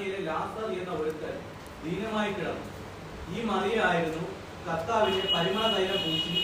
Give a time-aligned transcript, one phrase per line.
[0.00, 1.34] ബഥാനിയയിലെ ലാസർ എന്ന ഒരുത്തൻ
[1.84, 2.66] ദീനമായി കിടന്നു.
[3.34, 4.22] ഈ മറിയായിരുന്നു
[4.66, 6.36] കർത്താവിന്റെ പരിമള തൈലം പൂശി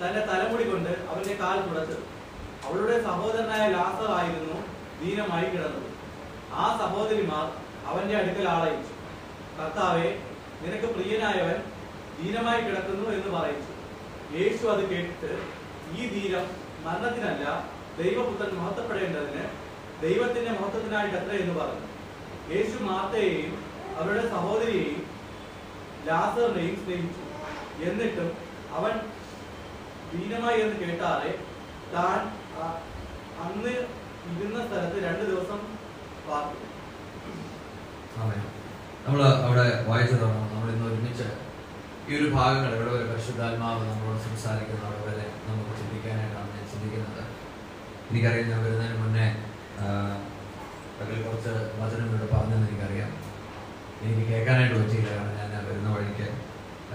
[0.00, 2.02] തന്റെ തലമുടി കൊണ്ട് അവന്റെ കാൽ തുടച്ചത്.
[2.66, 4.58] അവളുടെ സഹോദരനായ ലാസർ ആയിരുന്നു
[5.02, 5.88] ദീനമായി കിടന്നത്.
[6.62, 7.46] ആ സഹോദരിമാർ
[7.90, 8.92] അവന്റെ അടുക്കൽ ആളയിച്ചു.
[9.60, 10.08] കർത്താവെ
[10.64, 11.58] നിനക്ക് പ്രിയനായവൻ
[12.20, 13.72] ദീനമായി കിടക്കുന്നു എന്ന് പറയിച്ചു
[14.38, 15.32] യേശു അത് കേട്ടിട്ട്
[15.98, 16.46] ഈ ദീനം
[16.86, 17.44] മരണത്തിനല്ല
[18.02, 19.44] ദൈവപുത്രൻ മഹത്വപ്പെടേണ്ടതിന്
[20.04, 21.82] ദൈവത്തിന്റെ മഹത്വത്തിനായിട്ടത്ര എന്ന് പറഞ്ഞു.
[22.52, 23.52] യേശു മാത്തയെയും
[23.98, 25.02] അവരുടെ സഹോദരിയെയും
[26.06, 27.20] ലാസറിനെയും സ്നേഹിച്ചു.
[27.86, 28.28] എന്നിട്ടും
[28.78, 28.94] അവൻ
[30.12, 31.30] ദീനമായി എന്ന് കേട്ടാറെ
[31.94, 32.20] താൻ
[33.44, 33.72] അന്ന്
[34.32, 35.60] ഇരുന്ന സ്ഥലത്ത് രണ്ട് ദിവസം
[36.26, 36.58] പാർത്തു
[39.06, 41.26] നമ്മൾ അവിടെ വായിച്ചതാണ് നമ്മൾ ഇന്ന് ഒരുമിച്ച്
[42.08, 47.22] ഈ ഒരു ഭാഗങ്ങൾ ഇവിടെ ഒരു പരിശുദ്ധാത്മാവ് നമ്മളോട് സംസാരിക്കുന്ന അവിടെ വരെ നമുക്ക് ചിന്തിക്കാനായിട്ടാണ് ഞാൻ ചിന്തിക്കുന്നത്.
[48.08, 49.26] എനിക്കറിയാം ഞാൻ വരുന്നതിന് മുന്നേ
[51.00, 53.10] അതിൽ കുറച്ച് വചനം ഇവിടെ പറഞ്ഞെന്ന് എനിക്കറിയാം.
[54.02, 56.26] എനിക്ക് കേൾക്കാനായിട്ട് പറ്റിയില്ല കാരണം ഞാൻ വരുന്ന വഴിക്ക്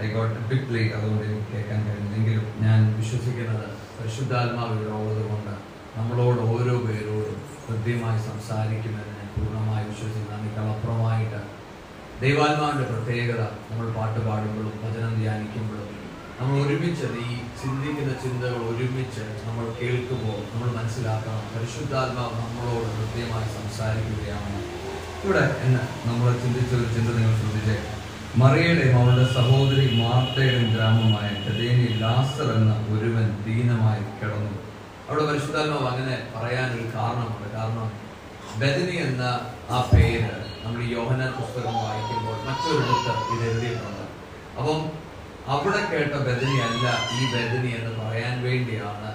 [0.02, 5.54] ഐ ഗോട്ട് ബിഗ് പ്ലേ അതുകൊണ്ട് എനിക്ക് കേൾക്കാൻ കഴിഞ്ഞില്ലെങ്കിലും ഞാൻ വിശ്വസിക്കുന്നത് പരിശുദ്ധാത്മാവ് ഇവിടെ
[5.96, 10.34] നമ്മളോട് ഓരോ പേരോടും ഹൃദ്യമായി സംസാരിക്കുമെന്ന് ഞാൻ പൂർണമായി വിശ്വസിക്കുന്നു.
[10.36, 11.40] അതിനേക്കാളപ്പുറമായിട്ട്
[12.20, 15.88] ദൈവാത്മാവിന്റെ പ്രത്യേകത നമ്മൾ പാട്ട് പാടുമ്പോഴും വചനം ധ്യാനിക്കുമ്പോഴും
[16.40, 21.42] നമ്മൾ ഒരുമിച്ച് ഈ ചിന്തിക്കുന്ന ചിന്തകൾ ഒരുമിച്ച് നമ്മൾ കേൾക്കുമ്പോൾ നമ്മൾ മനസ്സിലാക്കണം.
[21.54, 24.60] പരിശുദ്ധാത്മാവ് നമ്മളോട് കൃത്യമായി സംസാരിക്കുകയാണ്.
[25.24, 27.76] ഇവിടെ എന്ന് നമ്മൾ ചിന്തിച്ച ഒരു ചിന്ത നിങ്ങൾ ശ്രദ്ധിച്ചേ.
[28.36, 34.54] മറിയയുടെയും അവളുടെ സഹോദരി മാർത്തയുടെയും ഗ്രാമമായ ഗതേനി ലാസർ എന്ന ഒരുവൻ ദീനമായി കിടന്നു.
[35.10, 37.52] അവിടെ പരിശുദ്ധാത്മാവ് അങ്ങനെ പറയാനൊരു കാരണമുണ്ട്.
[37.56, 37.92] കാരണം
[38.60, 39.22] ബദനി എന്ന
[39.70, 40.32] ആ പേര്
[40.64, 44.04] നമ്മൾ യോഹന പുസ്തകം വായിക്കുമ്പോൾ മറ്റൊരിടത്ത് ഇത് എഴുതിയിട്ടുണ്ട്.
[44.58, 45.09] അപ്പം
[45.48, 49.10] അവിടെ കേട്ട ബദനി അല്ല ഈ ബദനി എന്ന് പറയാൻ വേണ്ടിയാണ്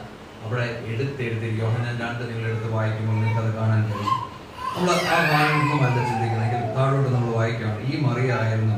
[0.45, 4.17] അവിടെ എടുത്തെഴുതി യോഹനൻ രണ്ട് നിങ്ങൾ എടുത്ത് വായിക്കുമ്പോൾ നിങ്ങൾക്ക് അത് കാണാൻ കഴിയും.
[4.75, 5.17] നമ്മൾ ആ
[5.85, 8.77] അല്ല ചിന്തിക്കണമെങ്കിൽ താഴോട്ട് നമ്മൾ വായിക്കാം ഈ മറിയായിരുന്നു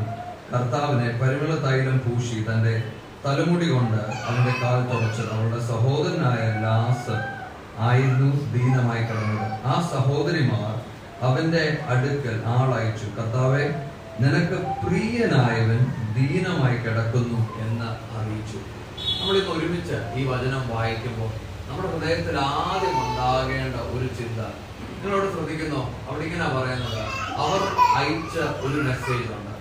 [0.52, 2.84] കർത്താവിനെ പരിമള തൈലം പൂശി തന്റെ
[3.26, 7.16] തലമുടി കൊണ്ട് അവന്റെ കാൽ തുടച്ചത് അവളുടെ സഹോദരനായ ലാസ്
[7.80, 9.66] ആയിരുന്നു ദീനമായി കിടന്നത്.
[9.66, 10.74] ആ സഹോദരിമാർ
[11.22, 13.06] അവന്റെ അടുക്കൽ ആളയച്ചു.
[13.18, 13.64] കർത്താവെ
[14.22, 15.80] നിനക്ക് പ്രിയനായവൻ
[16.18, 18.60] ദീനമായി കിടക്കുന്നു എന്ന് അറിയിച്ചു.
[19.20, 21.30] നമ്മളിന്ന് ഒരുമിച്ച് ഈ വചനം വായിക്കുമ്പോൾ
[21.70, 24.40] നമ്മുടെ ഹൃദയത്തിൽ ആദ്യം ഉണ്ടാകേണ്ട ഒരു ചിന്ത
[25.02, 25.82] നിങ്ങളോട് ശ്രദ്ധിക്കുന്നോ?
[26.10, 27.02] അവിടെ ഇങ്ങനെ പറയുന്നത്
[27.44, 27.62] അവർ
[27.96, 29.54] അയച്ച ഒരു മെസ്സേജ് ഉണ്ട്.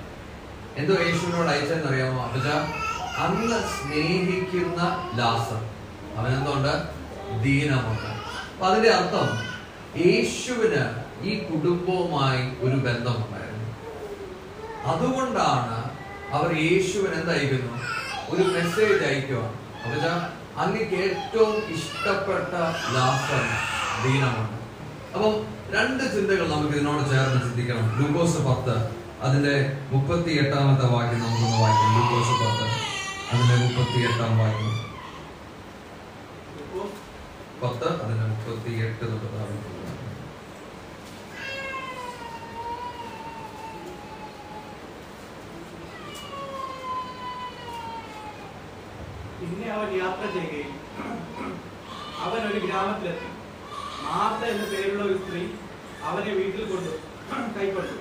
[0.77, 2.47] എന്തോ യേശുവിനോട് അയച്ചെന്നറിയാമോ അഭിജ
[3.25, 5.61] അന്ന് സ്നേഹിക്കുന്ന ലാസർ.
[6.17, 6.75] അവനെന്തുണ്ട്
[7.45, 8.11] ദീനമുണ്ട്.
[8.53, 9.29] അപ്പൊ അതിന്റെ അർത്ഥം
[10.07, 10.85] യേശുവിന്
[11.23, 13.56] ഈ കുടുംബവുമായി ഒരു ബന്ധമുണ്ടായിരുന്നു.
[14.93, 15.77] അതുകൊണ്ടാണ്
[16.37, 17.75] അവർ യേശുവിന് എന്തായിരുന്നു?
[18.33, 19.55] ഒരു മെസ്സേജ് അയക്കുവാണ്
[20.63, 22.53] അങ്ങക്ക് ഏറ്റവും ഇഷ്ടപ്പെട്ട
[22.95, 23.43] ലാസർ
[24.05, 24.55] ദീനമാണ്.
[25.15, 25.35] അപ്പം
[25.75, 27.87] രണ്ട് ചിന്തകൾ നമുക്ക് ഇതിനോട് ചേർന്ന് ചിന്തിക്കണം.
[27.97, 28.77] ഗ്ലൂക്കോസ് പത്ത്
[29.27, 29.55] അതിന്റെ
[29.93, 31.93] മുപ്പത്തി എട്ടാമത്തെ വാക്യം നമുക്കൊന്ന് വായിക്കാം.
[31.95, 32.67] ഗ്ലൂക്കോസ് പത്ത്
[33.31, 34.75] അതിന്റെ മുപ്പത്തി എട്ടാം വാക്യം.
[37.63, 39.73] പത്ത് അതിന്റെ മുപ്പത്തി എട്ട് തൊട്ട് വായിക്കാം.
[49.41, 50.75] പിന്നെ അവൻ യാത്ര ചെയ്യുകയും
[52.27, 53.29] അവൻ ഒരു ഗ്രാമത്തിലെത്തി.
[54.05, 55.43] മാർത്ത എന്ന പേരുള്ള ഒരു സ്ത്രീ
[56.09, 56.93] അവനെ വീട്ടിൽ കൊണ്ടു
[57.57, 57.97] കൈക്കൊണ്ടു.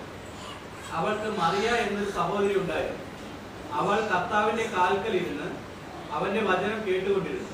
[0.98, 3.02] അവൾക്ക് മറിയ എന്നൊരു സഹോദരി ഉണ്ടായിരുന്നു.
[3.80, 5.48] അവൾ കർത്താവിന്റെ കാൽക്കൽ ഇരുന്ന്
[6.16, 7.52] അവന്റെ വചനം കേട്ടുകൊണ്ടിരുന്നു.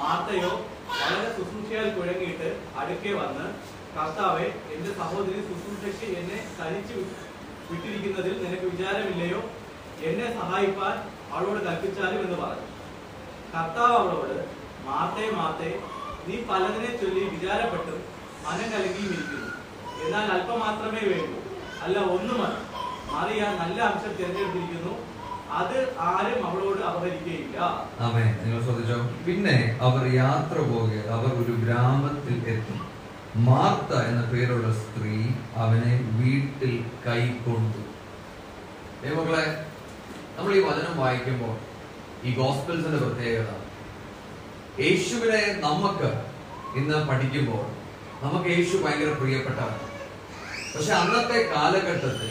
[0.00, 0.52] മാർത്തയോ
[1.00, 2.48] വളരെ ശുശ്രൂഷയാൽ കുഴങ്ങിയിട്ട്
[2.80, 3.46] അടുക്കെ വന്ന്
[3.96, 6.98] കർത്താവെ എന്റെ സഹോദരി ശുശ്രൂഷയ്ക്ക് എന്നെ തനിച്ചു
[7.70, 9.40] വിട്ടിരിക്കുന്നതിൽ നിനക്ക് വിചാരമില്ലയോ?
[10.08, 10.96] എന്നെ സഹായിപ്പാൻ
[11.34, 12.68] അവളോട് കൽപ്പിച്ചാലും എന്ന് പറഞ്ഞു.
[13.54, 14.36] കർത്താവ് അവളോട്
[14.86, 15.70] മാർത്തേ മാർത്തേ
[16.26, 17.98] നീ പലതിനെ ചൊല്ലി വിചാരപ്പെട്ടും
[18.44, 19.50] മനം കലങ്ങിയും ഇരിക്കുന്നു.
[20.04, 21.38] എന്നാൽ അല്പം മാത്രമേ വേണ്ടൂ.
[21.84, 22.56] അല്ല ഒന്നുമല്ല
[23.12, 24.94] മറിയ നല്ല അംശം തിരഞ്ഞെടുത്തിരിക്കുന്നു.
[25.58, 25.76] അത്
[26.10, 27.56] ആരും അവളോട് അപഹരിക്കുകയില്ല
[28.06, 28.30] ആമേൻ.
[28.44, 28.96] നിങ്ങൾ ശ്രദ്ധിച്ചോ?
[29.26, 32.80] പിന്നെ അവർ യാത്ര പോകെ അവർ ഒരു ഗ്രാമത്തിൽ എത്തും.
[33.48, 35.14] മാർത്ത എന്ന പേരുള്ള സ്ത്രീ
[35.64, 36.74] അവനെ വീട്ടിൽ
[37.06, 37.82] കൈക്കൊണ്ടു.
[39.18, 39.44] മക്കളെ
[40.36, 41.54] നമ്മൾ ഈ വചനം വായിക്കുമ്പോൾ
[42.24, 43.46] ഈ ഗോസ്പിൾസിന്റെ പ്രത്യേകത.
[44.82, 46.12] യേശുവിനെ നമുക്ക്
[46.78, 47.64] ഇന്ന് പഠിക്കുമ്പോൾ
[48.24, 49.74] നമുക്ക് യേശു ഭയങ്കര പ്രിയപ്പെട്ടവൻ
[50.74, 52.30] പക്ഷെ അന്നത്തെ കാലഘട്ടത്തിൽ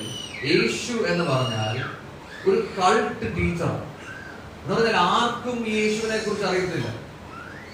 [0.52, 1.84] യേശു എന്ന് പറഞ്ഞാൽ
[2.50, 3.86] ഒരു കൾട്ട് ടീച്ചറാണ്.
[4.62, 6.88] എന്ന് പറഞ്ഞാൽ ആർക്കും യേശുവിനെ കുറിച്ച് അറിയത്തില്ല.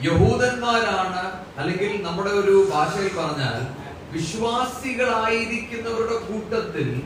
[0.07, 3.67] യഹൂദന്മാരാണ് അല്ലെങ്കിൽ നമ്മുടെ ഒരു ഭാഷയിൽ പറഞ്ഞാൽ
[4.11, 7.01] വിശ്വാസികളായിരിക്കുന്നവരുടെ കൂട്ടത്തിൽ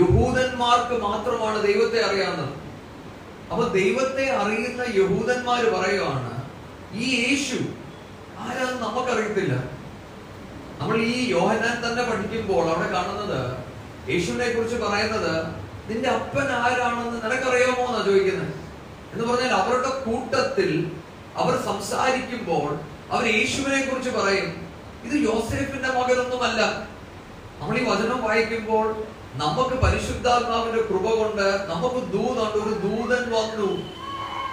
[0.00, 2.69] യഹൂദന്മാർക്ക് മാത്രമാണ് ദൈവത്തെ അറിയാവുന്നത്.
[3.50, 6.32] അപ്പൊ ദൈവത്തെ അറിയുന്ന യഹൂദന്മാർ പറയുവാണ്
[6.94, 7.58] ഈ യേശു
[8.42, 9.54] ആരാന്ന് നമുക്കറിയത്തില്ല.
[10.80, 13.40] നമ്മൾ ഈ യോഹനാൻ തന്നെ പഠിക്കുമ്പോൾ അവിടെ കാണുന്നത്
[14.10, 15.34] യേശുവിനെ കുറിച്ച് പറയുന്നത്
[15.88, 18.52] നിന്റെ അപ്പൻ ആരാണെന്ന് നിനക്കറിയാമോ എന്നാ ചോദിക്കുന്നത്?
[19.12, 20.70] എന്ന് പറഞ്ഞാൽ അവരുടെ കൂട്ടത്തിൽ
[21.36, 22.68] അവർ സംസാരിക്കുമ്പോൾ
[23.10, 24.48] അവർ യേശുവിനെ കുറിച്ച് പറയും
[25.06, 26.60] ഇത് യോസേഫിന്റെ മകനൊന്നുമല്ല.
[27.60, 28.86] നമ്മൾ ഈ വചനം വായിക്കുമ്പോൾ
[29.40, 33.70] നമുക്ക് പരിശുദ്ധാത്മാവിന്റെ കൃപ കൊണ്ട് നമുക്ക് ദൂതുണ്ട് ഒരു ദൂതൻ വന്നു.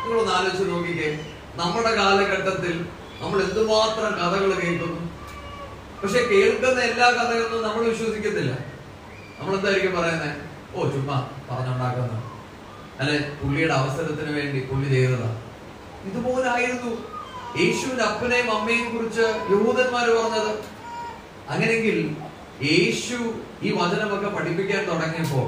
[0.04, 1.25] നിങ്ങളൊന്ന് ആലോചിച്ച് നോക്കിക്കേ.
[1.56, 2.86] നമ്മുടെ കാലഘട്ടത്തിൽ
[3.22, 5.01] നമ്മൾ എന്തുമാത്രം കഥകൾ കേൾക്കുന്നു?
[6.04, 8.51] പക്ഷെ കേൾക്കുന്ന എല്ലാ കഥയൊന്നും നമ്മൾ വിശ്വസിക്കത്തില്ല.
[9.39, 10.38] നമ്മൾ എന്തായിരിക്കും പറയുന്നത്
[10.75, 12.31] ഓ ചുമ്മാ പറഞ്ഞുണ്ടാക്കുന്ന.
[13.00, 15.42] അല്ലെ പുള്ളിയുടെ അവസരത്തിന് വേണ്ടി പുള്ളി ചെയ്തതാ.
[16.06, 16.92] ഇതുപോലായിരുന്നു
[17.60, 20.56] യേശുവിന്റെ അപ്പനെയും അമ്മയെയും കുറിച്ച് യഹൂദന്മാര് പറഞ്ഞത്.
[21.50, 22.16] അങ്ങനെങ്കിൽ
[22.63, 23.33] യേശു
[23.63, 25.48] ഈ വചനമൊക്കെ പഠിപ്പിക്കാൻ തുടങ്ങിയപ്പോൾ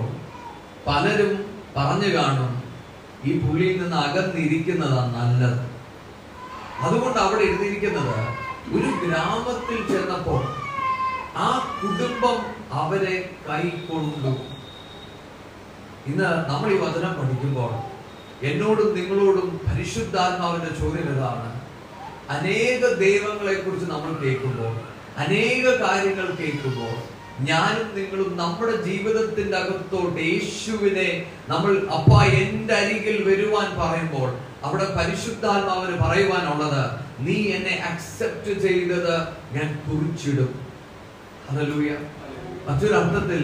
[0.88, 1.34] പലരും
[1.78, 2.52] പറഞ്ഞു കാണും
[3.26, 5.60] ഈ പുള്ളിയിൽ നിന്ന് അകന്നിരിക്കുന്നതാണ് നല്ലത്.
[6.86, 8.16] അതുകൊണ്ട് അവിടെ എഴുതിയിരിക്കുന്നത്
[8.76, 10.42] ഒരു ഗ്രാമത്തിൽ ചെന്നപ്പോൾ
[11.38, 11.48] ആ
[11.80, 12.38] കുടുംബം
[12.82, 13.16] അവരെ
[13.50, 14.34] കൈക്കൊണ്ടു
[16.08, 17.72] ഇന്ന് നമ്മൾ ഈ വചനം പഠിക്കുമ്പോൾ
[18.50, 21.50] എന്നോടും നിങ്ങളോടും പരിശുദ്ധാത്മാവിന്റെ ചോദ്യം ഇതാണ്.
[22.36, 24.74] അനേക ദൈവങ്ങളെ കുറിച്ച് നമ്മൾ കേൾക്കുമ്പോൾ
[25.24, 26.96] അനേക കാര്യങ്ങൾ കേൾക്കുമ്പോൾ
[27.46, 31.10] ഞാനും നിങ്ങളും നമ്മുടെ ജീവിതത്തിന്റെ അകത്തോട്ട് യേശുവിനെ
[31.48, 34.30] നമ്മൾ അപ്പ എന്റെ അരികിൽ വരുവാൻ പറയുമ്പോൾ
[34.64, 36.84] അവിടെ പരിശുദ്ധാത്മാവിന് പറയുവാനുള്ളത്
[37.20, 39.16] നീ എന്നെ അക്സെപ്റ്റ് ചെയ്തത്
[39.54, 40.52] ഞാൻ കുറിച്ചിടും.
[41.50, 41.92] അതല്ലൂയ
[42.68, 43.42] മറ്റൊരർത്ഥത്തിൽ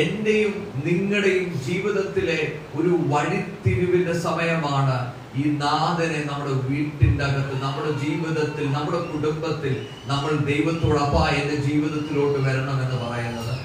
[0.00, 0.52] എന്റെയും
[0.84, 2.40] നിങ്ങളുടെയും ജീവിതത്തിലെ
[2.76, 4.98] ഒരു വഴിത്തിരിവിന്റെ സമയമാണ്
[5.36, 12.82] ഈ നാഥനെ നമ്മുടെ വീട്ടിന്റെ അകത്ത് നമ്മുടെ ജീവിതത്തിൽ നമ്മുടെ കുടുംബത്തിൽ നമ്മൾ ദൈവത്തോട് അപ്പാ എന്റെ ജീവിതത്തിലോട്ട് വരണം
[12.82, 13.60] എന്ന് പറയുന്നത്.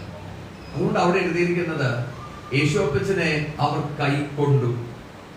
[0.74, 2.06] അതുകൊണ്ട് അവിടെ എഴുതിയിരിക്കുന്നത്
[2.54, 4.76] യേശോപ്പച്ചനെ അവർ കൈക്കൊണ്ടു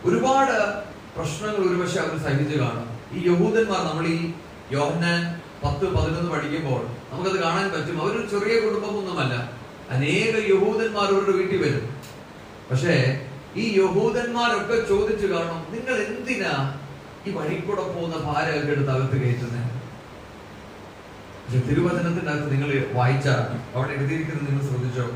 [0.04, 0.82] ഒരുപാട്
[1.16, 2.88] പ്രശ്നങ്ങൾ ഒരുപക്ഷെ അവർ സഹിച്ചു കാണും.
[3.12, 4.32] ഈ യഹൂദന്മാർ നമ്മൾ ഈ
[4.72, 8.02] യോഹന്നാൻ പത്ത് പതിനൊന്ന് പഠിക്കുമ്പോൾ നമുക്കത് കാണാൻ പറ്റും.
[8.02, 9.52] അവരൊരു ചെറിയ കുടുംബമൊന്നുമല്ല.
[9.90, 11.88] അനേക യഹൂദന്മാർ അവരുടെ വീട്ടിൽ വരും.
[12.70, 13.27] പക്ഷേ
[13.58, 16.52] ഈ യഹൂദന്മാരൊക്കെ ചോദിച്ചു കാണും നിങ്ങൾ എന്തിനാ
[17.26, 19.64] ഈ വഴിക്കൂടെ കൂടെ പോകുന്ന ഭാരമൊക്കെ എടുത്ത് അകത്ത് കയറ്റുന്നത്
[21.69, 23.40] തിരുവചനത്തിന്റെ അകത്ത് നിങ്ങൾ വായിച്ചാൽ
[23.75, 25.06] അവിടെ എഴുതിയിരിക്കുന്നത് നിങ്ങൾ ശ്രദ്ധിച്ചോ?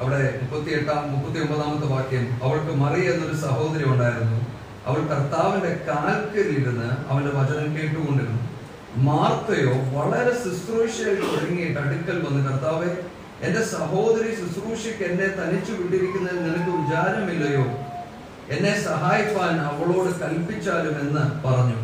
[0.00, 4.38] അവിടെ മുപ്പത്തി എട്ടാം മുപ്പത്തി ഒമ്പതാമത്തെ വാക്യം അവൾക്ക് മറി എന്നൊരു സഹോദരി ഉണ്ടായിരുന്നു.
[4.86, 8.42] അവൾ കർത്താവിന്റെ കാൽക്കലിരുന്ന് അവന്റെ വചനം കേട്ടുകൊണ്ടിരുന്നു.
[9.06, 12.90] മാർത്തയോ വളരെ ശുശ്രൂഷയിൽ തുടങ്ങിയിട്ട് അടുക്കൽ വന്ന് കർത്താവെ
[13.44, 17.64] എന്റെ സഹോദരി ശുശ്രൂഷയ്ക്ക് എന്നെ തനിച്ചു വിട്ടിരിക്കുന്നതിൽ നിനക്ക് വിചാരമില്ലയോ?
[18.50, 21.78] എന്നെ സഹായിപ്പാൻ അവളോട് കൽപ്പിച്ചാലും എന്ന് പറഞ്ഞു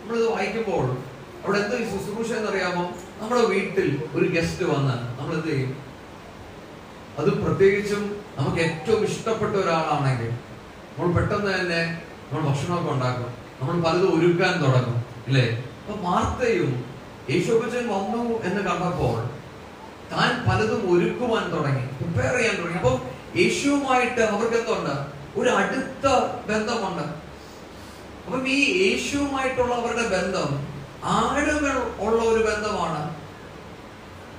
[0.00, 0.84] നമ്മളിത് വായിക്കുമ്പോൾ
[1.44, 2.84] അവിടെ എന്തോ ശുശ്രൂഷ എന്നറിയാമോ?
[3.20, 5.72] നമ്മുടെ വീട്ടിൽ ഒരു ഗസ്റ്റ് വന്ന് നമ്മൾ എന്ത് ചെയ്യും?
[7.18, 8.02] അത് പ്രത്യേകിച്ചും
[8.38, 10.30] നമുക്ക് ഏറ്റവും ഇഷ്ടപ്പെട്ട ഒരാളാണെങ്കിൽ
[10.88, 11.80] നമ്മൾ പെട്ടെന്ന് തന്നെ
[12.32, 13.28] നമ്മൾ ഭക്ഷണമൊക്കെ ഉണ്ടാക്കും.
[13.60, 15.04] നമ്മൾ പലതും ഒരുക്കാൻ തുടങ്ങും.
[15.26, 15.44] അല്ലേ
[15.80, 16.84] അപ്പൊ മാർത്തയും
[17.30, 19.16] യേശോപ്പച്ചൻ വന്നു എന്ന് കണ്ടപ്പോൾ
[20.12, 22.78] താൻ പലതും ഒരുക്കുവാൻ തുടങ്ങി പ്രിപ്പയർ ചെയ്യാൻ തുടങ്ങി.
[22.78, 22.96] അപ്പം
[23.36, 24.94] യേശുവുമായിട്ട് അവർക്ക് എന്തുണ്ട്
[25.38, 26.06] ഒരു അടുത്ത
[26.48, 27.02] ബന്ധമുണ്ട്.
[28.26, 30.66] അപ്പം ഈ യേശുവുമായിട്ടുള്ള അവരുടെ ബന്ധം
[31.04, 33.02] ആഴങ്ങൾ ഉള്ള ഒരു ബന്ധമാണ്.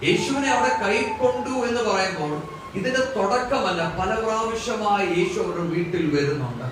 [0.06, 2.42] യേശുവിനെ അവിടെ കൈക്കൊണ്ടു എന്ന് പറയുമ്പോൾ
[2.78, 6.68] ഇതിന്റെ തുടക്കമല്ല പല പ്രാവശ്യമായി യേശു അവരുടെ വീട്ടിൽ വരുന്നുണ്ട്.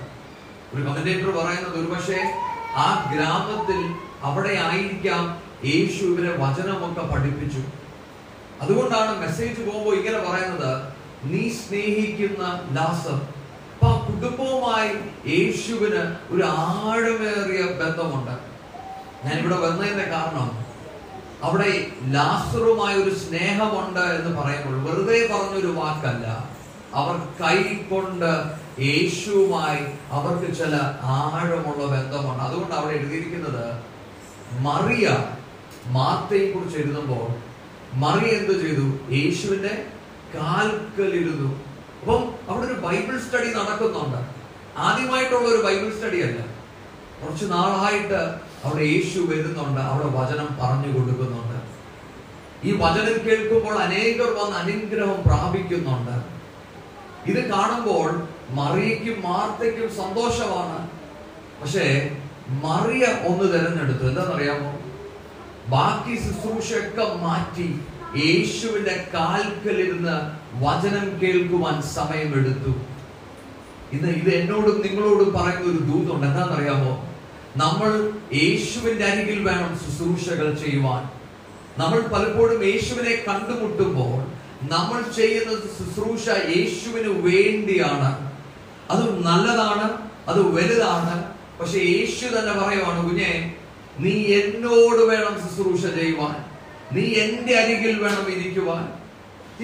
[0.74, 2.20] ഒരു കമന്റേറ്റർ പറയുന്നത് ഒരുപക്ഷെ
[2.76, 3.80] ആ ഗ്രാമത്തിൽ
[4.22, 7.83] അവിടെ ആയിരിക്കാം യേശുവിനെ വചനമൊക്കെ പഠിപ്പിച്ചു.
[8.62, 10.70] അതുകൊണ്ടാണ് മെസ്സേജ് പോകുമ്പോൾ ഇങ്ങനെ പറയുന്നത്
[11.24, 13.18] നീ സ്നേഹിക്കുന്ന ലാസർ
[13.74, 14.90] അപ്പൊ ആ കുടുംബവുമായി
[15.34, 18.54] യേശുവിന് ഒരു ആഴമേറിയ ബന്ധമുണ്ട്.
[19.38, 20.64] ഇവിടെ വന്നതിന്റെ കാരണം
[21.42, 21.70] അവിടെ
[22.02, 26.26] ലാസറുമായി ഒരു സ്നേഹമുണ്ട് എന്ന് പറയുമ്പോൾ വെറുതെ പറഞ്ഞൊരു വാക്കല്ല.
[26.94, 28.30] അവർ കൈകൊണ്ട്
[28.82, 32.42] യേശുവുമായി അവർക്ക് ചില ആഴമുള്ള ബന്ധമുണ്ട്.
[32.42, 33.82] അതുകൊണ്ട് അവിടെ എഴുതിയിരിക്കുന്നത്
[34.60, 35.08] മറിയ
[35.86, 37.43] മാർത്തയെ കുറിച്ച് എഴുതുമ്പോൾ
[37.94, 39.12] മറിയ എന്ത് ചെയ്തു?
[39.12, 39.86] യേശുവിന്റെ
[40.34, 41.64] കാൽക്കലിരുന്നു.
[42.00, 44.18] അപ്പം അവിടെ ഒരു ബൈബിൾ സ്റ്റഡി നടക്കുന്നുണ്ട്.
[44.78, 46.40] ആദ്യമായിട്ടുള്ള ഒരു ബൈബിൾ സ്റ്റഡി അല്ല.
[47.22, 48.34] കുറച്ച് നാളായിട്ട്
[48.64, 49.80] അവിടെ യേശു വരുന്നുണ്ട്.
[49.80, 51.64] അവിടെ വചനം പറഞ്ഞു കൊടുക്കുന്നുണ്ട്.
[52.66, 56.34] ഈ വചനം കേൾക്കുമ്പോൾ അനേകർ വന്ന് അനുഗ്രഹം പ്രാപിക്കുന്നുണ്ട്.
[57.30, 60.88] ഇത് കാണുമ്പോൾ മറിയയ്ക്കും മാർത്തയ്ക്കും സന്തോഷമാണ്.
[61.60, 62.16] പക്ഷേ
[62.48, 64.04] മറിയ ഒന്ന് തിരഞ്ഞെടുത്തു.
[64.04, 64.83] എന്താണെന്നറിയാമോ?
[65.68, 67.80] ബാക്കി ശുശ്രൂഷയൊക്കെ മാറ്റി
[68.16, 72.74] യേശുവിന്റെ കാൽക്കലിരുന്ന് വചനം കേൾക്കുവാൻ സമയമെടുത്തു.
[73.92, 76.26] ഇന്ന് ഇത് എന്നോടും നിങ്ങളോടും പറയുന്ന ഒരു ദൂതുണ്ട്.
[76.26, 77.14] എന്താണെന്നറിയാമോ?
[77.56, 81.08] നമ്മൾ യേശുവിന്റെ അരികിൽ വേണം ശുശ്രൂഷകൾ ചെയ്യുവാൻ.
[81.80, 88.32] നമ്മൾ പലപ്പോഴും യേശുവിനെ കണ്ടുമുട്ടുമ്പോൾ നമ്മൾ ചെയ്യുന്ന ശുശ്രൂഷ യേശുവിന് വേണ്ടിയാണ്.
[88.90, 91.34] അത് നല്ലതാണ് അത് വലുതാണ്.
[91.60, 93.54] പക്ഷെ യേശു തന്നെ പറയുവാണ് കുഞ്ഞെ
[93.98, 96.54] നീ എന്നോട് വേണം ശുശ്രൂഷ ചെയ്യുവാൻ.
[96.92, 98.98] നീ എന്റെ അരികിൽ വേണം ഇരിക്കുവാൻ.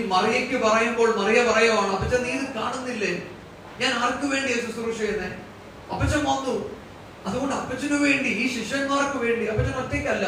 [0.00, 3.22] ഈ മറിയയ്ക്ക് പറയുമ്പോൾ മറിയ പറയുവാണ് അപ്പച്ച നീ ഇത് കാണുന്നില്ലേ?
[3.80, 5.30] ഞാൻ ആർക്ക് വേണ്ടിയാ ശുശ്രൂഷ ചെയ്യുന്നേ?
[5.92, 6.80] അപ്പച്ചൻ വന്നു.
[7.26, 9.46] അതുകൊണ്ട് അപ്പച്ചനു വേണ്ടി ഈ ശിഷ്യന്മാർക്ക് വേണ്ടി.
[9.46, 10.26] അപ്പച്ചൻ ഒറ്റയ്ക്കല്ല.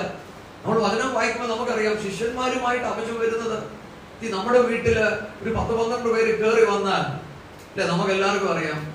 [0.64, 3.82] നമ്മൾ വചനം വായിക്കുമ്പോൾ നമുക്കറിയാം ശിഷ്യന്മാരുമായിട്ട് അപ്പച്ചൻ വരുന്നത്.
[4.22, 4.98] ഈ നമ്മുടെ വീട്ടിൽ
[5.42, 7.32] ഒരു പത്ത് പന്ത്രണ്ട് പേര് കയറി വന്നാൽ
[7.70, 8.94] അല്ലെ നമുക്ക് എല്ലാവർക്കും അറിയാം.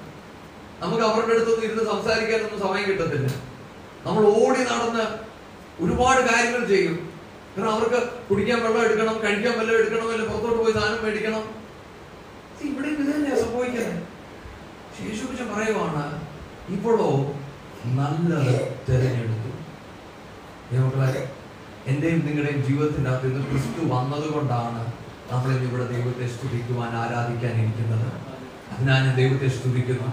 [0.79, 3.56] നമുക്ക് അവരുടെ അടുത്തൊന്നും ഇരുന്ന് സംസാരിക്കാനൊന്നും സമയം കിട്ടത്തില്ല.
[4.05, 5.05] നമ്മൾ ഓടി നടന്ന്
[5.83, 6.95] ഒരുപാട് കാര്യങ്ങൾ ചെയ്യും.
[7.53, 7.99] കാരണം അവർക്ക്
[8.29, 11.43] കുടിക്കാൻ വെള്ളം എടുക്കണം കഴിക്കാൻ വെള്ളം എടുക്കണം അല്ലെ പുറത്തോട്ട് പോയി സാധനം മേടിക്കണം.
[12.67, 14.03] ഇവിടെ ഇത് തന്നെയാ സംഭവിക്കുന്നത്.
[14.97, 16.03] ശേഷുപിച്ച പറയുവാണ്
[16.75, 17.09] ഇപ്പോഴോ
[17.97, 18.55] നല്ലത്
[18.87, 19.51] തിരഞ്ഞെടുത്തു.
[20.85, 21.11] മക്കളെ
[21.91, 24.81] എന്റെയും നിങ്ങളുടെയും ജീവിതത്തിന്റെ അകത്ത് ഇന്ന് ക്രിസ്തു വന്നതുകൊണ്ടാണ്
[25.29, 28.09] നമ്മൾ ഇവിടെ ദൈവത്തെ സ്തുതിക്കുവാൻ ആരാധിക്കാൻ ഇരിക്കുന്നത്
[28.73, 30.09] അതിനാൽ ഞാൻ ദൈവത്തെ സ്തുതിക്കുന്നു.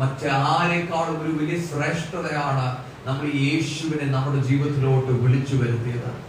[0.00, 2.66] മറ്റാരെക്കാളും ഒരു വലിയ ശ്രേഷ്ഠതയാണ്
[3.06, 6.28] നമ്മൾ യേശുവിനെ നമ്മുടെ ജീവിതത്തിലോട്ട് വിളിച്ചു വരുത്തിയത്.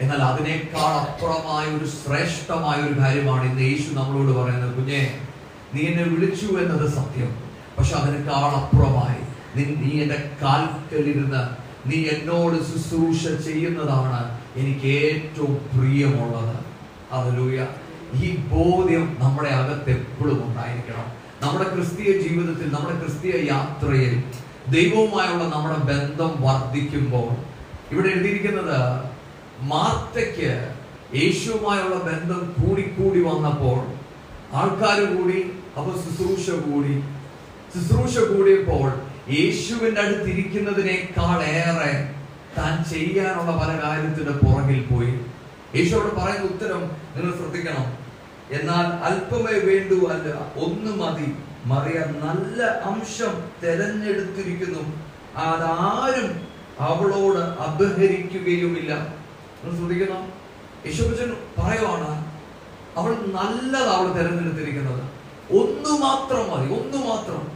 [0.00, 4.74] എന്നാൽ അതിനേക്കാൾ അപ്പുറമായ ഒരു ശ്രേഷ്ഠമായ ഒരു കാര്യമാണ് ഇന്ന് യേശു നമ്മളോട് പറയുന്നത്.
[4.74, 5.18] കുഞ്ഞെ
[5.74, 7.36] നീ എന്നെ വിളിച്ചു എന്നത് സത്യം
[7.78, 9.20] പക്ഷെ അതിനേക്കാൾ അപ്പുറമായി
[9.58, 16.56] നീ- എന്റെ കാൽക്കലിരുന്ന് നീ എന്നോട് ശുശ്രൂഷ ചെയ്യുന്നതാണ് എനിക്ക് ഏറ്റവും പ്രിയമുള്ളത്.
[17.12, 17.66] അതിലൂയ
[18.14, 21.16] ഈ ബോധ്യം നമ്മുടെ അകത്ത് എപ്പോഴും ഉണ്ടായിരിക്കണം.
[21.42, 24.22] നമ്മുടെ ക്രിസ്തീയ ജീവിതത്തിൽ നമ്മുടെ ക്രിസ്തീയ യാത്രയിൽ
[24.70, 27.28] ദൈവവുമായുള്ള നമ്മുടെ ബന്ധം വർദ്ധിക്കുമ്പോൾ
[27.94, 28.80] ഇവിടെ എഴുതിയിരിക്കുന്നത്
[29.60, 30.74] മാർത്തയ്ക്ക്
[31.14, 33.78] യേശുവുമായുള്ള ബന്ധം കൂടിക്കൂടി വന്നപ്പോൾ
[34.52, 37.02] ആൾക്കാർ കൂടി അപ്പൊ ശുശ്രൂഷ കൂടി.
[37.74, 38.88] ശുശ്രൂഷ കൂടിയപ്പോൾ
[39.32, 42.12] യേശുവിന്റെ അടുത്തിരിക്കുന്നതിനേക്കാൾ ഏറെ
[42.58, 45.14] താൻ ചെയ്യാനുള്ള പല കാര്യത്തിന്റെ പുറകിൽ പോയി.
[45.74, 46.80] യേശുവോട് പറയുന്ന ഉത്തരം
[47.16, 47.86] നിങ്ങൾ ശ്രദ്ധിക്കണം.
[48.50, 51.34] എന്നാൽ അല്പമേ വേണ്ടു അല്ല ഒന്ന് മതി.
[51.66, 54.82] മറിയ നല്ല അംശം തെരഞ്ഞെടുത്തിരിക്കുന്നു.
[55.36, 56.48] അതാരും
[56.80, 59.06] അവളോട് അപഹരിക്കുകയുമില്ല.
[59.62, 60.32] ശ്രദ്ധിക്കണം.
[60.86, 62.32] യേശുപ്പച്ചൻ പറയുവാണ്
[62.96, 65.02] അവൾ നല്ലത് അവൾ തെരഞ്ഞെടുത്തിരിക്കുന്നത്.
[65.56, 67.48] ഒന്നു മാത്രം മതി ഒന്നു മാത്രം.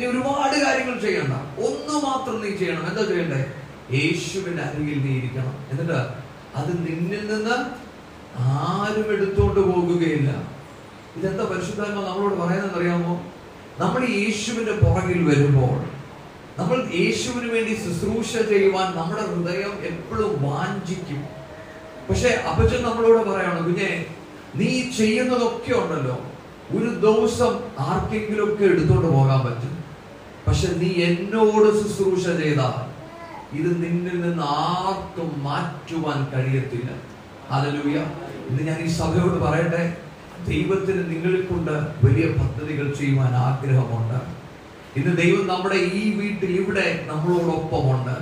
[0.00, 1.60] നീ ഒരുപാട് കാര്യങ്ങൾ ചെയ്യണ്ട.
[1.60, 2.88] ഒന്നു മാത്രം നീ ചെയ്യണം.
[2.88, 3.54] എന്താ ചെയ്യണ്ടേ?
[3.92, 5.66] യേശുവിന്റെ അരികിൽ നീ ഇരിക്കണം.
[5.70, 5.92] എന്നിട്ട്
[6.56, 7.56] അത് നിന്നിൽ നിന്ന്
[8.38, 10.52] ആരും എടുത്തോണ്ട് പോകുകയില്ല.
[11.16, 13.31] ഇതെന്താ പരിശുദ്ധാത്മ നമ്മളോട് പറയുന്നത് അറിയാമോ
[13.80, 15.76] നമ്മൾ യേശുവിന്റെ പുറകിൽ വരുമ്പോൾ
[16.58, 21.20] നമ്മൾ യേശുവിന് വേണ്ടി ശുശ്രൂഷ ചെയ്യുവാൻ നമ്മുടെ ഹൃദയം എപ്പോഴും വാഞ്ചിക്കും.
[22.08, 23.90] പക്ഷെ അപ്പച്ചൻ നമ്മളോട് പറയണം പിന്നെ
[24.60, 26.16] നീ ചെയ്യുന്നതൊക്കെ ഉണ്ടല്ലോ.
[26.76, 29.74] ഒരു ദിവസം ആർക്കെങ്കിലും ഒക്കെ എടുത്തോണ്ട് പോകാൻ പറ്റും.
[30.46, 32.78] പക്ഷെ നീ എന്നോട് ശുശ്രൂഷ ചെയ്താൽ
[33.58, 36.90] ഇത് നിന്നിൽ നിന്ന് ആർക്കും മാറ്റുവാൻ കഴിയത്തില്ല.
[37.50, 37.98] ഹല്ലേലൂയ.
[38.50, 39.82] ഇന്ന് ഞാൻ ഈ സഭയോട് പറയട്ടെ
[40.48, 41.70] ദൈവത്തിന് നിങ്ങളിൽ കൊണ്ട്
[42.04, 44.18] വലിയ പദ്ധതികൾ ചെയ്യുവാൻ ആഗ്രഹമുണ്ട്.
[44.98, 48.16] ഇന്ന് ദൈവം നമ്മുടെ ഈ വീട്ടിൽ ഇവിടെ നമ്മളോടൊപ്പമുണ്ട്.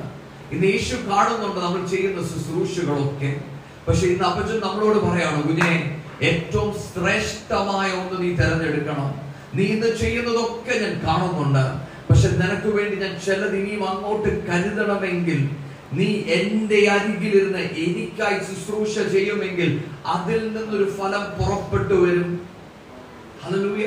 [0.54, 3.40] ഇന്ന് യേശു കാണുന്നുണ്ട് നമ്മൾ ചെയ്യുന്ന ശുശ്രൂഷകളൊക്കെ.
[3.88, 9.14] പക്ഷെ ഇന്ന് അപ്പച്ചൻ നമ്മളോട് പറയാണ് കുഞ്ഞെ ഏറ്റവും ശ്രേഷ്ഠമായ ഒന്ന് നീ തിരഞ്ഞെടുക്കണം.
[9.54, 11.64] നീ ഇന്ന് ചെയ്യുന്നതൊക്കെ ഞാൻ കാണുന്നുണ്ട്.
[12.10, 15.50] പക്ഷെ നിനക്ക് വേണ്ടി ഞാൻ ചിലത് ഇനിയും അങ്ങോട്ട് കരുതണമെങ്കിൽ
[15.92, 22.48] നീ എന്റെ അരികിലിരുന്ന് എനിക്കായി ശുശ്രൂഷ ചെയ്യുമെങ്കിൽ അതിൽ നിന്നൊരു ഫലം പുറപ്പെട്ടു വരും.
[23.44, 23.86] ഹലലൂയ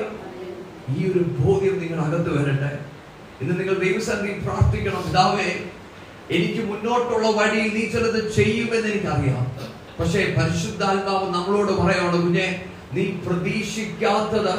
[0.97, 2.79] ഈ ഒരു ബോധ്യം നിങ്ങൾ അകത്ത് വരട്ടെ.
[3.41, 5.03] ഇന്ന് നിങ്ങൾ ദൈവസന്ധി പ്രാർത്ഥിക്കണം.
[5.03, 5.59] പിതാവേ
[6.31, 9.59] എനിക്ക് മുന്നോട്ടുള്ള വഴിയിൽ നീ ചിലത് ചെയ്യുമെന്ന് എനിക്കറിയാം.
[9.99, 14.55] പക്ഷേ പരിശുദ്ധാത്മാവ് നമ്മളോട് പറയാണ് കുഞ്ഞെ നീ പ്രതീക്ഷിക്കാത്തത്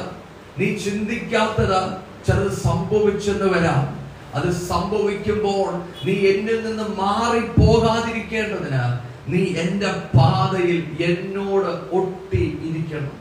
[0.58, 1.80] നീ ചിന്തിക്കാത്തത്
[2.26, 4.03] ചിലത് സംഭവിച്ചെന്ന് വരാം.
[4.36, 5.68] അത് സംഭവിക്കുമ്പോൾ
[6.06, 8.84] നീ എന്നിൽ നിന്ന് മാറി പോകാതിരിക്കേണ്ടതിന്
[9.32, 13.14] നീ എന്റെ പാതയിൽ എന്നോട് ഒട്ടി ഇരിക്കണം.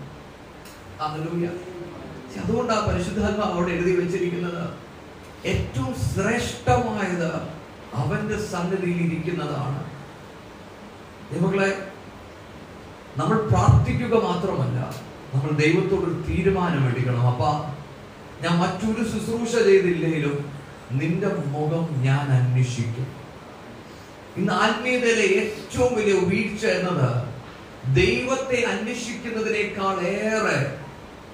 [2.41, 4.63] അതുകൊണ്ടാണ് പരിശുദ്ധാത്മാവ് അവിടെ എഴുതി വെച്ചിരിക്കുന്നത്.
[5.51, 7.29] ഏറ്റവും ശ്രേഷ്ഠമായത്
[8.01, 9.81] അവന്റെ സന്നിധിയിൽ ഇരിക്കുന്നതാണ്.
[13.19, 14.79] നമ്മൾ പ്രാർത്ഥിക്കുക മാത്രമല്ല
[15.33, 17.23] നമ്മൾ ദൈവത്തോട് തീരുമാനമെടുക്കണം.
[17.31, 17.43] അപ്പ
[18.43, 20.35] ഞാൻ മറ്റൊരു ശുശ്രൂഷ ചെയ്തില്ലെങ്കിലും
[20.91, 23.07] നിന്റെ മുഖം ഞാൻ അന്വേഷിക്കും.
[24.37, 27.33] ഇന്ന് ആത്മീയതയിലെ ഏറ്റവും വലിയ വീഴ്ച എന്നത്
[27.93, 30.77] ദൈവത്തെ അന്വേഷിക്കുന്നതിനേക്കാൾ ഏറെ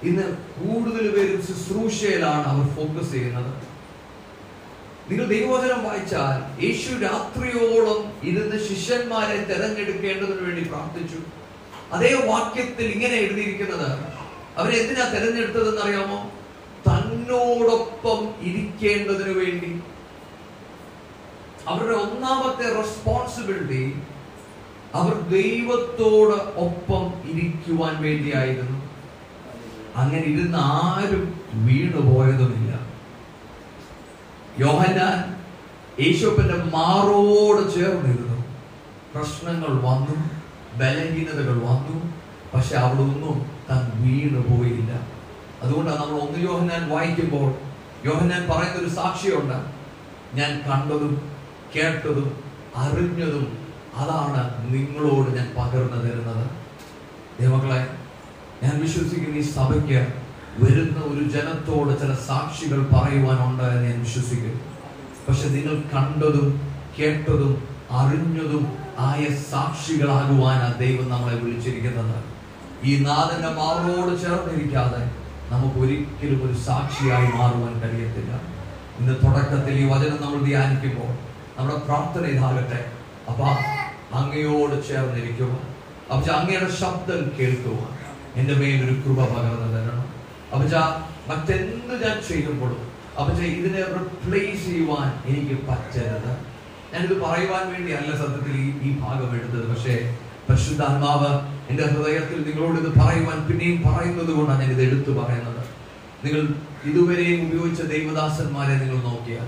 [0.03, 0.23] ഇന്ന്
[0.59, 3.69] കൂടുതൽ പേരും ശുശ്രൂഷയിലാണ് അവർ ഫോക്കസ് ചെയ്യുന്നത്.
[5.09, 11.19] നിങ്ങൾ ദൈവവചനം വായിച്ചാൽ യേശു രാത്രിയോളം ഇരുന്ന് ശിഷ്യന്മാരെ തെരഞ്ഞെടുക്കേണ്ടതിന് വേണ്ടി പ്രാർത്ഥിച്ചു.
[11.93, 13.99] അതേ വാക്യത്തിൽ ഇങ്ങനെ എഴുതിയിരിക്കുന്നത്
[14.57, 16.31] അവരെന്തിനാ തെരഞ്ഞെടുത്തതെന്ന് അറിയാമോ
[17.29, 19.71] തന്നോടൊപ്പം ഇരിക്കേണ്ടതിനു വേണ്ടി.
[21.69, 23.83] അവരുടെ ഒന്നാമത്തെ റെസ്പോൺസിബിലിറ്റി
[24.99, 28.77] അവർ ദൈവത്തോട് ഒപ്പം ഇരിക്കുവാൻ വേണ്ടിയായിരുന്നു.
[29.95, 31.25] അങ്ങനെ ഇരുന്ന് ആരും
[31.67, 32.71] വീണുപോയതുമില്ല
[34.63, 35.19] യോഹന്നാൻ
[36.03, 38.39] യേശുപ്പന്റെ മാറോട് ചേർന്നിരുന്നു
[39.13, 40.17] പ്രശ്നങ്ങൾ വന്നു
[40.81, 41.95] ബലഹീനതകൾ വന്നു
[42.53, 43.37] പക്ഷെ അവിടെ ഒന്നും
[43.69, 44.91] താൻ വീണു പോയില്ല.
[45.63, 47.49] അതുകൊണ്ടാണ് നമ്മൾ ഒന്ന് യോഹനാൻ വായിക്കുമ്പോൾ
[48.05, 49.57] യോഹനാൻ പറയുന്ന ഒരു സാക്ഷിയുണ്ട്.
[50.33, 51.31] ഞാൻ കണ്ടതും
[51.75, 52.29] കേട്ടതും
[52.75, 53.57] അറിഞ്ഞതും
[53.97, 56.49] അതാണ് നിങ്ങളോട് ഞാൻ പകർന്നു തരുന്നത്.
[57.39, 57.87] ദൈവങ്ങളെ
[58.63, 60.07] ഞാൻ വിശ്വസിക്കുന്ന ഈ സഭയ്ക്ക്
[60.59, 64.59] വരുന്ന ഒരു ജനത്തോട് ചില സാക്ഷികൾ പറയുവാനുണ്ട് എന്ന് ഞാൻ വിശ്വസിക്കുന്നു.
[65.27, 66.47] പക്ഷെ നിങ്ങൾ കണ്ടതും
[66.99, 67.53] കേട്ടതും
[67.91, 68.63] അറിഞ്ഞതും
[68.99, 72.23] ആയ സാക്ഷികളാകുവാനാണ് ദൈവം നമ്മളെ വിളിച്ചിരിക്കുന്നത്.
[72.83, 75.18] ഈ നാഥന്റെ മാറോട് ചേർന്നിരിക്കാതെ
[75.51, 78.33] നമുക്ക് ഒരിക്കലും ഒരു സാക്ഷിയായി മാറുവാൻ കഴിയത്തില്ല.
[78.99, 81.11] ഇന്ന് തുടക്കത്തിൽ ഈ വചനം നമ്മൾ ധ്യാനിക്കുമ്പോൾ
[81.57, 82.79] നമ്മുടെ പ്രാർത്ഥന ഇതാകട്ടെ.
[83.29, 83.41] അപ്പ
[84.19, 85.53] അങ്ങയോട് ചേർന്നിരിക്കുക
[86.11, 87.81] അപ്പ അങ്ങയുടെ ശബ്ദം കേൾക്കുക
[88.39, 88.53] എന്റെ
[88.87, 90.05] ഒരു കൃപ പകർന്നു തരണം.
[90.53, 90.75] അപ്പച്ച
[91.29, 92.81] മറ്റെന്ത് ഞാൻ ചെയ്യുമ്പോഴും
[93.19, 96.31] അപ്പച്ച ഇതിനെ റിപ്ലേസ് ചെയ്യുവാൻ എനിക്ക് പറ്റരുത്.
[96.91, 99.65] ഞാനിത് പറയുവാൻ വേണ്ടി അല്ല സത്യത്തിൽ ഈ ഈ ഭാഗം എടുത്തത്.
[99.71, 99.95] പക്ഷേ
[100.47, 101.31] പരിശുദ്ധാത്മാവ്
[101.69, 105.61] എന്റെ ഹൃദയത്തിൽ നിങ്ങളോട് ഇത് പറയുവാൻ പിന്നെയും പറയുന്നത് കൊണ്ടാണ് ഞാൻ ഇത് എടുത്തു പറയുന്നത്.
[106.23, 106.41] നിങ്ങൾ
[106.89, 109.47] ഇതുവരെയും ഉപയോഗിച്ച ദൈവദാസന്മാരെ നിങ്ങൾ നോക്കിയാൽ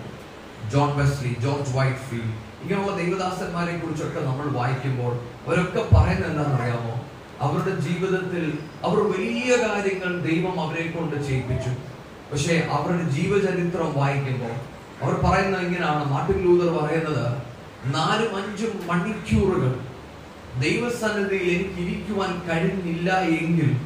[0.74, 5.14] John Wesley George Whitefield ഇങ്ങനെയുള്ള ദൈവദാസന്മാരെ കുറിച്ചൊക്കെ നമ്മൾ വായിക്കുമ്പോൾ
[5.46, 6.94] അവരൊക്കെ പറയുന്നത് എന്താണെന്ന് അറിയാമോ
[7.46, 8.44] അവരുടെ ജീവിതത്തിൽ
[8.88, 11.72] അവർ വലിയ കാര്യങ്ങൾ ദൈവം അവരെ കൊണ്ട് ചെയ്യിപ്പിച്ചു.
[12.32, 14.54] പക്ഷേ അവരുടെ ജീവചരിത്രം വായിക്കുമ്പോൾ
[15.02, 16.04] അവർ പറയുന്നത് ഇങ്ങനെയാണ്.
[16.14, 17.26] മാർട്ടിൻ ലൂതർ പറയുന്നത്
[17.96, 19.72] നാലും അഞ്ചും മണിക്കൂറുകൾ
[20.60, 23.78] ദൈവസന്നിധിയിൽ എനിക്ക് ഇരിക്കുവാൻ കഴിഞ്ഞില്ല എങ്കിൽ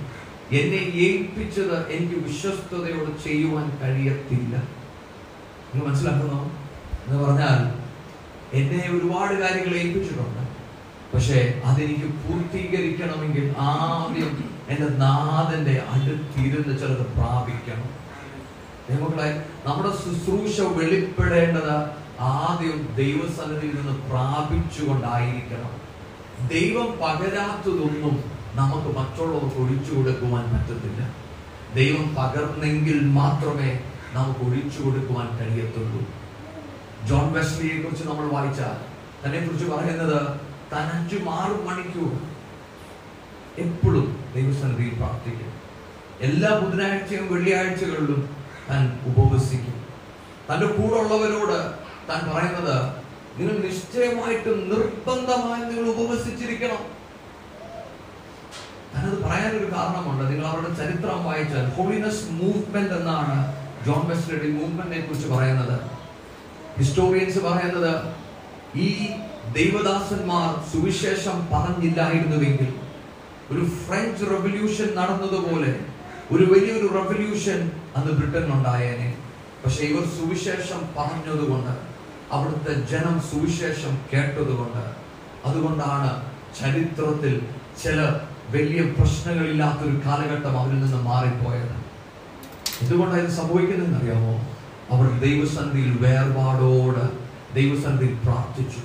[0.52, 4.58] എന്നെ ഏൽപ്പിച്ചത് എനിക്ക് വിശ്വസ്തയോട് ചെയ്യുവാൻ കഴിയത്തില്ല.
[5.74, 6.52] നിങ്ങൾ മനസ്സിലാക്കുന്നോ?
[7.08, 7.86] എന്ന് പറഞ്ഞാൽ
[8.54, 10.46] എന്നെ ഒരുപാട് കാര്യങ്ങൾ ഏൽപ്പിച്ചിട്ടുണ്ട്.
[11.14, 17.90] പക്ഷേ അതെനിക്ക് പൂർത്തീകരിക്കണമെങ്കിൽ ആദ്യം എന്റെ നാഥന്റെ അടുത്തിരുന്ന് ചിലത് പ്രാപിക്കണം.
[18.90, 25.85] ദൈവങ്ങളെ നമ്മുടെ ശുശ്രൂഷ വെളിപ്പെടേണ്ടത് ആദ്യം ദൈവസന്നിധിയിൽ നിന്ന് പ്രാപിച്ചുകൊണ്ടായിരിക്കണം.
[26.42, 28.24] ദൈവം പകരാത്തതൊന്നും
[28.54, 31.16] നമുക്ക് മറ്റുള്ളവർക്ക് ഒഴിച്ചു കൊടുക്കുവാൻ പറ്റത്തില്ല.
[31.76, 33.80] ദൈവം പകർന്നെങ്കിൽ മാത്രമേ
[34.12, 36.06] നമുക്ക് ഒഴിച്ചു കൊടുക്കുവാൻ കഴിയത്തുള്ളൂ.
[37.08, 38.96] ജോൺ വെസ്ലിയെ കുറിച്ച് നമ്മൾ വായിച്ചാൽ
[39.26, 40.40] തന്നെ കുറിച്ച് പറയുന്നത്
[40.72, 42.12] താൻ അഞ്ചും ആറും മണിക്കൂർ.
[43.58, 45.54] എപ്പോഴും ദൈവസന്നിധിയിൽ പ്രാർത്ഥിക്കും.
[46.22, 48.30] എല്ലാ ബുധനാഴ്ചയും വെള്ളിയാഴ്ചകളിലും
[48.70, 49.86] താൻ ഉപവസിക്കും.
[50.52, 51.74] തന്റെ കൂടെ ഉള്ളവരോട്
[52.10, 53.05] താൻ പറയുന്നത്
[53.38, 56.82] നിങ്ങൾ നിശ്ചയമായിട്ടും നിർബന്ധമായി നിങ്ങൾ ഉപവസിച്ചിരിക്കണം.
[58.94, 60.24] ഞാനത് പറയാനൊരു കാരണമുണ്ട്.
[60.32, 63.38] നിങ്ങൾ അവരുടെ ചരിത്രം വായിച്ചാൽ ഹോളിനസ് മൂവ്മെന്റ് എന്നാണ്
[63.86, 65.76] ജോൺ വെസ്ലിയുടെ മൂവ്മെന്റിനെ കുറിച്ച് പറയുന്നത്.
[66.78, 67.94] ഹിസ്റ്റോറിയൻസ് പറയുന്നത്
[68.86, 68.88] ഈ
[69.58, 72.72] ദൈവദാസന്മാർ സുവിശേഷം പറഞ്ഞില്ലായിരുന്നുവെങ്കിൽ
[73.52, 75.74] ഒരു ഫ്രഞ്ച് റെവല്യൂഷൻ നടന്നതുപോലെ
[76.34, 77.60] ഒരു വലിയൊരു റെവല്യൂഷൻ
[77.98, 79.10] അന്ന് ബ്രിട്ടനിൽ ഉണ്ടായേനെ
[79.64, 81.74] പക്ഷെ ഇവർ സുവിശേഷം പറഞ്ഞതുകൊണ്ട്
[82.36, 84.84] അവിടുത്തെ ജനം സുവിശേഷം കേട്ടതുകൊണ്ട്
[85.48, 86.12] അതുകൊണ്ടാണ്
[86.60, 87.34] ചരിത്രത്തിൽ
[87.84, 88.00] ചില
[88.54, 91.76] വലിയ പ്രശ്നങ്ങളില്ലാത്തൊരു കാലഘട്ടം അവരിൽ നിന്ന് മാറിപ്പോയത്.
[92.82, 94.34] എന്തുകൊണ്ടാണ് ഇത് സംഭവിക്കുന്നതെന്ന് അറിയാമോ?
[94.92, 97.04] അവർ ദൈവസന്ധിയിൽ വേർപാടോട്
[97.56, 98.82] ദൈവസന്ധിയിൽ പ്രാർത്ഥിച്ചു.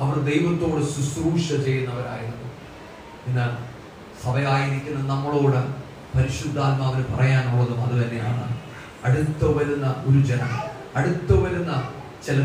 [0.00, 2.48] അവർ ദൈവത്തോട് ശുശ്രൂഷ ചെയ്യുന്നവരായിരുന്നു.
[3.28, 3.46] ഇന്ന്
[4.24, 5.60] സഭയായിരിക്കുന്ന നമ്മളോട്
[6.14, 8.44] പരിശുദ്ധാത്മാവിന് പറയാനുള്ളതും അത് തന്നെയാണ്
[9.58, 10.52] വരുന്ന ഒരു ജനം
[10.98, 11.72] അടുത്ത് വരുന്ന
[12.26, 12.38] ചില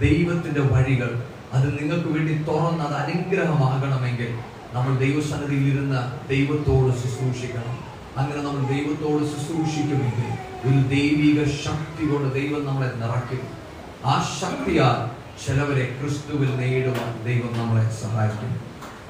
[0.00, 4.38] ദൈവത്തിന്റെ വഴികൾ അത് നിങ്ങൾക്ക് വേണ്ടി തുറന്ന് അത് അനുഗ്രഹമാകണമെങ്കിൽ
[4.72, 7.78] നമ്മൾ ദൈവസന്നിധിയിൽ ഇരുന്ന് ദൈവത്തോട് ശുശ്രൂഷിക്കണം.
[8.16, 10.30] അങ്ങനെ നമ്മൾ ദൈവത്തോട് ശുശ്രൂഷിക്കുമെങ്കിൽ
[10.68, 13.48] ഒരു ദൈവിക ശക്തി കൊണ്ട് ദൈവം നമ്മളെ നിറയ്ക്കും.
[14.04, 18.60] ആ ശക്തിയാൽ ചിലവരെ ക്രിസ്തുവിൽ നേടുവാൻ ദൈവം നമ്മളെ സഹായിക്കും.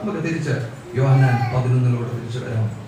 [0.02, 0.50] നമുക്ക് തിരിച്ച്
[0.94, 2.84] യോഹനാൻ പതിനൊന്നിലൂടെ തിരിച്ചു വരാം.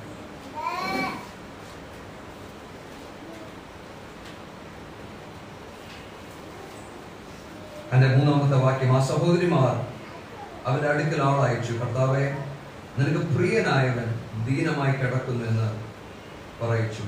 [7.93, 9.87] അതിന്റെ മൂന്നാമത്തെ വാക്യം ആ സഹോദരിമാർ
[10.67, 11.73] അവന്റെ അടുക്കൽ ആളയച്ചു.
[11.73, 12.37] കർത്താവെ
[12.99, 14.09] നിനക്ക് പ്രിയനായവൻ
[14.47, 15.87] ദീനമായി കിടക്കുന്നു എന്ന്
[16.65, 17.03] പറയിച്ചു.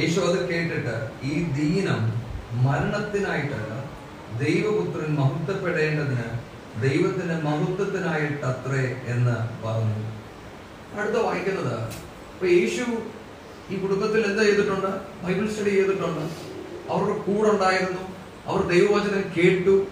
[0.00, 2.24] യേശു അത് കേട്ടിട്ട് ഈ ദീനം
[2.64, 3.74] മരണത്തിനായിട്ടല്ല
[4.44, 10.14] ദൈവപുത്രൻ മഹത്വപ്പെടേണ്ടതിന് ദൈവത്തിന്റെ മഹത്വത്തിനായിട്ടത്രേ എന്ന് പറഞ്ഞു.
[11.00, 12.84] അടുത്ത വായിക്കുന്നത് ഇപ്പൊ യേശു
[13.70, 14.86] ഈ കുടുംബത്തിൽ എന്താ ചെയ്തിട്ടുണ്ട്?
[15.24, 16.20] ബൈബിൾ സ്റ്റഡി ചെയ്തിട്ടുണ്ട്.
[16.92, 18.00] അവരുടെ കൂടെ ഉണ്ടായിരുന്നു.
[18.46, 19.86] അവർ ദൈവവചനം കേട്ടു.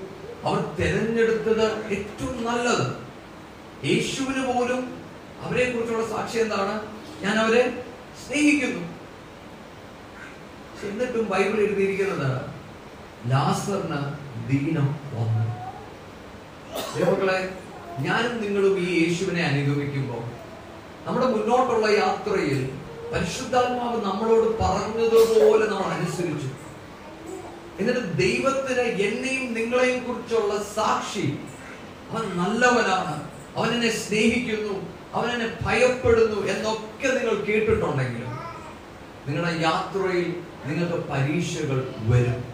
[0.45, 2.87] അവർ തിരഞ്ഞെടുത്തത് ഏറ്റവും നല്ലത്.
[3.87, 4.81] യേശുവിന് പോലും
[5.43, 6.75] അവരെ കുറിച്ചുള്ള സാക്ഷി എന്താണ്?
[7.23, 7.85] ഞാൻ അവരെ
[8.25, 8.83] സ്നേഹിക്കുന്നു.
[10.89, 12.31] എന്നിട്ടും ബൈബിൾ എഴുതിയിരിക്കുന്നത്
[13.31, 14.01] ലാസറിന്
[14.51, 15.45] ദീനം വന്നു.
[17.11, 17.39] മക്കളെ
[17.99, 20.23] ഞാനും നിങ്ങളും ഈ യേശുവിനെ അനുഗമിക്കുമ്പോൾ
[21.07, 22.61] നമ്മുടെ മുന്നോട്ടുള്ള യാത്രയിൽ
[23.13, 26.51] പരിശുദ്ധാത്മാവ് നമ്മളോട് പറഞ്ഞതുപോലെ നമ്മൾ അനുസരിച്ചു.
[27.83, 31.39] എന്നിട്ട് ദൈവത്തിന് എന്നെയും നിങ്ങളെയും കുറിച്ചുള്ള സാക്ഷി.
[32.11, 33.31] അവൻ നല്ലവനാണ്.
[33.57, 34.93] അവൻ എന്നെ സ്നേഹിക്കുന്നു.
[35.15, 38.33] അവൻ എന്നെ ഭയപ്പെടുന്നു എന്നൊക്കെ നിങ്ങൾ കേട്ടിട്ടുണ്ടെങ്കിലും
[39.27, 42.45] നിങ്ങളുടെ യാത്രയിൽ നിങ്ങൾക്ക് പരീക്ഷകൾ വരും.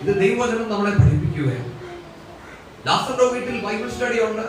[0.00, 1.76] ഇത് ദൈവവചനം നമ്മളെ പഠിപ്പിക്കുകയാണ്.
[2.86, 4.42] ലാസറിന്റെ വീട്ടിൽ ബൈബിൾ സ്റ്റഡി ഉണ്ട്.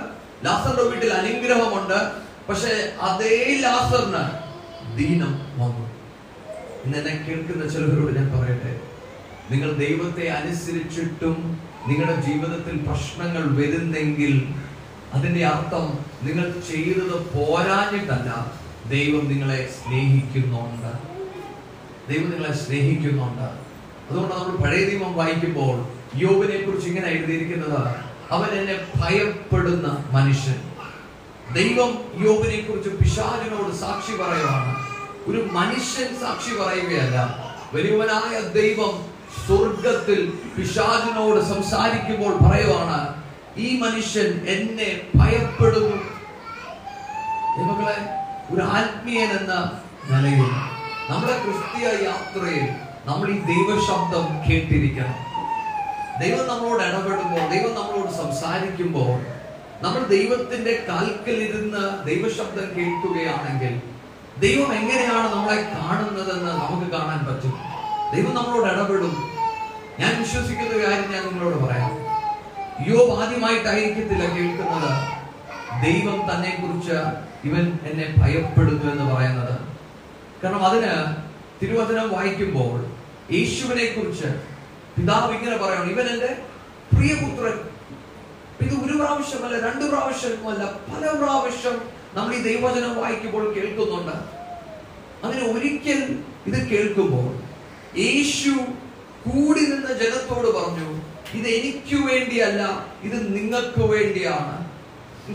[0.46, 2.28] ലാസറിന്റെ വീട്ടിൽ അനുഗ്രഹമുണ്ട്.
[2.50, 4.48] പക്ഷെ അതേ ലാസറിന്
[4.98, 5.88] ദീനം വന്നു.
[6.86, 8.87] ഇന്ന് എന്നെ കേൾക്കുന്ന ചിലവരോട് ഞാൻ പറയട്ടെ?
[9.52, 14.56] നിങ്ങൾ ദൈവത്തെ അനുസരിച്ചിട്ടും നിങ്ങളുടെ ജീവിതത്തിൽ പ്രശ്നങ്ങൾ വരുന്നെങ്കിൽ
[15.14, 18.52] അതിന്റെ അർത്ഥം നിങ്ങൾ ചെയ്തത് പോരാഞ്ഞിട്ടല്ല.
[18.90, 20.92] ദൈവം നിങ്ങളെ സ്നേഹിക്കുന്നുണ്ട്.
[22.10, 23.44] ദൈവം നിങ്ങളെ സ്നേഹിക്കുന്നുണ്ട്.
[24.10, 27.96] അതുകൊണ്ട് നമ്മൾ പഴയ നിയമം വായിക്കുമ്പോൾ യോബിനെ കുറിച്ച് ഇങ്ങനെ എഴുതിയിരിക്കുന്നത്
[28.32, 30.62] അവൻ എന്നെ ഭയപ്പെടുന്ന മനുഷ്യൻ.
[31.54, 34.88] ദൈവം യോബിനെ കുറിച്ച് പിശാലിനോട് സാക്ഷി പറയുവാണ്.
[35.28, 37.48] ഒരു മനുഷ്യൻ സാക്ഷി പറയുകയല്ല.
[37.74, 40.20] വലിയവനായ ദൈവം സ്വർഗത്തിൽ
[40.58, 43.00] പിശാചിനോട് സംസാരിക്കുമ്പോൾ പറയുവാണ്
[43.58, 45.98] ഈ മനുഷ്യൻ എന്നെ ഭയപ്പെടുന്നു.
[48.52, 49.54] ഒരു ആത്മീയൻ എന്ന
[50.12, 50.52] നിലയിൽ
[51.10, 52.68] നമ്മുടെ ക്രിസ്തീയ യാത്രയിൽ
[53.06, 55.18] നമ്മൾ ഈ ദൈവശബ്ദം കേട്ടിരിക്കണം.
[56.22, 59.12] ദൈവം നമ്മളോട് ഇടപെടുമ്പോൾ ദൈവം നമ്മളോട് സംസാരിക്കുമ്പോൾ
[59.84, 63.74] നമ്മൾ ദൈവത്തിന്റെ കാൽക്കലിരുന്ന് ദൈവശബ്ദം കേൾക്കുകയാണെങ്കിൽ
[64.40, 67.54] ദൈവം എങ്ങനെയാണ് നമ്മളെ കാണുന്നതെന്ന് നമുക്ക് കാണാൻ പറ്റും.
[68.14, 69.14] ദൈവം നമ്മളോട് ഇടപെടും.
[70.00, 71.92] ഞാൻ വിശ്വസിക്കുന്ന ഒരു കാര്യം ഞാൻ നിങ്ങളോട് പറയാം.
[72.88, 74.92] യോബ് ആദ്യമായിട്ടായിരിക്കത്തില്ല കേൾക്കുന്നത്.
[75.86, 76.98] ദൈവം തന്നെ കുറിച്ച്
[77.48, 79.60] ഇവൻ എന്നെ ഭയപ്പെടുന്നു എന്ന് പറയുന്നത്.
[80.44, 80.92] കാരണം അതിന്
[81.62, 82.86] തിരുവചനം വായിക്കുമ്പോൾ
[83.34, 84.28] യേശുവിനെ കുറിച്ച്
[84.98, 86.38] പിതാവ് ഇങ്ങനെ പറയണം ഇവൻ എന്റെ
[86.98, 87.58] പ്രിയപുത്രൻ.
[88.62, 91.82] ഇത് ഒരു പ്രാവശ്യമല്ല രണ്ട് പ്രാവശ്യമല്ല പല പ്രാവശ്യം
[92.14, 94.16] നമ്മൾ ഈ ദൈവചനം വായിക്കുമ്പോൾ കേൾക്കുന്നുണ്ട്.
[95.26, 97.47] അങ്ങനെ ഒരിക്കൽ ഇത് കേൾക്കുമ്പോൾ
[97.98, 98.52] യേശു
[99.26, 100.90] കൂടി നിന്ന ജനത്തോട് പറഞ്ഞു
[101.38, 102.62] ഇത് എനിക്ക് വേണ്ടിയല്ല
[103.04, 104.56] ഇത് നിങ്ങൾക്ക് വേണ്ടിയാണ്.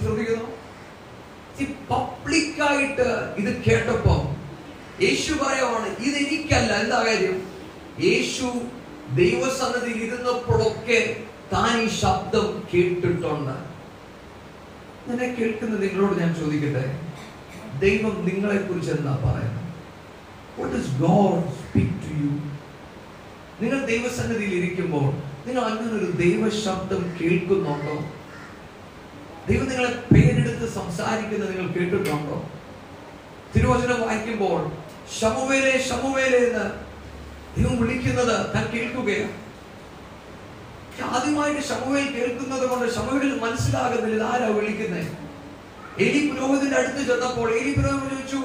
[0.03, 0.49] ശ്രദ്ധിക്കുന്നു?
[1.91, 3.09] പബ്ലിക്കായിട്ട്
[3.41, 4.15] ഇത് കേട്ടപ്പോ
[5.03, 6.73] യേശു പറയുവാണ് ഇത് എനിക്കല്ല.
[6.75, 7.37] എന്താ കാര്യം?
[8.01, 8.47] യേശു
[9.15, 13.57] ദൈവസന്നതി ഇരുന്നപ്പോഴൊക്കെ താൻ ഈ ശബ്ദം കേട്ടിട്ടുണ്ട്.
[15.11, 16.85] എന്നെ കേൾക്കുന്ന നിങ്ങളോട് ഞാൻ ചോദിക്കട്ടെ?
[17.79, 19.61] ദൈവം നിങ്ങളെ കുറിച്ച് എന്താ പറയുന്നത്?
[20.59, 22.52] What is God speak to you?
[23.63, 25.09] നിങ്ങൾ ദൈവസന്നിധിയിൽ ഇരിക്കുമ്പോൾ
[25.47, 27.97] നിങ്ങൾ അങ്ങനെ ഒരു ദൈവശബ്ദം കേൾക്കുന്നുണ്ടോ?
[29.49, 32.51] ദൈവം നിങ്ങളെ പേരെടുത്ത് സംസാരിക്കുന്നത് നിങ്ങൾ കേട്ടിട്ടുണ്ടോ?
[33.55, 34.61] തിരുവചനം വായിക്കുമ്പോൾ
[35.19, 36.67] ശമുവേലെ എന്ന്
[37.57, 39.33] ദൈവം വിളിക്കുന്നത് താൻ കേൾക്കുകയാണ്.
[41.05, 45.07] ആദ്യമായിട്ട് ശമുവേൽ കേൾക്കുന്നത് കൊണ്ട് ശമുവേലിൽ മനസ്സിലാകുന്നില്ല ഇതാരാ വിളിക്കുന്നത്.
[45.99, 48.41] എലി പുരോഹിതന്റെ അടുത്ത് ചെന്നപ്പോൾ എലി പുരോഹിതൻ ചോദിച്ചു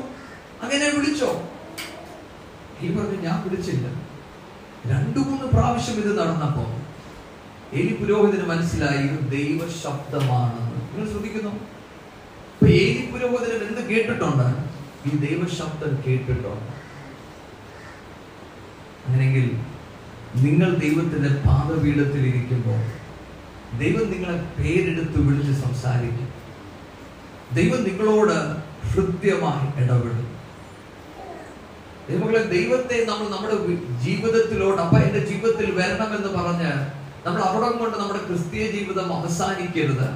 [0.62, 1.32] അങ്ങനെ വിളിച്ചോ?
[2.82, 4.07] എലി പറഞ്ഞു ഞാൻ വിളിച്ചില്ല.
[4.90, 6.66] രണ്ടു മൂന്ന് പ്രാവശ്യം ഇത് നടന്നപ്പോ
[7.74, 11.54] എലി പുരോഹിതന് മനസ്സിലായി ദൈവ ശബ്ദമാണെന്ന് നിങ്ങൾ ശ്രദ്ധിക്കുന്നു?
[12.54, 14.48] ഇപ്പൊ ഏലി പുരോഹിതൻ എന്ത് കേട്ടിട്ടുണ്ട്?
[15.08, 16.78] ഈ ദൈവ ശബ്ദം കേട്ടിട്ടുണ്ട്
[19.08, 19.46] അങ്ങനെങ്കിൽ
[20.46, 22.82] നിങ്ങൾ ദൈവത്തിന്റെ പാദപീഠത്തിൽ ഇരിക്കുമ്പോൾ
[23.78, 26.28] ദൈവം നിങ്ങളെ പേരെടുത്ത് വിളിച്ച് സംസാരിക്കും.
[27.56, 28.38] ദൈവം നിങ്ങളോട്
[28.90, 30.27] ഹൃദ്യമായി ഇടപെടും.
[32.10, 33.56] ദൈവങ്ങളെ ദൈവത്തെ നമ്മൾ നമ്മുടെ
[34.06, 36.72] ജീവിതത്തിലോട്ട് അപ്പൊ എന്റെ ജീവിതത്തിൽ വരണമെന്ന് പറഞ്ഞ്
[37.26, 40.08] നമ്മൾ അവിടെ കൊണ്ട് നമ്മുടെ ക്രിസ്തീയ ജീവിതം അവസാനിക്കരുത്.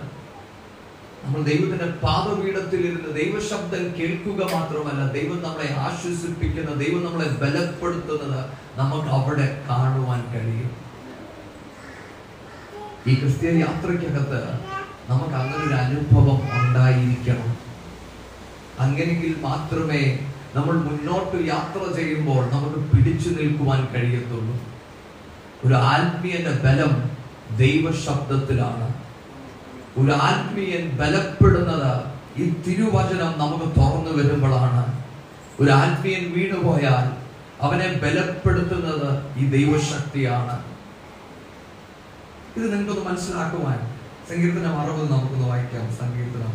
[1.24, 8.40] നമ്മൾ ദൈവത്തിന്റെ പാദപീഠത്തിൽ ഇരുന്ന് ദൈവശബ്ദം കേൾക്കുക മാത്രമല്ല ദൈവം നമ്മളെ ആശ്വസിപ്പിക്കുന്ന ദൈവം നമ്മളെ ബലപ്പെടുത്തുന്നത്
[8.78, 10.72] നമുക്ക് അവിടെ കാണുവാൻ കഴിയും.
[13.08, 14.42] ഈ ക്രിസ്തീയ യാത്രയ്ക്കകത്ത്
[15.10, 17.52] നമുക്ക് അങ്ങനെ ഒരു അനുഭവം ഉണ്ടായിരിക്കണം.
[18.80, 20.02] അങ്ങനെങ്കിൽ മാത്രമേ
[20.56, 24.60] നമ്മൾ മുന്നോട്ട് യാത്ര ചെയ്യുമ്പോൾ നമുക്ക് പിടിച്ചു നിൽക്കുവാൻ കഴിയത്തുള്ളൂ.
[25.66, 27.12] ഒരു ആത്മീയന്റെ ബലം
[27.58, 28.94] ദൈവശബ്ദത്തിലാണ്.
[29.98, 32.04] ഒരു ആത്മീയൻ ബലപ്പെടുന്നത്
[32.38, 35.04] ഈ തിരുവചനം നമുക്ക് തുറന്നു വരുമ്പോഴാണ്.
[35.60, 37.22] ഒരു ആത്മീയൻ വീണുപോയാൽ
[37.62, 40.64] അവനെ ബലപ്പെടുത്തുന്നത് ഈ ദൈവശക്തിയാണ്.
[42.58, 43.80] ഇത് നിങ്ങൾക്കൊന്ന് മനസ്സിലാക്കുവാൻ
[44.30, 45.96] സങ്കീർത്തനം അറുപത് നമുക്കൊന്ന് വായിക്കാം.
[45.96, 46.54] സങ്കീർത്തനം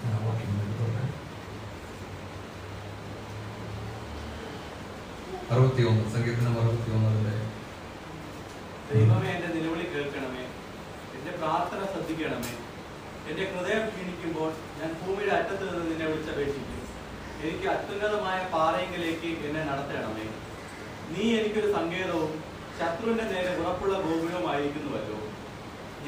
[5.52, 6.04] അറുപത്തി ഒന്ന്
[8.90, 10.44] ദൈവമേ എന്റെ നിലവിളി കേൾക്കണമേ.
[11.16, 12.52] എന്റെ പ്രാർത്ഥന ശ്രദ്ധിക്കണമേ.
[13.28, 16.80] എന്റെ ഹൃദയം ക്ഷീണിക്കുമ്പോൾ ഞാൻ ഭൂമിയുടെ അറ്റത്ത് നിന്ന് നിന്നെ വിളിച്ചപേക്ഷിക്കും.
[17.42, 20.26] എനിക്ക് അത്യുന്നതമായ പാറയെങ്കിലേക്ക് എന്നെ നടത്തണമേ.
[21.12, 22.32] നീ എനിക്കൊരു സങ്കേതവും
[22.78, 25.18] ശത്രുവിന്റെ നേരെ ഉറപ്പുള്ള ഗോപുരവുമായിരിക്കുന്നുവല്ലോ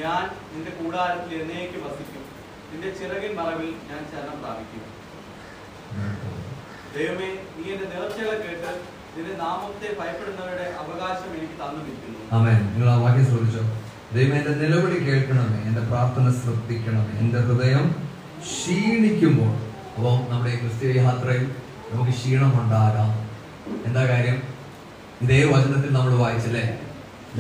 [0.03, 2.24] ഞാൻ നിന്റെ കൂടാരത്തിൽ എന്നേക്ക് വസിക്കും.
[2.75, 4.85] നിന്റെ ചിറകിൻ മറവിൽ ഞാൻ ശരണം പ്രാപിക്കും.
[6.95, 8.71] ദൈവമേ നീ എന്റെ നേർച്ചകളെ കേട്ട്
[9.17, 12.61] നിന്റെ നാമത്തെ ഭയപ്പെടുന്നവരുടെ അവകാശം എനിക്ക് തന്നിരിക്കുന്നു ആമേൻ.
[12.73, 13.63] നിങ്ങൾ ആ വാക്യം ശ്രദ്ധിച്ചോ?
[14.15, 17.87] ദൈവം എന്റെ നിലവിളി കേൾക്കണമേ എന്റെ പ്രാർത്ഥന ശ്രദ്ധിക്കണമേ എന്റെ ഹൃദയം
[18.49, 19.53] ക്ഷീണിക്കുമ്പോൾ.
[19.97, 21.45] അപ്പം നമ്മുടെ ക്രിസ്തീയ യാത്രയിൽ
[21.93, 23.13] നമുക്ക് ക്ഷീണമുണ്ടാകാം.
[23.89, 24.39] എന്താ കാര്യം?
[25.25, 26.65] ഇതേ വചനത്തിൽ നമ്മൾ വായിച്ചല്ലേ?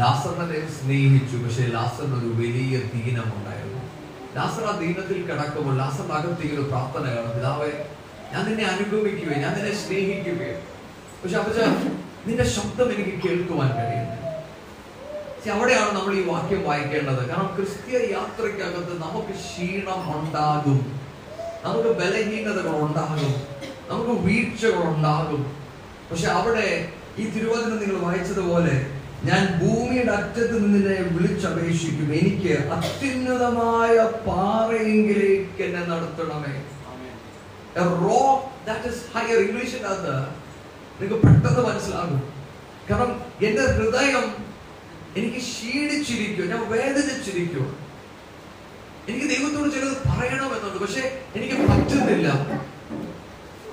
[0.01, 3.83] ലാസറിനെ ദൈവം സ്നേഹിച്ചു പക്ഷേ ലാസറിന് ഒരു വലിയ ദീനമുണ്ടായിരുന്നു.
[4.37, 7.33] ലാസർ ആ ദീനത്തിൽ കിടക്കുമ്പോൾ ലാസർ അകത്തേക്ക് ഒരു പ്രാർത്ഥന കാണും.
[7.37, 7.71] പിതാവേ
[8.33, 10.61] ഞാൻ നിന്നെ അനുഗമിക്കുകയും ഞാൻ നിന്നെ സ്നേഹിക്കുകയും.
[11.21, 11.61] പക്ഷെ അപ്പച്ച
[12.27, 14.13] നിന്റെ ശബ്ദം എനിക്ക് കേൾക്കുവാൻ കഴിയുന്നു
[15.55, 17.23] അവിടെയാണ് നമ്മൾ ഈ വാക്യം വായിക്കേണ്ടത്.
[17.31, 20.79] കാരണം ക്രിസ്തീയ യാത്രയ്ക്കകത്ത് നമുക്ക് ക്ഷീണം ഉണ്ടാകും
[21.65, 23.35] നമുക്ക് ബലഹീനതകൾ ഉണ്ടാകും
[23.91, 25.43] നമുക്ക് വീഴ്ചകൾ ഉണ്ടാകും
[26.11, 26.69] പക്ഷെ അവിടെ
[27.21, 28.75] ഈ തിരുവചനം നിങ്ങൾ വായിച്ചതുപോലെ
[29.29, 32.09] ഞാൻ ഭൂമിയുടെ അറ്റത്ത് നിന്നെ വിളിച്ചപേക്ഷിക്കും.
[32.21, 36.55] എനിക്ക് അത്യുന്നതമായ പാറയെങ്കിലേക്ക് എന്നെ നടത്തണമേ.
[39.15, 40.15] ഹയർ ഇംഗ്ലീഷിനകത്ത്
[40.99, 42.21] നിങ്ങൾക്ക് പെട്ടെന്ന് മനസ്സിലാകും.
[42.89, 43.13] കാരണം
[43.47, 44.25] എന്റെ ഹൃദയം
[45.17, 47.67] എനിക്ക് ക്ഷീണിച്ചിരിക്കും ഞാൻ വേദനിച്ചിരിക്കും.
[49.09, 50.79] എനിക്ക് ദൈവത്തോട് ചിലത് പറയണമെന്നുണ്ട്.
[50.85, 51.03] പക്ഷെ
[51.37, 52.29] എനിക്ക് പറ്റുന്നില്ല.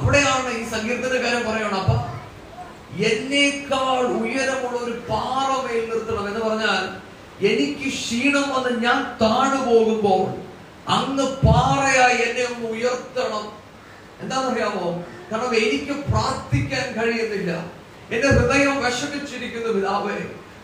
[0.01, 1.95] അവിടെയാണ് ഈ സങ്കീർത്തനകാരം പറയണം അപ്പൊ
[3.09, 6.83] എന്നേക്കാൾ ഉയരമുള്ള ഒരു പാറ മേൽ നിർത്തണം എന്ന് പറഞ്ഞാൽ
[7.51, 10.23] എനിക്ക് ക്ഷീണം വന്ന് ഞാൻ താണു പോകുമ്പോൾ
[10.87, 13.45] അങ്ങ് പാറയായി എന്നെ ഒന്ന് ഉയർത്തണം.
[14.21, 14.87] എന്താണെന്നറിയാമോ?
[15.31, 17.51] കാരണം എനിക്ക് പ്രാർത്ഥിക്കാൻ കഴിയുന്നില്ല.
[18.11, 20.17] എന്റെ ഹൃദയം വിഷമിച്ചിരിക്കുന്ന പിതാവേ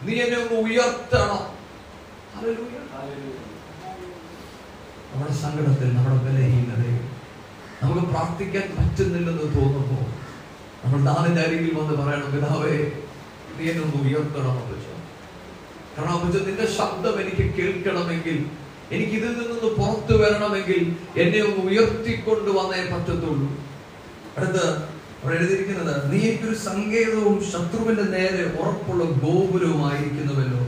[0.04, 1.44] നീ എന്നെ ഒന്ന് ഉയർത്തണം.
[5.12, 7.00] നമ്മുടെ സങ്കടത്തിൽ നമ്മുടെ ബലഹീനതയിൽ
[7.82, 10.06] നമുക്ക് പ്രാർത്ഥിക്കാൻ പറ്റുന്നില്ലെന്ന് തോന്നുമ്പോൾ
[10.88, 12.76] നമ്മൾ നാളിന്റെ അരികിൽ വന്ന് പറയണം പിതാവേ
[13.58, 14.94] നീ എന്നെ ഒന്ന് ഉയർത്തണം അപ്പച്ചോ
[15.96, 18.38] കാരണം അപ്പച്ചോ നിന്റെ ശബ്ദം എനിക്ക് കേൾക്കണമെങ്കിൽ
[18.92, 20.82] എനിക്ക് ഇതിൽ നിന്നൊന്ന് പുറത്തു വരണമെങ്കിൽ
[21.22, 23.48] എന്നെ ഒന്ന് ഉയർത്തിക്കൊണ്ട് വന്നേ പറ്റത്തുള്ളൂ.
[24.38, 24.64] അടുത്ത്
[25.24, 30.62] അവിടെ എഴുതിയിരിക്കുന്നത് നീ എനിക്കൊരു സങ്കേതവും ശത്രുവിന്റെ നേരെ ഉറപ്പുള്ള ഗോപുരവുമായിരിക്കുന്നുവല്ലോ.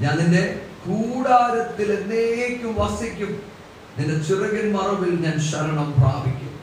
[0.00, 0.44] ഞാൻ നിന്റെ
[0.86, 3.32] കൂടാരത്തിൽ എന്നേക്കും വസിക്കും.
[3.98, 6.54] നിന്റെ ചിറകിൻ മറവിൽ ഞാൻ ശരണം പ്രാപിക്കും.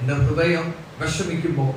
[0.00, 1.72] എന്റെ ഹൃദയം വിഷമിക്കുമ്പോൾ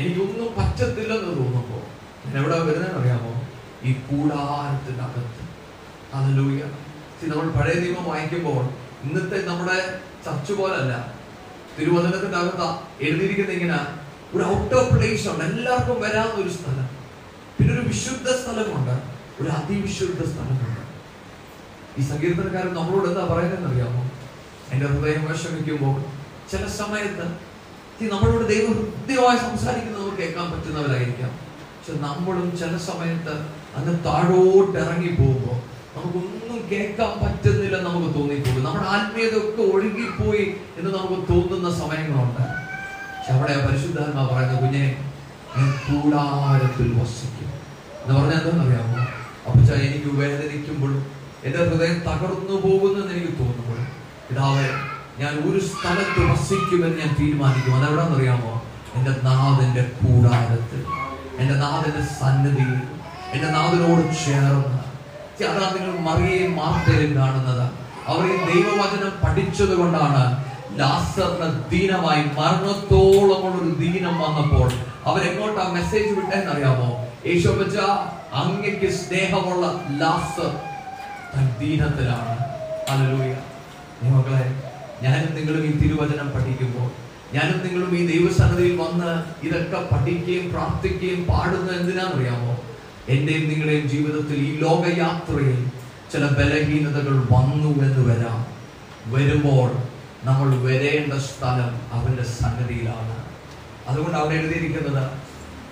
[0.00, 1.82] എനിക്കൊന്നും പറ്റത്തില്ലെന്ന് തോന്നുമ്പോൾ
[2.26, 3.44] ഞാൻ എവിടെ വരുന്നതെന്ന് അറിയാമോ?
[3.82, 5.44] ഈ കൂടാരത്തിനകത്ത്.
[7.22, 8.64] See, നമ്മൾ പഴയ നിയമം വായിക്കുമ്പോൾ
[9.04, 11.14] ഇന്നത്തെ നമ്മുടെ ചർച്ച പോലല്ല.
[11.80, 13.78] തിരുവചനത്തിന്റെ അകത്ത് എഴുതിയിരിക്കുന്ന ഇങ്ങനെ
[14.34, 16.88] ഒരു ഔട്ട് ഓഫ് പ്ലേസ് ഉണ്ട് എല്ലാവർക്കും വരാവുന്ന ഒരു സ്ഥലം.
[17.58, 19.02] പിന്നെ ഒരു വിശുദ്ധ സ്ഥലമുണ്ട്.
[19.42, 20.80] ഒരു അതിവിശുദ്ധ സ്ഥലമുണ്ട്.
[22.00, 24.10] ഈ സങ്കീർത്തനക്കാരൻ നമ്മളോട് എന്താ പറയുന്നതെന്ന് അറിയാമോ?
[24.72, 26.00] എന്റെ ഹൃദയം വിഷമിക്കുമ്പോൾ
[26.50, 27.43] ചില സമയത്ത്
[28.02, 31.30] നമ്മളോട് ദൈവം ഹൃദ്യമായി സംസാരിക്കുന്നത് നമുക്ക് കേൾക്കാൻ പറ്റുന്നവരായിരിക്കാം.
[31.30, 33.34] പക്ഷെ നമ്മളും ചില സമയത്ത്
[33.76, 35.58] അങ്ങ് താഴോട്ട് ഇറങ്ങി പോകുമ്പോൾ
[35.96, 38.64] നമുക്കൊന്നും കേൾക്കാൻ പറ്റുന്നില്ല നമുക്ക് തോന്നിപ്പോകും.
[38.64, 42.42] നമ്മുടെ ആത്മീയത ഒക്കെ ഒഴുകിപ്പോയി എന്ന് നമുക്ക് തോന്നുന്ന സമയങ്ങളുണ്ട്.
[43.16, 44.86] പക്ഷെ അവിടെ പരിശുദ്ധാത്മ പറയുന്ന കുഞ്ഞെ
[45.56, 47.50] ഞാൻ കൂടാരത്തിൽ വസിക്കും.
[48.02, 48.98] എന്ന് പറഞ്ഞാൽ എന്താണെന്നറിയാമോ?
[49.46, 51.06] അപ്പച്ച എനിക്ക് വേദനിക്കുമ്പോഴും
[51.44, 53.86] എന്റെ ഹൃദയം തകർന്നു പോകുന്നെന്ന് എനിക്ക് തോന്നുമ്പോഴും
[54.28, 57.74] പിതാവേ ഞാൻ ഒരു സ്ഥലത്ത് വസിക്കുമെന്ന് ഞാൻ തീരുമാനിക്കും.
[57.74, 58.62] അതെവിടാന്നറിയാമോ
[58.94, 60.84] എന്റെ നാഥന്റെ കൂടാരത്തിൽ.
[61.38, 62.68] എന്റെ നാഥന്റെ സന്നിധി
[63.32, 64.84] എന്റെ നാഥനോട് ചേർന്ന്.
[65.44, 67.70] അതാ നിങ്ങൾ മറിയെയും മാർത്തേലും കാണുന്നത്.
[68.06, 70.44] അവർ ഈ ദൈവവചനം പഠിച്ചത് കൊണ്ടാണ്
[70.78, 74.72] ലാസറിന് ദീനമായി മരണത്തോളമുള്ള ഒരു ദീനം വന്നപ്പോൾ
[75.06, 77.06] അവരെങ്ങോട്ടാ മെസ്സേജ് വിട്ടെന്നറിയാമോ?
[77.26, 77.76] യേശോ വെച്ച
[78.32, 79.66] അങ്ങയ്ക്ക് സ്നേഹമുള്ള
[79.98, 80.60] ലാസർ
[81.36, 82.38] തൻ ദീനത്തിലാണ്.
[82.90, 83.36] ഹല്ലേലൂയ.
[84.02, 84.63] മക്കളെ
[85.02, 86.90] ഞാനും നിങ്ങളും ഈ തിരുവചനം പഠിക്കുമ്പോൾ
[87.34, 92.64] ഞാനും നിങ്ങളും ഈ ദൈവസന്നിധിയിൽ വന്ന് ഇതൊക്കെ പഠിക്കുകയും പ്രാർത്ഥിക്കുകയും പാടുന്ന എന്തിനാണെന്നറിയാമോ?
[93.08, 95.66] എന്റെയും നിങ്ങളുടെയും ജീവിതത്തിൽ ഈ ലോകയാത്രയിൽ
[96.12, 98.46] ചില ബലഹീനതകൾ വന്നു എന്ന് വരാം.
[99.12, 99.70] വരുമ്പോൾ
[100.24, 103.24] നമ്മൾ വരേണ്ട സ്ഥലം അവന്റെ സന്നിധിയിലാണ്.
[103.88, 105.10] അതുകൊണ്ട് അവിടെ എഴുതിയിരിക്കുന്നത്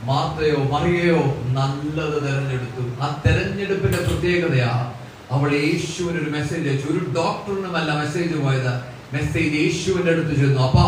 [0.03, 3.03] മാർത്തയോ മറിയയോ നല്ലത് തെരഞ്ഞെടുത്തു.
[3.03, 4.93] ആ തെരഞ്ഞെടുപ്പിന്റെ പ്രത്യേകതയാ
[5.31, 6.89] അവൾ യേശുവിന് ഒരു മെസ്സേജ് അയച്ചു.
[6.89, 8.92] ഒരു ഡോക്ടറിനുമല്ല മെസ്സേജ് പോയത്.
[9.15, 10.79] മെസ്സേജ് യേശുവിന്റെ അടുത്ത് ചെന്നു അപ്പ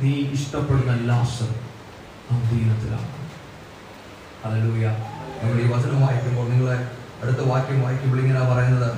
[0.00, 1.50] നീ ഇഷ്ടപ്പെടുന്ന ലാസർ
[5.40, 6.76] നമ്മൾ ഈ വചനം വായിക്കുമ്പോൾ നിങ്ങളെ
[7.22, 8.90] അടുത്ത വാക്യം വായിക്കുമ്പോൾ ഇങ്ങനെ പറയുന്നത്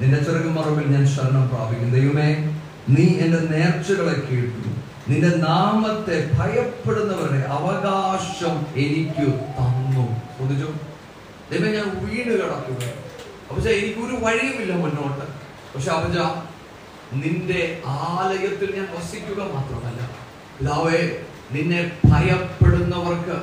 [0.00, 1.88] നിന്റെ ചെറുക്കും മറവിൽ ഞാൻ ശരണം പ്രാപിക്കും.
[1.96, 2.28] ദൈവമേ
[2.94, 4.70] നീ എന്റെ നേർച്ചകളെ കേട്ടു
[5.10, 9.26] നിന്റെ നാമത്തെ ഭയപ്പെടുന്നവരുടെ അവകാശം എനിക്ക്
[9.58, 10.06] തന്നു.
[11.50, 12.82] ദൈവം ഞാൻ വീണ് കിടക്കുക
[13.50, 15.24] പക്ഷെ എനിക്കൊരു വഴിയുമില്ല മുന്നോട്ട്.
[15.74, 16.18] പക്ഷെ അവജ
[17.12, 20.00] നിന്റെ ആലയത്തിൽ ഞാൻ വസിക്കുക മാത്രമല്ല
[20.58, 21.00] പിതാവേ
[21.52, 23.36] നിന്നെ ഭയപ്പെടുന്നവർക്ക്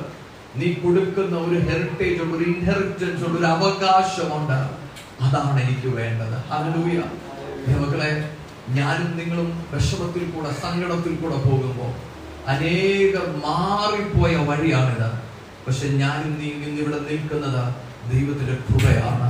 [0.56, 4.58] നീ കൊടുക്കുന്ന ഒരു ഹെറിറ്റേജ് ഉണ്ട് ഒരു ഇൻഹെറിറ്റൻസ് ഉണ്ട് ഒരു അവകാശമുണ്ട്.
[5.24, 6.38] അതാണ് എനിക്ക് വേണ്ടത്.
[7.82, 8.10] മക്കളെ
[8.68, 11.92] ഞാനും നിങ്ങളും വിഷമത്തിൽ കൂടെ സങ്കടത്തിൽ കൂടെ പോകുമ്പോൾ
[12.50, 15.08] അനേകം മാറിപ്പോയ വഴിയാണിത്.
[15.66, 17.62] പക്ഷെ ഞാനും നീ ഇന്ന് ഇവിടെ നിൽക്കുന്നത്
[18.12, 19.28] ദൈവത്തിന്റെ കൃപയാണ്.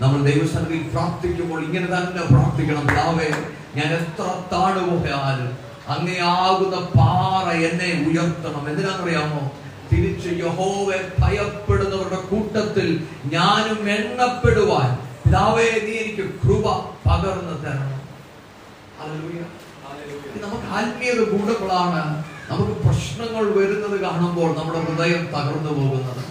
[0.00, 3.28] നമ്മൾ ദൈവസന്നിധിയിൽ പ്രാർത്ഥിക്കുമ്പോൾ ഇങ്ങനെ തന്നെ പ്രാർത്ഥിക്കണം പിതാവേ
[3.76, 5.50] ഞാൻ എത്ര താണുപോയാലും
[5.94, 8.62] അങ്ങയാകുന്ന പാറ എന്നെ ഉയർത്തണം.
[8.70, 9.40] എന്തിനാണെന്നറിയാമോ?
[9.90, 12.88] തിരിച്ച് യഹോവെ ഭയപ്പെടുന്നവരുടെ കൂട്ടത്തിൽ
[13.34, 14.90] ഞാനും എണ്ണപ്പെടുവാൻ.
[15.24, 16.66] പിതാവേ നീ എനിക്ക് കൃപ
[17.06, 17.94] പകർന്നു തരണം.
[20.44, 22.02] നമുക്ക് ആത്മീയത കൂടുമ്പോഴാണ്
[22.50, 26.22] നമുക്ക് പ്രശ്നങ്ങൾ വരുന്നത് കാണുമ്പോൾ നമ്മുടെ ഹൃദയം തകർന്നു പോകുന്നത്.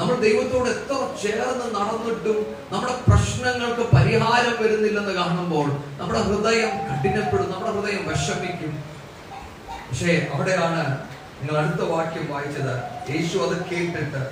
[0.00, 8.08] നമ്മൾ ദൈവത്തോട് എത്ര ചേർന്ന് നടന്നിട്ടും നമ്മുടെ പ്രശ്നങ്ങൾക്ക് പരിഹാരം വരുന്നില്ലെന്ന് കാണുമ്പോൾ നമ്മുടെ ഹൃദയം കഠിനപ്പെടും നമ്മുടെ ഹൃദയം
[8.08, 8.84] വിഷമിക്കും.
[9.88, 11.06] പക്ഷേ അവിടെയാണ്
[11.40, 12.82] നിങ്ങൾ അടുത്ത വാക്യം വായിച്ചത്.
[13.10, 14.30] യേശു അത് കേട്ടിട്ട്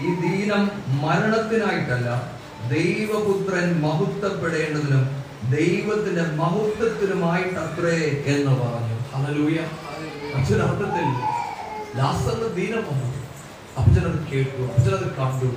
[0.00, 2.32] ഈ ദീനം മരണത്തിനായിട്ടല്ല
[2.68, 9.14] ദൈവപുത്രൻ മഹത്വപ്പെടേണ്ടതിനും ദൈവത്തിന്റെ മഹത്വത്തിനുമായിട്ടത്രേ എന്ന് പറഞ്ഞു.
[9.14, 9.58] ഹല്ലേലൂയ.
[10.34, 11.04] അച്ഛനർത്ഥത്തിൽ
[11.98, 13.25] ലാസ്റ്റ് ദീനം വന്നു.
[13.78, 15.50] അപ്പച്ചനത് കേട്ടു അപ്പച്ചനത് കണ്ടു.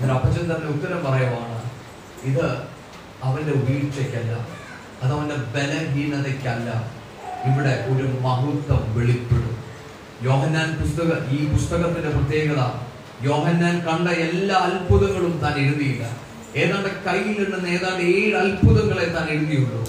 [0.00, 1.58] ഞാൻ അപ്പച്ചൻ തന്നെ ഉത്തരം പറയുവാണ്
[2.30, 2.46] ഇത്
[3.22, 4.32] അവന്റെ വീഴ്ചയ്ക്കല്ല
[5.02, 6.70] അത് അവന്റെ ബലഹീനതയ്ക്കല്ല.
[7.48, 9.54] ഇവിടെ ഒരു മഹത്വം വെളിപ്പെടും.
[10.22, 12.62] യോഹന്നാൻ പുസ്തക ഈ പുസ്തകത്തിന്റെ പ്രത്യേകത
[13.22, 16.04] യോഹന്നാൻ കണ്ട എല്ലാ അത്ഭുതങ്ങളും താൻ എഴുതിയില്ല.
[16.62, 19.82] ഏതാണ്ട് കയ്യിലിടുന്ന ഏതാണ്ട് ഏഴ് അത്ഭുതങ്ങളെ താൻ എഴുതിയുള്ളൂ.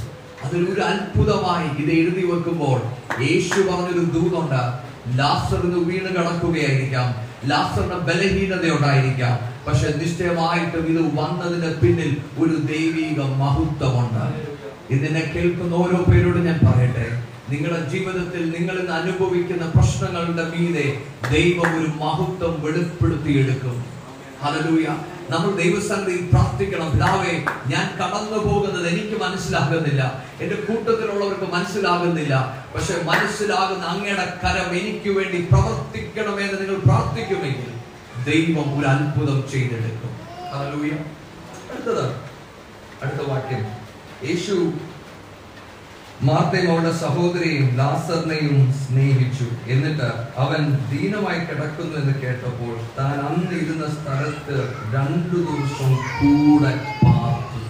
[0.43, 2.79] അതിലൊരു അത്ഭുതമായി ഇത് എഴുതി വെക്കുമ്പോൾ
[3.25, 4.61] യേശു പറഞ്ഞൊരു ദൂതുണ്ട്
[5.19, 9.35] ലാസറിന് വീണ് കിടക്കുകയായിരിക്കാം ലാസറിന് ബലഹീനതയുണ്ടായിരിക്കാം.
[9.67, 14.59] പക്ഷെ നിശ്ചയമായിട്ടും ഇത് വന്നതിന് പിന്നിൽ ഒരു ദൈവിക മഹത്വമുണ്ട്.
[14.93, 17.23] ഇതിനെ കേൾക്കുന്ന ഓരോ പേരോട് ഞാൻ പറയട്ടെ.
[17.49, 23.85] നിങ്ങളുടെ ജീവിതത്തിൽ നിങ്ങൾ ഇന്ന് അനുഭവിക്കുന്ന പ്രശ്നങ്ങളുടെ മീതെ ദൈവം ഒരു മഹത്വം വെളിപ്പെടുത്തിയെടുക്കും.
[24.41, 24.85] ഹല്ലേലൂയ.
[25.29, 26.91] നമ്മൾ ദൈവസന്നിധിയിൽ പ്രാർത്ഥിക്കണം.
[26.91, 27.33] പിതാവേ
[27.67, 30.23] ഞാൻ കടന്നു പോകുന്നത് എനിക്ക് മനസ്സിലാകുന്നില്ല.
[30.41, 32.35] എന്റെ കൂട്ടത്തിലുള്ളവർക്ക് മനസ്സിലാകുന്നില്ല.
[32.75, 37.71] പക്ഷെ മനസ്സിലാകുന്ന അങ്ങയുടെ കരം എനിക്ക് വേണ്ടി പ്രവർത്തിക്കണമെന്ന് നിങ്ങൾ പ്രാർത്ഥിക്കുമെങ്കിൽ
[38.31, 40.11] ദൈവം ഒരു അത്ഭുതം ചെയ്തെടുക്കും.
[40.53, 40.91] ഹല്ലേലൂയ
[41.71, 42.05] അടുത്തത്
[43.03, 43.63] അടുത്ത വാക്യം.
[44.29, 44.55] യേശു
[46.27, 49.45] മാർത്തയും അവളുടെ സഹോദരിയും ലാസറിനെയും സ്നേഹിച്ചു.
[49.71, 54.55] എന്നിട്ട് അവൻ ദീനമായി കിടക്കുന്നു എന്ന് കേട്ടപ്പോൾ താൻ അന്ന് ഇരുന്ന സ്ഥലത്ത്
[54.95, 57.61] രണ്ടു ദിവസം കൂടെ പാർത്തു.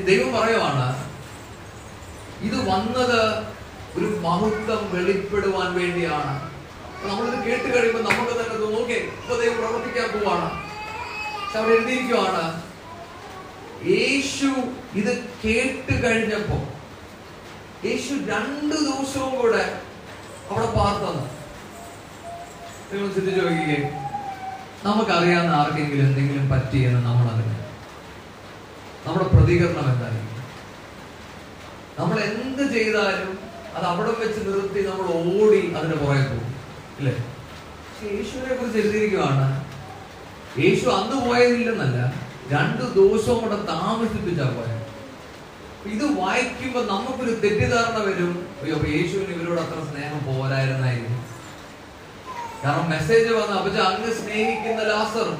[0.00, 0.86] ദൈവം പറയുവാണ്
[2.48, 3.20] ഇത് വന്നത്
[3.98, 6.34] ഒരു മഹത്വം വെളിപ്പെടുവാൻ വേണ്ടിയാണ്.
[7.08, 10.48] നമ്മളിത് കേട്ട് കഴിയുമ്പോൾ നമുക്ക് തന്നെ നോക്കേ ഇപ്പൊ ദൈവം പ്രവർത്തിക്കാൻ പോവാണ്.
[11.40, 12.71] പക്ഷെ അവർ എഴുതിയിരിക്കുവാണ്
[13.90, 14.48] യേശു
[14.94, 16.58] ഇത് കേട്ട് കഴിഞ്ഞപ്പോ
[17.84, 19.62] യേശു രണ്ടു ദിവസവും കൂടെ
[20.50, 21.24] അവിടെ പാർത്തെന്ന്
[22.90, 23.78] നിങ്ങൾ ചിന്തിച്ചു നോക്കിക്കേ
[24.84, 27.58] നമുക്കറിയാവുന്ന ആർക്കെങ്കിലും എന്തെങ്കിലും പറ്റിയെന്ന് നമ്മൾ അറിഞ്ഞു
[29.04, 30.28] നമ്മുടെ പ്രതികരണം എന്തായിരിക്കും?
[31.98, 33.30] നമ്മൾ എന്ത് ചെയ്താലും
[33.74, 36.48] അത് അവിടെ വെച്ച് നിർത്തി നമ്മൾ ഓടി അതിന് പുറകെ പോകും
[36.98, 37.14] അല്ലേ
[38.08, 39.46] യേശുവിനെ കുറിച്ച് എഴുതിയിരിക്കുവാണ്
[40.62, 41.98] യേശു അന്ന് പോയതില്ലെന്നല്ല
[42.52, 44.82] രണ്ടു ദിവസവും കൂടെ താമസിപ്പിച്ചാ പോയത്
[45.88, 48.48] ഇത് വായിക്കുമ്പോൾ നമുക്കൊരു തെറ്റിദ്ധാരണ വരും.
[48.62, 51.22] അയ്യോ അപ്പൊ യേശുവിന് ഇവരോട് അത്ര സ്നേഹം പോരായിരുന്നായിരുന്നു.
[52.64, 55.36] കാരണം മെസ്സേജ് വന്ന അപ്പച്ച അങ്ങ് സ്നേഹിക്കുന്ന ലാസർ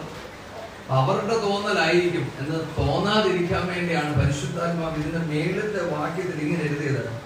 [0.90, 2.32] അവരുടെ തോന്നലായിരിക്കും.
[2.38, 7.20] എന്ന് തോന്നാതിരിക്കാൻ വേണ്ടിയാണ് പരിശുദ്ധാത്മാവ് ഇതിന്റെ മേലത്തെ വാക്യത്തിൽ ഇങ്ങനെ എഴുതിയത്.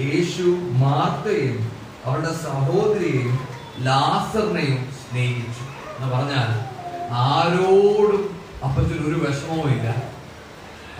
[0.00, 1.72] യേശു മാർത്തയും
[2.04, 3.48] അവരുടെ സഹോദരിയെയും
[3.78, 5.64] ലാസറിനെയും സ്നേഹിച്ചു.
[5.98, 6.48] എന്ന് പറഞ്ഞാൽ
[7.12, 9.88] ആരോടും അപ്പച്ചൻ ഒരു വിഷമവും ഇല്ല.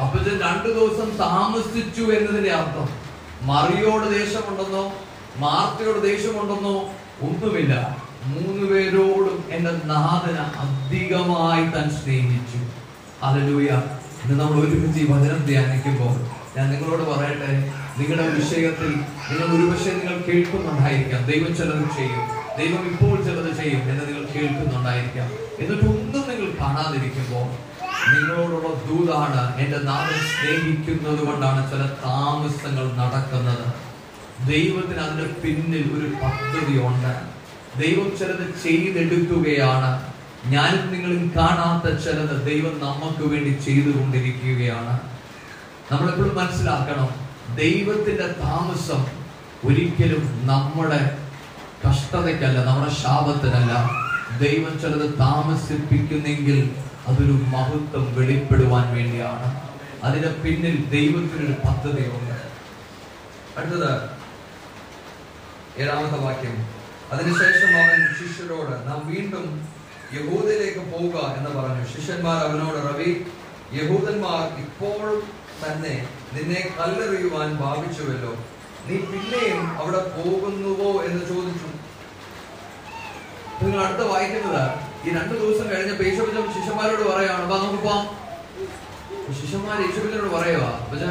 [0.02, 2.88] അപ്പച്ചൻ രണ്ടു ദിവസം താമസിച്ചു എന്നതിന്റെ അർത്ഥം.
[3.42, 4.92] മറിയോട് ദേഷ്യമുണ്ടെന്നോ
[5.36, 6.90] മാർത്തയോട് ദേഷ്യമുണ്ടെന്നോ
[7.22, 7.96] ഒന്നുമില്ല.
[8.24, 12.58] മൂന്ന് പേരോടും എന്റെ നാഥന അധികമായി താൻ സ്നേഹിച്ചു.
[13.22, 13.82] അതിലൂയ
[14.24, 18.94] ഇന്ന് നമ്മൾ ഒരുമിച്ച് ഈ വചനം ധ്യാനിക്കുമ്പോൾ ഞാൻ നിങ്ങളോട് പറയട്ടെ നിങ്ങളുടെ വിഷയത്തിൽ
[19.30, 21.26] നിങ്ങൾ ഒരുപക്ഷെ നിങ്ങൾ കേൾക്കുന്നുണ്ടായിരിക്കാം.
[21.26, 22.40] ദൈവം ചിലത് ചെയ്യും.
[22.58, 25.26] ദൈവം ഇപ്പോൾ ചിലത് ചെയ്യും എന്ന് നിങ്ങൾ കേൾക്കുന്നുണ്ടായിരിക്കാം.
[25.58, 25.99] എന്നിട്ട്
[26.80, 27.46] കാണാതിരിക്കുമ്പോൾ
[28.10, 33.64] നിങ്ങളോടുള്ള ദൂതാണ് എന്റെ നാഥൻ സ്നേഹിക്കുന്നത് കൊണ്ടാണ് ചില താമസങ്ങൾ നടക്കുന്നത്.
[34.52, 37.12] ദൈവത്തിന് അതിന്റെ പിന്നിൽ ഒരു പദ്ധതി ഉണ്ട്
[37.80, 39.90] ദൈവം ചിലത് ചെയ്തെടുക്കുകയാണ്.
[40.46, 44.94] ഞാനും നിങ്ങളും കാണാത്ത ചിലത് ദൈവം നമുക്ക് വേണ്ടി ചെയ്തുകൊണ്ടിരിക്കുകയാണ്.
[45.92, 47.10] നമ്മളെപ്പോഴും മനസ്സിലാക്കണം
[47.56, 49.02] ദൈവത്തിന്റെ താമസം
[49.68, 51.00] ഒരിക്കലും നമ്മുടെ
[51.84, 53.74] കഷ്ടതയ്ക്കല്ല നമ്മുടെ ശാപത്തിനല്ല.
[54.40, 56.76] ദൈവം ചിലത് താമസിപ്പിക്കുന്നെങ്കിൽ
[57.06, 59.70] അതൊരു മഹത്വം വെളിപ്പെടുവാൻ വേണ്ടിയാണ്.
[60.04, 62.50] അതിന്റെ പിന്നിൽ ദൈവത്തിനൊരു പദ്ധതിയുണ്ട്
[63.56, 64.10] അടുത്തത്
[65.78, 66.66] ഏഴാമത്തെ വാക്യം.
[67.12, 69.68] അതിനുശേഷം അവൻ ശിഷ്യരോട് നാം വീണ്ടും
[70.12, 71.84] യഹൂദയിലേക്ക് പോവുക എന്ന് പറഞ്ഞു.
[71.84, 73.26] ശിഷ്യന്മാർ അവനോട് റവി
[73.72, 75.22] യഹൂദന്മാർ ഇപ്പോൾ
[75.66, 78.34] തന്നെ നിന്നെ കല്ലെറിയുവാൻ ഭാവിച്ചുവല്ലോ.
[78.86, 81.04] നീ പിന്നെയും അവിടെ പോകുന്നുവോ?
[81.04, 81.79] എന്ന് ചോദിച്ചു.
[83.62, 84.62] നിങ്ങൾ അടുത്ത വായിക്കുന്നത്
[85.04, 88.02] ഈ രണ്ടു ദിവസം കഴിഞ്ഞ പേശോപിച്ച ശിഷ്യന്മാരോട് പറയാണ് "വാ, നമുക്ക് പോവാം.
[89.40, 91.04] ശിഷ്യന്മാർ യേശുബിജനോട് പറയുക അപ്പച്ച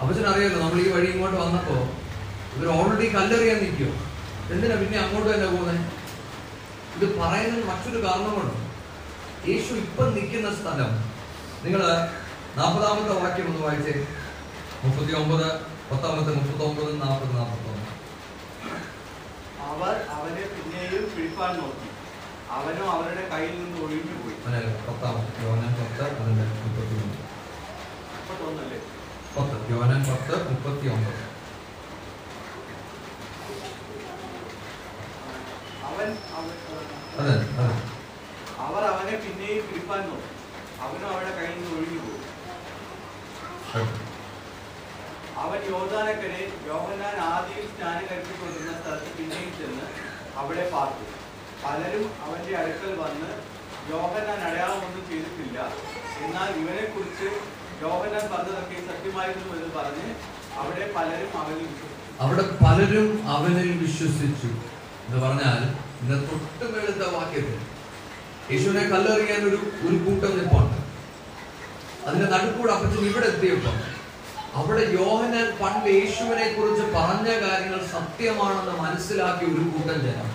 [0.00, 1.74] അപ്പച്ചൻ അറിയാലോ നമ്മൾ ഈ വഴി ഇങ്ങോട്ട് വന്നപ്പോ
[2.56, 3.94] ഇവർ ഓൾറെഡി കല്ലെറിയാൻ നിൽക്കുമോ
[4.52, 5.80] എന്തിനാ പിന്നെ അങ്ങോട്ട് തന്നെ പോകുന്നത്
[6.96, 8.56] ഇത് പറയുന്നതിന് മറ്റൊരു കാരണമുണ്ട്.
[9.48, 10.90] യേശു ഇപ്പം നിൽക്കുന്ന സ്ഥലം.
[11.64, 11.80] നിങ്ങൾ
[12.56, 13.94] നാൽപ്പതാമത്തെ വാക്യം ഒന്ന് വായിച്ചേ.
[14.84, 15.46] മുപ്പത്തി ഒമ്പത്
[15.90, 17.73] പത്താമത്തെ മുപ്പത്തി ഒമ്പത് നാൽപ്പത് നാൽപ്പത്തി
[19.70, 21.88] അവർ അവനെ പിന്നെയും പിടിപ്പാൻ നോക്കി.
[22.56, 24.36] അവനും അവരുടെ കയ്യിൽ നിന്ന് ഒഴിഞ്ഞു പോയി.
[29.36, 29.56] പത്ത്
[30.08, 31.22] പത്ത് മുപ്പത്തി ഒമ്പത്
[35.88, 36.08] അവൻ
[37.20, 37.74] അതെ അതെ.
[38.66, 40.30] അവർ അവനെ പിന്നെയും പിടിപ്പാൻ നോക്കി.
[40.84, 42.22] അവനും അവരുടെ കയ്യിൽ നിന്ന് ഒഴിഞ്ഞു പോയി.
[45.42, 49.86] അവൻ യോധാനക്കരെ യോഹന്നാൻ ആദ്യം സ്നാനം കഴിപ്പിക്കൊണ്ടിരുന്ന സ്ഥലത്ത് പിന്നെയും ചെന്ന്
[50.40, 51.04] അവിടെ പാർത്തു.
[51.64, 53.30] പലരും അവന്റെ അടുക്കൽ വന്ന്
[53.90, 55.58] യോഹന്നാൻ അടയാളമൊന്നും ചെയ്തിട്ടില്ല.
[56.20, 57.26] എന്നാൽ ഇവനെ കുറിച്ച്
[57.82, 60.08] യോഹന്നാൻ പറഞ്ഞതൊക്കെ സത്യമായിരുന്നു എന്ന് പറഞ്ഞ്
[60.60, 61.70] അവിടെ പലരും അവനിൽ
[62.20, 64.50] അവിടെ പലരും അവനിൽ വിശ്വസിച്ചു
[65.06, 65.60] എന്ന് പറഞ്ഞാൽ
[66.68, 67.58] മേളത്തെ വാക്യത്തിൽ
[68.50, 70.78] യേശുവിനെ കല്ലെറിയാൻ ഒരു ഒരു കൂട്ടം നിപ്പുണ്ട്
[72.06, 73.72] അതിന്റെ നടുക്കൂടെ അപ്പച്ചൻ ഇവിടെ എത്തിയപ്പോ
[74.58, 80.28] അവിടെ യോഹനൻ പണ്ട് യേശുവിനെ കുറിച്ച് പറഞ്ഞ കാര്യങ്ങൾ സത്യമാണെന്ന് മനസ്സിലാക്കി ഒരു കൂട്ടം ജനം.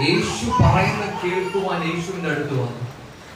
[0.00, 2.82] യേശു പറയുന്ന കേൾക്കുവാൻ യേശുവിന്റെ അടുത്ത് വന്നു.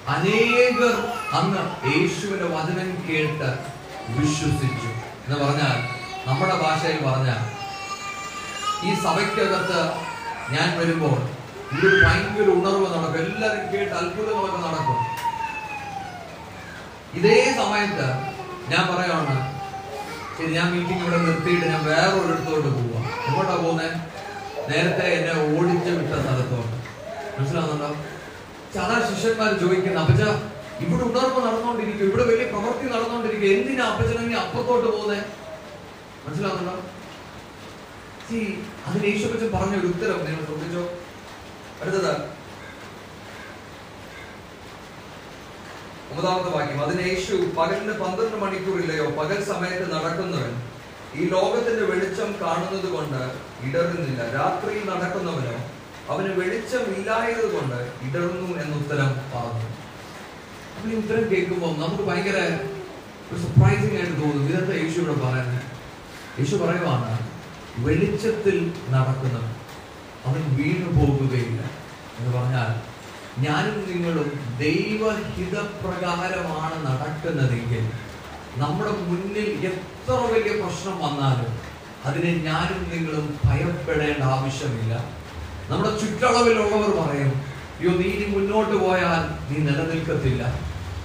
[0.09, 0.95] അനേകർ
[1.39, 3.49] അന്ന് യേശുവിന്റെ വചനം കേട്ട്
[4.17, 4.91] വിശ്വസിച്ചു
[5.25, 5.77] എന്ന് പറഞ്ഞാൽ
[6.27, 7.43] നമ്മുടെ ഭാഷയിൽ പറഞ്ഞാൽ
[8.87, 9.81] ഈ സഭയ്ക്കകത്ത്
[10.55, 11.19] ഞാൻ വരുമ്പോൾ
[11.75, 13.19] ഒരു ഭയങ്കര ഉണർവ് നടക്കും.
[13.25, 15.01] എല്ലാവരും കേട്ട് അത്ഭുതങ്ങളൊക്കെ നടക്കും.
[17.15, 18.09] ഇതേ സമയത്ത്
[18.73, 19.50] ഞാൻ പറയാണ്
[20.41, 23.01] ശരി ഞാൻ മീറ്റിംഗ് ഇവിടെ നിർത്തിയിട്ട് ഞാൻ വേറെ ഒരിടത്തോട്ട് പോവാ.
[23.27, 23.97] എങ്ങോട്ടാ പോകുന്നത്
[24.71, 26.77] നേരത്തെ എന്നെ ഓടിച്ച് വിട്ട സ്ഥലത്തോട്ട്.
[27.37, 27.89] മനസ്സിലാവുന്നുണ്ടോ?
[28.85, 30.23] അതാ ശിഷ്യന്മാർ ചോദിക്കുന്ന അപ്പച്ച
[30.85, 35.23] ഇവിടെ ഉണർവ് നടന്നുകൊണ്ടിരിക്കും ഇവിടെ വലിയ പ്രവൃത്തി നടന്നുകൊണ്ടിരിക്കും എന്തിനാ അപ്പച്ചനെ അപ്പത്തോട്ട് പോകുന്നത്
[36.25, 36.77] മനസ്സിലാവുന്നുണ്ടോ?
[38.89, 40.83] അതിന് യേശുപ്പച്ചൻ പറഞ്ഞ ഒരു ഉത്തരം നിങ്ങൾ ശ്രദ്ധിച്ചോ?
[41.83, 42.13] അടുത്തത്
[46.11, 46.79] ഒമ്പതാമത്തെ വാക്യം.
[46.85, 49.07] അതിന് യേശു പകലിന് പന്ത്രണ്ട് മണിക്കൂറില്ലയോ?
[49.19, 50.55] പകൽ സമയത്ത് നടക്കുന്നവൻ
[51.19, 53.21] ഈ ലോകത്തിന്റെ വെളിച്ചം കാണുന്നത് കൊണ്ട്
[53.67, 54.21] ഇടറുന്നില്ല.
[54.39, 55.57] രാത്രിയിൽ നടക്കുന്നവനോ
[56.13, 59.69] അവന് വെളിച്ചം ഇല്ലായത് കൊണ്ട് ഇടറുന്നു എന്ന ഉത്തരം പറഞ്ഞു.
[60.75, 62.39] അപ്പൊ ഈ ഉത്തരം കേൾക്കുമ്പോൾ നമുക്ക് ഭയങ്കര
[63.43, 64.45] സർപ്രൈസിംഗ് ആയിട്ട് തോന്നും.
[64.51, 65.67] ഇതൊക്കെ യേശു ഇവിടെ പറയുന്നത്?
[66.39, 67.11] യേശു പറയുവാണ്
[67.87, 68.57] വെളിച്ചത്തിൽ
[68.95, 69.53] നടക്കുന്നവൻ
[70.29, 71.61] അവൻ വീണു പോകുകയില്ല
[72.19, 72.71] എന്ന് പറഞ്ഞാൽ
[73.39, 74.29] ഞാനും നിങ്ങളും
[74.63, 77.85] ദൈവഹിതപ്രകാരമാണ് നടക്കുന്നതെങ്കിൽ
[78.63, 81.53] നമ്മുടെ മുന്നിൽ എത്ര വലിയ പ്രശ്നം വന്നാലും
[82.09, 84.93] അതിനെ ഞാനും നിങ്ങളും ഭയപ്പെടേണ്ട ആവശ്യമില്ല.
[85.71, 87.33] നമ്മുടെ ചുറ്റളവിലുള്ളവർ പറയും
[87.77, 90.43] അയ്യോ നീ ഇനി മുന്നോട്ട് പോയാൽ നീ നിലനിൽക്കത്തില്ല.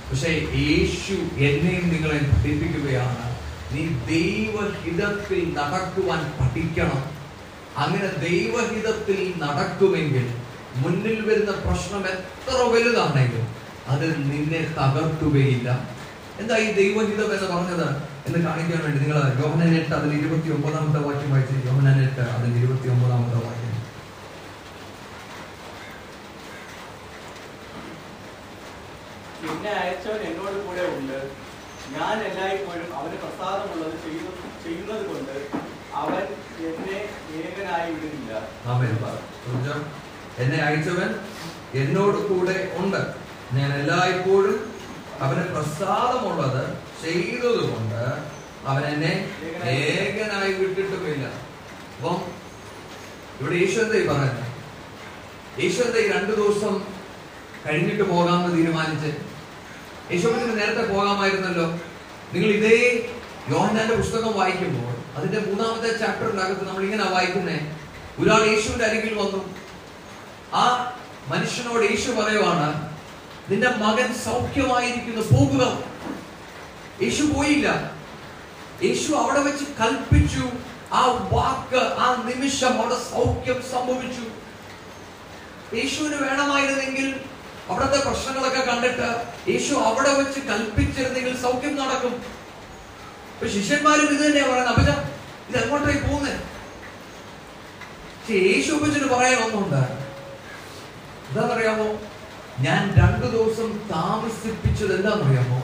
[0.10, 0.32] പക്ഷേ
[0.64, 1.16] യേശു
[1.48, 3.26] എന്നെയും നിങ്ങളെ പഠിപ്പിക്കുകയാണ്
[3.74, 7.02] നീ ദൈവഹിതത്തിൽ നടക്കുവാൻ പഠിക്കണം.
[7.84, 10.26] അങ്ങനെ ദൈവഹിതത്തിൽ നടക്കുമെങ്കിൽ
[10.82, 13.48] മുന്നിൽ വരുന്ന പ്രശ്നം എത്ര വലുതാണെങ്കിലും
[13.94, 15.70] അത് നിന്നെ തകർക്കുകയില്ല.
[16.40, 17.88] എന്താ ഈ ദൈവഹിതം എന്ന് പറഞ്ഞത്?
[18.28, 21.56] എന്ന് കാണിക്കാൻ വേണ്ടി നിങ്ങൾ യോഹനനെട്ട് അതിൽ ഇരുപത്തി ഒമ്പതാമത്തെ വാക്യം വായിച്ചു.
[21.68, 23.62] യോഹനനെട്ട് അതിൽ ഇരുപത്തി ഒമ്പതാമത്തെ വാക്യം.
[29.50, 31.18] എന്നെ അയച്ചവൻ എന്നോട് കൂടെ ഉണ്ട്.
[31.96, 35.36] ഞാൻ എല്ലായ്പ്പോഴും അവന് പ്രസാദമുള്ളത് ചെയ്യുന്നു ചെയ്യുന്നത് കൊണ്ട്
[36.02, 36.26] അവൻ
[36.70, 36.98] എന്നെ
[37.40, 38.32] ഏകനായി വിടുന്നില്ല?
[40.40, 41.16] എന്നെ അയച്ചവൻ
[41.74, 43.02] എന്നോട് കൂടെ ഉണ്ട്.
[43.54, 44.74] ഞാൻ എല്ലായ്പ്പോഴും
[45.20, 48.02] അവന് പ്രസാദമുള്ളത് ചെയ്തതുകൊണ്ട്
[48.66, 49.30] അവൻ എന്നെ
[49.64, 51.28] ഏകനായി വിട്ടിട്ടുമില്ല.
[51.98, 52.18] അപ്പം
[53.40, 54.46] ഇവിടെ ഈശ്വരത്തെ പറയുന്നത്
[55.60, 56.84] എന്താ രണ്ടു ദിവസം
[57.66, 59.12] കഴിഞ്ഞിട്ട് പോകാമെന്ന് തീരുമാനിച്ച്.
[60.12, 61.68] യേശുവിന് നേരത്തെ പോകാമായിരുന്നല്ലോ.
[62.34, 62.78] നിങ്ങൾ ഇതേ
[63.50, 67.78] യോഹന്നാന്റെ പുസ്തകം വായിക്കുമ്പോൾ അതിന്റെ മൂന്നാമത്തെ ചാപ്റ്റർ ചാപ്റ്ററിനകത്ത് നമ്മൾ ഇങ്ങനെ വായിക്കുന്നേ.
[68.20, 69.65] ഒരാൾ യേശുവിന്റെ അരികിൽ വന്നു.
[70.62, 70.64] ആ
[71.32, 72.68] മനുഷ്യനോട് യേശു പറയുവാണ്
[73.50, 75.64] നിന്റെ മകൻ സൗഖ്യമായിരിക്കുന്നു പോകുക
[77.04, 77.68] യേശു പോയില്ല.
[78.86, 80.46] യേശു അവിടെ വെച്ച് കൽപ്പിച്ചു
[81.00, 81.02] ആ
[81.34, 84.26] വാക്ക് ആ നിമിഷം അവിടെ സൗഖ്യം സംഭവിച്ചു.
[85.78, 87.08] യേശുവിന് വേണമായിരുന്നെങ്കിൽ
[87.70, 89.10] അവിടുത്തെ പ്രശ്നങ്ങളൊക്കെ കണ്ടിട്ട്
[89.52, 92.16] യേശു അവിടെ വെച്ച് കൽപ്പിച്ചിരുന്നെങ്കിൽ സൗഖ്യം നടക്കും.
[93.34, 94.74] ഇപ്പൊ ശിഷ്യന്മാരും ഇത് തന്നെയാ പറയുന്നത്.
[94.74, 94.92] അപ്പച്ച
[95.50, 96.40] ഇത് എങ്ങോട്ടേക്ക് പോകുന്നത്
[98.20, 99.82] പക്ഷെ യേശു അപ്പച്ചന് പറയാൻ ഒന്നുണ്ട്
[101.36, 102.00] എന്താണെന്നറിയാമോ?
[102.60, 105.64] ഞാൻ രണ്ടു ദിവസം താമസിപ്പിച്ചത് എന്താണെന്നറിയാമോ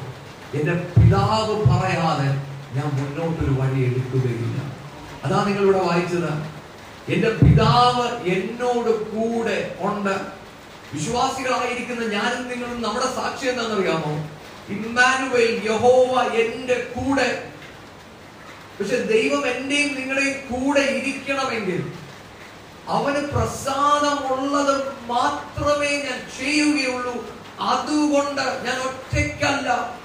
[0.53, 2.29] എന്റെ പിതാവ് പറയാതെ
[2.75, 4.57] ഞാൻ മുന്നോട്ടൊരു വഴി എടുക്കുകയില്ല.
[5.23, 6.33] അതാ നിങ്ങളിവിടെ വായിച്ചത്.
[7.13, 10.21] എന്റെ പിതാവ് എന്നോട് കൂടെ ഉണ്ട്.
[10.93, 14.27] വിശ്വാസികളായിരിക്കുന്ന ഞാനും നിങ്ങളും നമ്മുടെ സാക്ഷി എന്താണെന്നറിയാമോ?
[14.69, 17.43] ഇമ്മാനുവേൽ യഹോവ എന്റെ കൂടെ.
[18.79, 22.00] പക്ഷെ ദൈവം എന്റെയും നിങ്ങളുടെയും കൂടെ ഇരിക്കണമെങ്കിൽ
[22.91, 27.25] അവന് പ്രസാദമുള്ളത് മാത്രമേ ഞാൻ ചെയ്യുകയുള്ളൂ.
[27.59, 29.97] അതുകൊണ്ട് ഞാൻ ഒറ്റയ്ക്കല്ല.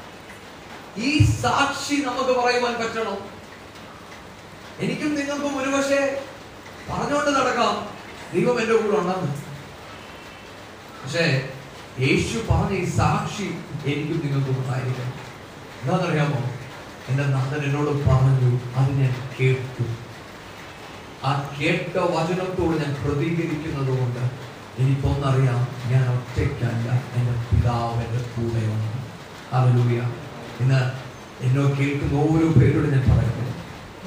[0.97, 3.19] ഈ സാക്ഷി നമുക്ക് പറയുവാൻ പറ്റണം.
[4.79, 6.25] എനിക്കും നിങ്ങൾക്കും ഒരുപക്ഷെ
[6.91, 7.97] പറഞ്ഞുകൊണ്ട് നടക്കാം.
[8.35, 9.43] ദൈവം എന്റെ കൂടെ ഉണ്ടെന്ന്.
[11.05, 11.49] പക്ഷേ
[12.01, 13.43] യേശു പറഞ്ഞ ഈ സാക്ഷി
[13.87, 15.13] എനിക്കും നിങ്ങൾക്കും ഉണ്ടായിരിക്കണം.
[15.83, 16.51] എന്താണെന്നറിയാമോ?
[17.09, 20.06] എന്റെ നാഥൻ എന്നോട് പറഞ്ഞു അത് ഞാൻ കേട്ടു.
[21.29, 24.23] ആ കേട്ട വചനത്തോട് ഞാൻ പ്രതികരിക്കുന്നത് കൊണ്ട്
[24.83, 25.61] എനിക്കൊന്നറിയാം
[25.91, 28.91] ഞാൻ ഒറ്റയ്ക്കല്ല എന്റെ പിതാവ് എന്റെ കൂടെയുണ്ട്.
[30.63, 30.81] ഇന്ന്
[31.47, 33.45] എന്നോ കേൾക്കുന്ന ഓരോ പേരോട് ഞാൻ പറയുന്നു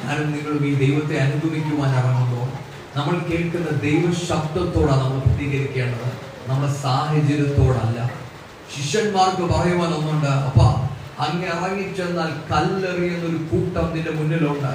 [0.03, 2.47] ഞാനും നിങ്ങളും ഈ ദൈവത്തെ അനുഗമിക്കുവാൻ ഇറങ്ങുമ്പോൾ
[2.97, 6.11] നമ്മൾ കേൾക്കുന്ന ദൈവ ശബ്ദത്തോടാണ് നമ്മൾ പ്രതികരിക്കേണ്ടത്.
[6.47, 7.99] നമ്മുടെ സാഹചര്യത്തോടല്ല.
[8.75, 10.61] ശിഷ്യന്മാർക്ക് പറയുവാൻ ഒന്നുണ്ട് അപ്പ
[11.25, 14.73] അങ്ങ് ഇറങ്ങിച്ചെന്നാൽ കല്ലെറിയുന്ന ഒരു കൂട്ടം നിന്റെ മുന്നിലുണ്ട്.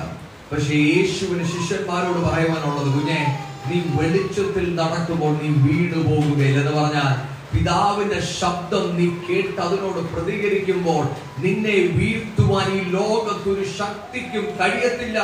[0.55, 3.21] പക്ഷെ യേശുവിന് ശിഷ്യന്മാരോട് പറയുവാനുള്ളത് കുഞ്ഞെ
[3.69, 6.59] നീ വെളിച്ചത്തിൽ നടക്കുമ്പോൾ നീ വീട് പോകുകയില്ല.
[6.61, 7.15] എന്ന് പറഞ്ഞാൽ
[7.53, 11.05] പിതാവിന്റെ ശബ്ദം നീ കേട്ട് അതിനോട് പ്രതികരിക്കുമ്പോൾ
[11.45, 15.19] നിന്നെ വീഴ്ത്തുവാൻ ഈ ലോകത്തൊരു ശക്തിക്കും കഴിയത്തില്ല.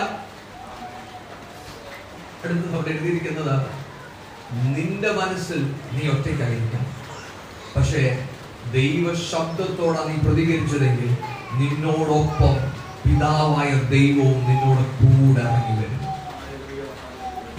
[2.43, 3.55] അടുത്ത് അവിടെ എഴുതിയിരിക്കുന്നത്
[4.76, 5.61] നിന്റെ മനസ്സിൽ
[5.95, 6.85] നീ ഒറ്റയ്ക്കായിരിക്കാം
[7.76, 8.03] പക്ഷേ
[8.76, 11.11] ദൈവ ശബ്ദത്തോടാണ് നീ പ്രതികരിച്ചതെങ്കിൽ
[11.61, 12.57] നിന്നോടൊപ്പം
[13.05, 16.03] പിതാവായ ദൈവവും നിന്നോട് കൂടെ ഇറങ്ങി വരും.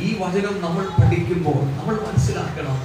[0.05, 2.77] ഈ വചനം നമ്മൾ പഠിക്കുമ്പോൾ നമ്മൾ മനസ്സിലാക്കണം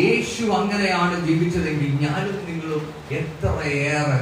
[0.00, 2.84] യേശു അങ്ങനെയാണ് ജീവിച്ചതെങ്കിൽ ഞാനും നിങ്ങളും
[3.20, 4.20] എത്രയേറെ.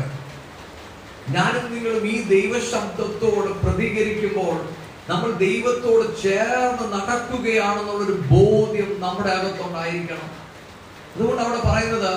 [1.36, 4.56] ഞാനും നിങ്ങളും ഈ ദൈവശബ്ദത്തോട് പ്രതികരിക്കുമ്പോൾ
[5.08, 10.30] നമ്മൾ ദൈവത്തോട് ചേർന്ന് നടക്കുകയാണെന്നുള്ളൊരു ബോധ്യം നമ്മുടെ അകത്തുണ്ടായിരിക്കണം.
[11.14, 12.12] അതുകൊണ്ട് അവിടെ പറയുന്നത്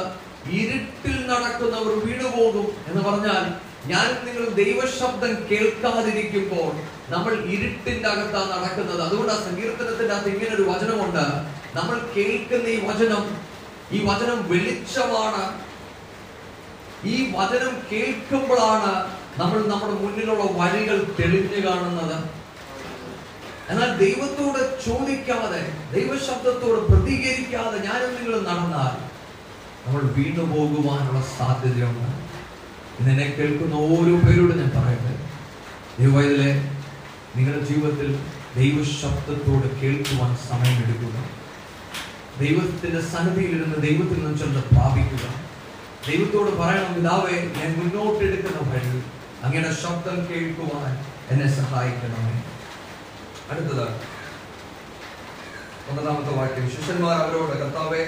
[0.59, 3.43] ഇരുട്ടിൽ നടക്കുന്നവർ വീണുപോകും എന്ന് പറഞ്ഞാൽ
[3.87, 6.71] ഞാൻ നിങ്ങൾ ദൈവശബ്ദം കേൾക്കാതിരിക്കുമ്പോൾ
[7.13, 9.01] നമ്മൾ ഇരുട്ടിന്റെ അകത്താണ് നടക്കുന്നത്.
[9.05, 11.25] അതുകൊണ്ട് ആ സങ്കീർത്തനത്തിന്റെ അകത്ത് ഇങ്ങനെ ഒരു വചനമുണ്ട്.
[11.77, 13.23] നമ്മൾ കേൾക്കുന്ന ഈ വചനം
[13.91, 15.43] ഈ വചനം വെളിച്ചമാണ്.
[17.13, 18.91] ഈ വചനം കേൾക്കുമ്പോഴാണ്
[19.37, 22.17] നമ്മൾ നമ്മുടെ മുന്നിലുള്ള വഴികൾ തെളിഞ്ഞു കാണുന്നത്.
[23.71, 25.61] എന്നാൽ ദൈവത്തോട് ചോദിക്കാതെ
[25.95, 28.93] ദൈവശബ്ദത്തോട് പ്രതികരിക്കാതെ ഞാനും നിങ്ങൾ നടന്നാൽ
[29.85, 32.09] നമ്മൾ വീണ്ടുപോകുവാനുള്ള സാധ്യതയുണ്ട്.
[32.99, 35.29] ഇന്ന് എന്നെ കേൾക്കുന്ന ഓരോ പേരോട് ഞാൻ പറയട്ടെ?
[35.99, 36.75] ദൈവത്തിലെ
[37.35, 38.19] നിങ്ങളുടെ ജീവിതത്തിൽ
[38.55, 41.39] ദൈവശബ്ദത്തോട് കേൾക്കുവാൻ സമയമെടുക്കുക.
[42.39, 45.25] ദൈവത്തിന്റെ സന്നിധിയിലിരുന്ന് ദൈവത്തിൽ നിന്ന് ചെന്ന് പ്രാപിക്കുക.
[46.07, 49.03] ദൈവത്തോട് പറയണം പിതാവേ ഞാൻ മുന്നോട്ടെടുക്കുന്ന വഴി
[49.43, 52.43] അങ്ങനെ ശബ്ദം കേൾക്കുവാൻ എന്നെ സഹായിക്കണമേ.
[53.51, 53.87] അടുത്തത്
[55.89, 56.69] ഒന്നാമത്തെ വാക്യം.
[56.69, 58.05] ശിഷ്യന്മാർ അവരോട് കർത്താവേ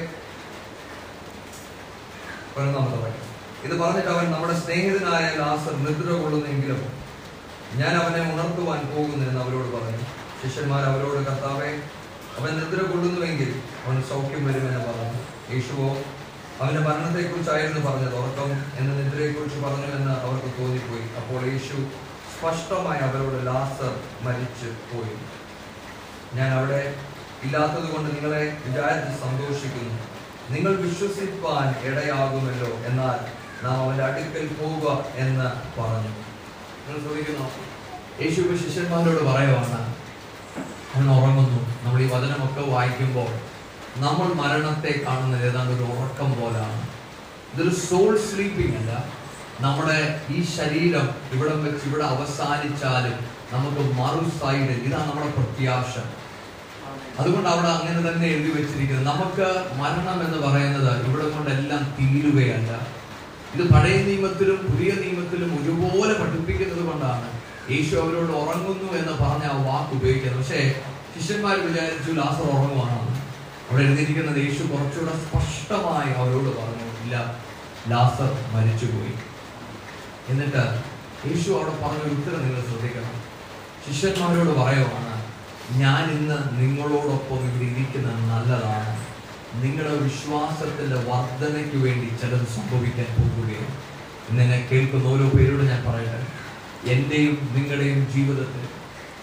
[2.58, 3.31] പതിനൊന്നാമത്തെ വാക്യം.
[3.64, 6.94] ഇത് പറഞ്ഞിട്ട് അവൻ നമ്മുടെ സ്നേഹിതനായ ലാസർ നിദ്ര കൊള്ളുന്നെങ്കിലും
[7.76, 10.06] ഞാൻ അവനെ ഉണർത്തുവാൻ പോകുന്നെന്ന് അവരോട് പറഞ്ഞു.
[10.44, 11.82] ശിഷ്യന്മാർ അവരോട് കർത്താവെ
[12.40, 15.20] അവൻ നിദ്ര കൊള്ളുന്നുവെങ്കിൽ അവൻ സൗഖ്യം വരുമെന്ന് പറഞ്ഞു.
[15.54, 15.98] യേശുവോ
[16.62, 18.16] അവന്റെ മരണത്തെക്കുറിച്ചായിരുന്നു പറഞ്ഞത്.
[18.16, 21.06] ഉറക്കം എന്ന നിദ്രയെക്കുറിച്ച് പറഞ്ഞു എന്ന് അവർക്ക് തോന്നിപ്പോയി.
[21.22, 21.76] അപ്പോൾ യേശു
[22.34, 25.16] സ്പഷ്ടമായി അവരോട് ലാസർ മരിച്ചു പോയി.
[26.38, 26.96] ഞാൻ അവിടെ
[27.44, 29.96] ഇല്ലാത്തത് കൊണ്ട് നിങ്ങളെ വിചാരിച്ച് സന്തോഷിക്കുന്നു.
[30.50, 32.68] നിങ്ങൾ വിശ്വസിപ്പാൻ ഇടയാകുമല്ലോ.
[32.68, 35.48] എന്നാൽ നാം അവന്റെ അടുക്കൽ പോവുക എന്ന്
[35.80, 36.12] പറഞ്ഞു.
[36.84, 37.46] നിങ്ങൾ ശ്രദ്ധിക്കുന്നു.
[38.22, 39.80] യേശു ശിഷ്യന്മാരോട് പറയുവാണ്
[40.94, 41.60] അവൻ ഉറങ്ങുന്നു.
[41.84, 43.32] നമ്മൾ ഈ വചനമൊക്കെ വായിക്കുമ്പോൾ
[44.04, 46.80] നമ്മൾ മരണത്തെ കാണുന്നത് ഏതാണ്ട് ഒരു ഉറക്കം പോലാണ്.
[47.54, 48.92] ഇതൊരു സോൾ സ്ലീപ്പിംഗ് അല്ല.
[49.66, 49.98] നമ്മുടെ
[50.30, 53.18] ഈ ശരീരം ഇവിടെ വെച്ച് ഇവിടെ അവസാനിച്ചാലും
[53.54, 55.94] നമുക്ക് മറു സൈഡ് ഇതാണ് നമ്മുടെ പ്രത്യാശ.
[57.20, 59.48] അതുകൊണ്ട് അവിടെ അങ്ങനെ തന്നെ എഴുതി വെച്ചിരിക്കുന്നത് നമുക്ക്
[59.82, 63.01] മരണം എന്ന് പറയുന്നത് ഇവിടെ കൊണ്ടെല്ലാം തീരുകയല്ല.
[63.54, 67.28] ഇത് പഴയ നിയമത്തിലും പുതിയ നിയമത്തിലും ഒരുപോലെ പഠിപ്പിക്കുന്നത് കൊണ്ടാണ്
[67.74, 70.40] യേശു അവരോട് ഉറങ്ങുന്നു എന്ന് പറഞ്ഞ ആ വാക്ക് ഉപയോഗിക്കുന്നത്.
[70.42, 70.62] പക്ഷേ
[71.16, 73.00] ശിഷ്യന്മാർ വിചാരിച്ചു ലാസർ ഉറങ്ങുവാണോ?
[73.70, 77.16] അവിടെ എഴുതിയിരിക്കുന്നത് യേശു കുറച്ചുകൂടെ സ്പഷ്ടമായി അവരോട് പറഞ്ഞു ഇല്ല
[77.92, 79.14] ലാസർ മരിച്ചുപോയി.
[80.32, 80.64] എന്നിട്ട്
[81.28, 83.16] യേശു അവിടെ പറഞ്ഞ ഉത്തരം നിങ്ങൾ ശ്രദ്ധിക്കണം.
[83.86, 85.14] ശിഷ്യന്മാരോട് പറയുവാണ്
[85.82, 88.94] ഞാൻ ഇന്ന് നിങ്ങളോടൊപ്പം ഇവിടെ ഇരിക്കുന്നത് നല്ലതാണ്.
[89.60, 93.74] നിങ്ങളുടെ വിശ്വാസത്തിന്റെ വർധനയ്ക്ക് വേണ്ടി ചിലത് സംഭവിക്കാൻ പോകുകയാണ്
[94.30, 96.20] ഇന്ന് കേൾക്കുന്ന ഓരോ പേരോട് ഞാൻ പറയട്ടെ.
[96.94, 98.64] എന്റെയും നിങ്ങളുടെയും ജീവിതത്തിൽ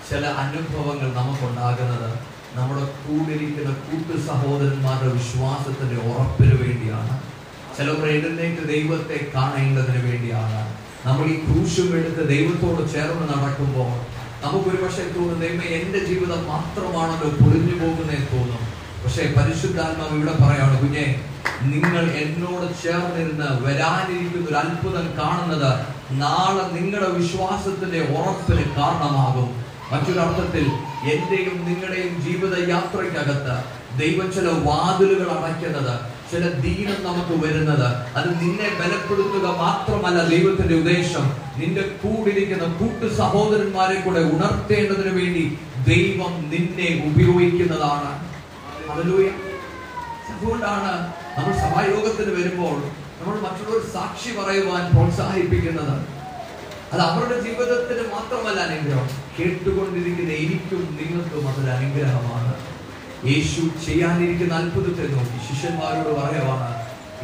[0.09, 2.11] ചില അനുഭവങ്ങൾ നമുക്കുണ്ടാകുന്നത്
[2.57, 7.15] നമ്മുടെ കൂടിരിക്കുന്ന കൂട്ടു സഹോദരന്മാരുടെ വിശ്വാസത്തിന്റെ ഉറപ്പിന് വേണ്ടിയാണ്.
[7.79, 10.61] ചിലവർ എഴുന്നേറ്റ് ദൈവത്തെ കാണേണ്ടതിന് വേണ്ടിയാണ്.
[11.07, 13.93] നമ്മൾ ഈ ക്രൂശും എടുത്ത് ദൈവത്തോട് ചേർന്ന് നടക്കുമ്പോൾ
[14.45, 18.78] നമുക്കൊരു പക്ഷേ തോന്നും ദൈവം എന്റെ ജീവിതം മാത്രമാണല്ലോ പൊളിഞ്ഞു പോകുന്നേ തോന്നും.
[19.03, 21.07] പക്ഷേ പരിശുദ്ധാത്മാവ് ഇവിടെ പറയാണ് കുഞ്ഞെ
[21.63, 25.71] നിങ്ങൾ എന്നോട് ചേർന്നിരുന്ന് വരാനിരിക്കുന്ന ഒരു അത്ഭുതം കാണുന്നത്
[26.21, 29.49] നാളെ നിങ്ങളുടെ വിശ്വാസത്തിന്റെ ഉറപ്പിന് കാരണമാകും.
[29.93, 30.65] മറ്റൊരർത്ഥത്തിൽ
[31.13, 33.57] എന്റെയും നിങ്ങളുടെയും ജീവിത യാത്രയ്ക്കകത്ത്
[33.99, 35.95] ദൈവം ചില വാതിലുകൾ അടയ്ക്കുന്നത്
[36.31, 37.87] ചില ദീനം നമുക്ക് വരുന്നത്
[38.19, 41.25] അത് നിന്നെ ബലപ്പെടുത്തുക മാത്രമല്ല ദൈവത്തിന്റെ ഉദ്ദേശം.
[41.61, 45.45] നിന്റെ കൂടിരിക്കുന്ന കൂട്ടു സഹോദരന്മാരെ കൂടെ ഉണർത്തേണ്ടതിന് വേണ്ടി
[45.85, 48.11] ദൈവം നിന്നെ ഉപയോഗിക്കുന്നതാണ്.
[50.31, 50.93] അതുകൊണ്ടാണ്
[51.37, 52.77] നമ്മൾ സഭായോഗത്തിന് വരുമ്പോൾ
[53.21, 55.95] നമ്മൾ മറ്റുള്ളവർ സാക്ഷി പറയുവാൻ പ്രോത്സാഹിപ്പിക്കുന്നത്.
[56.93, 59.09] അത് അവരുടെ ജീവിതത്തിന് മാത്രമല്ല അനുഗ്രഹം.
[59.39, 62.53] കേട്ടുകൊണ്ടിരിക്കുന്ന എനിക്കും നിങ്ങൾക്കും അതൊരു അനുഗ്രഹമാണ്.
[63.31, 66.69] യേശു ചെയ്യാനിരിക്കുന്ന അത്ഭുതത്തെ നോക്കി ശിഷ്യന്മാരോട് പറയുവാണ്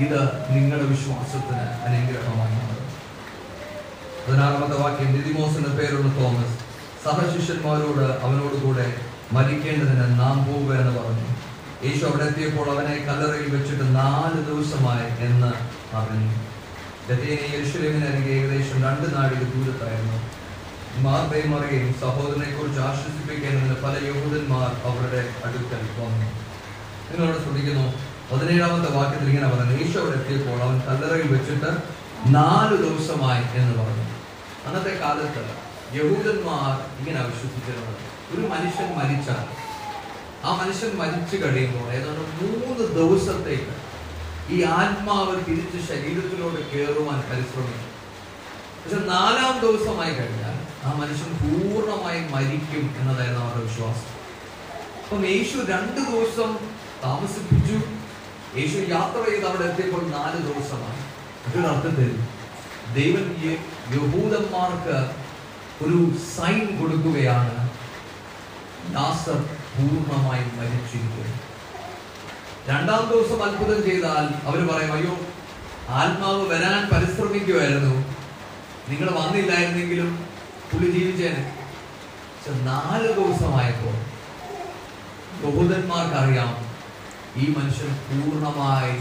[0.04, 0.20] ഇത്
[0.54, 2.60] നിങ്ങളുടെ വിശ്വാസത്തിന് അനുഗ്രഹമാണ്
[4.26, 6.56] പതിനാറാമത്തെ വാക്യം ദിദിമോസ് പേരുള്ള തോമസ്
[7.04, 8.86] സഹശിഷ്യന്മാരോട് അവനോട് കൂടെ
[9.32, 11.28] മരിക്കേണ്ടതിന് നാം പോവുക എന്ന് പറഞ്ഞു.
[11.84, 15.50] യേശു അവിടെ എത്തിയപ്പോൾ അവനെ കല്ലറയിൽ വെച്ചിട്ട് നാല് ദിവസമായി എന്ന്
[15.94, 16.30] പറഞ്ഞു
[17.08, 20.18] ബത്തേനെ യെരുശലേമിന് അരികെ ഏകദേശം രണ്ട് നാഴിക ദൂരത്തായിരുന്നു.
[21.04, 26.28] മാർബയും മറിയും സഹോദരനെ കുറിച്ച് ആശ്വസിപ്പിക്കേണ്ടതിന് പല യഹൂദന്മാർ അവരുടെ അടുക്കൽ വന്നു.
[27.08, 27.86] നിങ്ങളോട് ശ്രദ്ധിക്കുന്നു
[28.30, 31.70] പതിനേഴാമത്തെ വാക്യത്തിൽ ഇങ്ങനെ പറഞ്ഞു യേശു അവിടെ എത്തിയപ്പോൾ അവൻ കല്ലറയിൽ വെച്ചിട്ട്
[32.36, 34.06] നാല് ദിവസമായി എന്ന് പറഞ്ഞു.
[34.66, 35.42] അന്നത്തെ കാലത്ത്
[35.98, 36.70] യഹൂദന്മാർ
[37.00, 38.00] ഇങ്ങനെ വിശ്വസിച്ചിരുന്നത്
[38.32, 39.42] ഒരു മനുഷ്യൻ മരിച്ചാൽ
[40.44, 43.74] ആ മനുഷ്യൻ മരിച്ചു കഴിയുമ്പോൾ ഏതാണ്ട് മൂന്ന് ദിവസത്തേക്ക്
[44.54, 47.90] ഈ ആത്മാവ് തിരിച്ച് ശരീരത്തിലോട്ട് കയറുവാൻ പരിശ്രമിക്കും.
[48.82, 54.10] പക്ഷെ നാലാം ദിവസമായി കഴിഞ്ഞാൽ ആ മനുഷ്യൻ പൂർണമായി മരിക്കും എന്നതായിരുന്നു അവരുടെ വിശ്വാസം.
[55.04, 56.50] അപ്പം യേശു രണ്ട് ദിവസം
[57.04, 57.76] താമസിപ്പിച്ചു.
[58.58, 61.00] യേശു യാത്ര ചെയ്ത് അവിടെ എത്തിയപ്പോൾ നാല് ദിവസമായി.
[61.44, 62.10] മറ്റൊരു അർത്ഥത്തിൽ
[62.94, 63.26] ദൈവം
[63.94, 64.96] യഹൂദന്മാർക്ക്
[65.84, 65.98] ഒരു
[66.36, 67.54] സൈൻ കൊടുക്കുകയാണ്.
[68.94, 69.38] ലാസർ
[69.76, 71.38] പൂർണമായും മരിച്ചിരിക്കുന്നു.
[72.68, 75.18] രണ്ടാം ദിവസം അത്ഭുതം ചെയ്താൽ അവർ പറയും അയ്യോ
[75.88, 77.94] ആത്മാവ് വരാൻ പരിശ്രമിക്കുമായിരുന്നു
[78.88, 80.26] നിങ്ങൾ വന്നില്ലായിരുന്നെങ്കിലും
[80.72, 81.56] പുള്ളി ജീവിച്ചേനെ.
[82.36, 83.96] പക്ഷെ നാല് ദിവസമായപ്പോൾ
[85.44, 86.74] ബഹുതന്മാർക്കറിയാം
[87.36, 88.92] ഈ മനുഷ്യൻ പൂർണമായി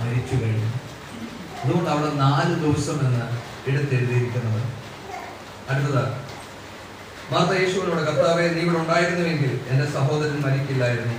[0.00, 0.72] മരിച്ചു കഴിഞ്ഞു.
[1.64, 3.24] അതുകൊണ്ട് അവിടെ നാല് ദിവസം എന്ന്
[3.70, 4.62] എടുത്തെഴുതിയിരിക്കുന്നത്.
[5.70, 6.29] അടുത്തത്
[7.32, 11.16] മാർത്ത യേശുവിനോട് കർത്താവെ നീ ഇവിടെ ഉണ്ടായിരുന്നുവെങ്കിൽ എന്റെ സഹോദരൻ മരിക്കില്ലായിരുന്നു.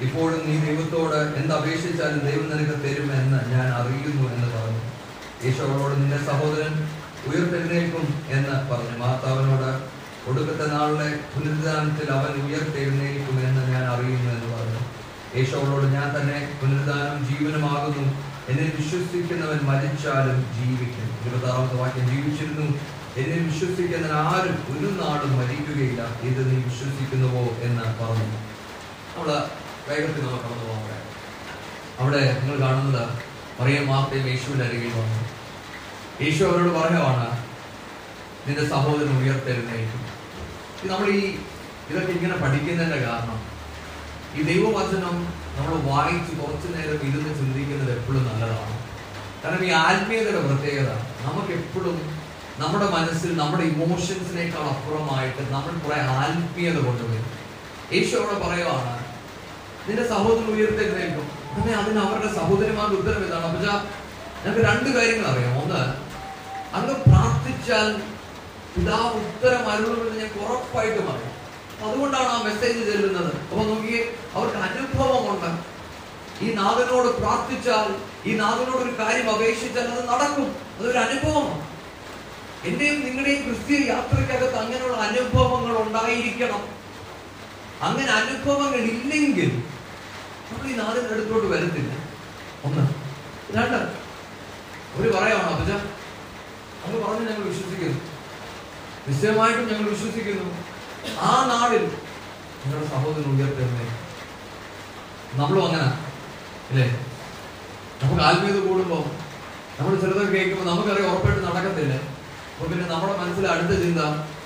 [0.00, 4.82] ഇപ്പോഴും നീ ദൈവത്തോട് എന്ത് അപേക്ഷിച്ചാലും ദൈവം നിനക്ക് തരുമെന്ന് ഞാൻ അറിയുന്നു എന്ന് പറഞ്ഞു.
[5.44, 6.74] യേശു അവളോട് നിന്റെ സഹോദരൻ
[7.28, 8.94] ഉയർത്തെഴുന്നേൽക്കും എന്ന് പറഞ്ഞു.
[8.98, 9.70] മാതാവിനോട്
[10.28, 14.80] ഒടുക്കത്തെ നാളിലെ പുനരുദ്ധാനത്തിൽ അവൻ ഉയർത്തെഴുന്നേൽക്കും എന്ന് ഞാൻ അറിയുന്നു എന്ന് പറഞ്ഞു.
[15.36, 18.04] യേശു അവളോട് ഞാൻ തന്നെ പുനരുദ്ധാനം ജീവനുമാകുന്നു.
[18.50, 21.08] എന്നെ വിശ്വസിക്കുന്നവൻ മരിച്ചാലും ജീവിക്കും.
[21.24, 26.02] ഇരുപത്താറാമത്തെ വാക്യം ജീവിച്ചിരുന്നു എന്നിൽ വിശ്വസിക്കുന്ന ആരും ഒരു നാടും മരിക്കുകയില്ല.
[26.28, 28.38] ഇത് നീ വിശ്വസിക്കുന്നുവോ എന്ന് പറഞ്ഞു.
[29.14, 29.30] നമ്മൾ
[29.88, 31.04] വേഗത്തിൽ നമ്മൾ കടന്നു പോകാം
[32.00, 33.04] അവിടെ നിങ്ങൾ കാണുന്നത്
[33.60, 35.20] മറിയം മാർത്തയും യേശുവിന്റെ അരികിൽ വന്നു.
[36.24, 37.26] യേശു അവരോട് പറയുവാണ്
[38.46, 40.02] നിന്റെ സഹോദരൻ ഉയർത്തെഴുന്നേക്കും
[40.90, 41.22] നമ്മൾ ഈ
[41.90, 43.38] ഇതൊക്കെ ഇങ്ങനെ പഠിക്കുന്നതിന്റെ കാരണം.
[44.36, 45.16] ഈ ദൈവവചനം
[45.58, 48.74] നമ്മൾ വായിച്ച് കുറച്ചു നേരം ഇരുന്ന് ചിന്തിക്കുന്നത് എപ്പോഴും നല്ലതാണ്.
[49.44, 50.90] കാരണം ഈ ആത്മീയതയുടെ പ്രത്യേകത
[51.26, 52.17] നമുക്ക് എപ്പോഴും
[52.60, 57.26] നമ്മുടെ മനസ്സിൽ നമ്മുടെ ഇമോഷൻസിനേക്കാൾ അപ്പുറമായിട്ട് നമ്മൾ കുറെ ആത്മീയത കൊണ്ടുവരും.
[57.94, 58.94] യേശു അവിടെ പറയുവാണ്
[59.86, 61.26] നിന്റെ സഹോദരൻ ഉയർത്തെഴുന്നേൽക്കും.
[61.54, 63.60] അങ്ങനെ അതിന് അവരുടെ സഹോദരന്മാരുടെ ഉത്തരം ഇതാണ് അപ്പൊ
[64.42, 65.54] ഞങ്ങൾക്ക് രണ്ട് കാര്യങ്ങൾ അറിയാം.
[65.62, 65.82] ഒന്ന്
[66.78, 67.88] അങ്ങ് പ്രാർത്ഥിച്ചാൽ
[68.74, 71.34] പിതാവ് ഉത്തരം അരുളുമെന്ന് ഞങ്ങൾക്ക് ഉറപ്പായിട്ടും അറിയാം.
[71.86, 73.32] അതുകൊണ്ടാണ് ആ മെസ്സേജ് ചെല്ലുന്നത്.
[73.48, 74.02] അപ്പൊ നോക്കിയേ
[74.36, 75.50] അവർക്ക് അനുഭവം അനുഭവമുണ്ട്
[76.44, 77.88] ഈ നാഥനോട് പ്രാർത്ഥിച്ചാൽ
[78.28, 80.48] ഈ നാഥനോട് ഒരു കാര്യം അപേക്ഷിച്ചാൽ അത് നടക്കും.
[80.78, 81.64] അതൊരു അനുഭവമാണ്.
[82.64, 86.62] എന്റെയും നിങ്ങളുടെയും ക്രിസ്തീയ യാത്രയ്ക്കകത്ത് അങ്ങനെയുള്ള അനുഭവങ്ങൾ ഉണ്ടായിരിക്കണം.
[87.82, 89.62] അങ്ങനെ അനുഭവങ്ങൾ ഇല്ലെങ്കിൽ
[90.50, 91.92] നമ്മൾ ഈ നാടിന്റെ അടുത്തോട്ട് വരത്തില്ല.
[92.64, 92.84] ഒന്ന്.
[93.56, 94.08] രണ്ട്.
[94.94, 95.72] അവർ പറയാമോ അപ്പച്ച
[96.84, 98.00] അങ്ങ് പറഞ്ഞ് ഞങ്ങൾ വിശ്വസിക്കുന്നു.
[99.08, 100.46] നിശ്ചയമായിട്ടും ഞങ്ങൾ വിശ്വസിക്കുന്നു.
[101.20, 101.84] ആ നാളിൽ
[102.62, 103.64] നിങ്ങളുടെ സഹോദരൻ ഉയർത്തേ
[105.34, 105.82] നമ്മളും അങ്ങനെ
[106.70, 106.86] അല്ലേ
[108.02, 109.04] നമുക്ക് ആത്മീയത കൂടുമ്പോൾ
[109.80, 112.17] നമ്മൾ ചെറുതൊക്കെ കേൾക്കുമ്പോൾ നമുക്കറിയാം ഉറപ്പായിട്ട് നടക്കത്തില്ല?
[112.60, 114.00] പിന്നെ നമ്മുടെ മനസ്സിൽ അടുത്ത ചിന്ത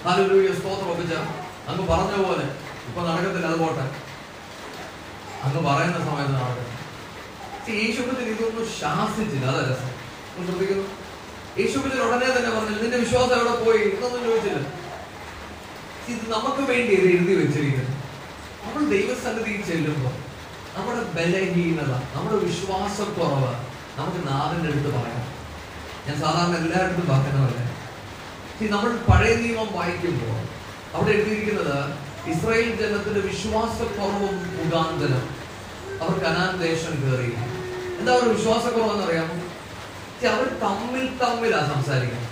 [0.07, 1.15] നാലൊരു സ്തോത്രം ഒപ്പിച്ച
[1.71, 2.47] അങ്ങ് പറഞ്ഞ പോലെ
[2.89, 3.85] ഇപ്പൊ നടക്കത്തില്ല അത് പോട്ടെ.
[5.45, 6.71] അങ്ങ് പറയുന്ന സമയത്ത് നടക്കട്ടെ
[7.83, 9.75] യേശുപ്പത്തിൽ ഇതൊന്നും ശാസിച്ചില്ല അതല്ല
[10.47, 10.87] ശ്രദ്ധിക്കുന്നു.
[11.61, 13.83] യേശുപ്പത്തിൽ ഉടനെ തന്നെ പറഞ്ഞു നിന്റെ വിശ്വാസം എവിടെ പോയി?
[13.95, 14.61] എന്നൊന്നും ചോദിച്ചില്ല.
[16.13, 17.95] ഇത് നമുക്ക് വേണ്ടി ഇത് എഴുതി വെച്ചിരിക്കുന്നു.
[18.65, 20.15] നമ്മൾ ദൈവസന്നിധിയിൽ ചെല്ലുമ്പോൾ
[20.77, 23.53] നമ്മുടെ ബലഹീനത നമ്മുടെ വിശ്വാസക്കുറവ്
[23.99, 25.23] നമുക്ക് നാടിന്റെ അടുത്ത് പറയാം.
[26.07, 27.65] ഞാൻ സാധാരണ എല്ലായിടത്തും പറയുന്നതല്ലേ
[28.75, 30.39] നമ്മൾ പഴയ നിയമം വായിക്കുമ്പോൾ
[30.95, 31.79] അവിടെ എഴുതിയിരിക്കുന്നത്
[32.33, 35.25] ഇസ്രായേൽ ജനത്തിന്റെ വിശ്വാസക്കുറവും മുഖാന്തരം
[36.03, 37.31] അവർ കനാൻ ദേശം കയറി.
[38.01, 39.39] എന്താ ഒരു വിശ്വാസക്കുറവെന്ന് അറിയാമോ
[40.33, 42.29] അവർ തമ്മിൽ തമ്മിലാ സംസാരിക്കുന്നത്.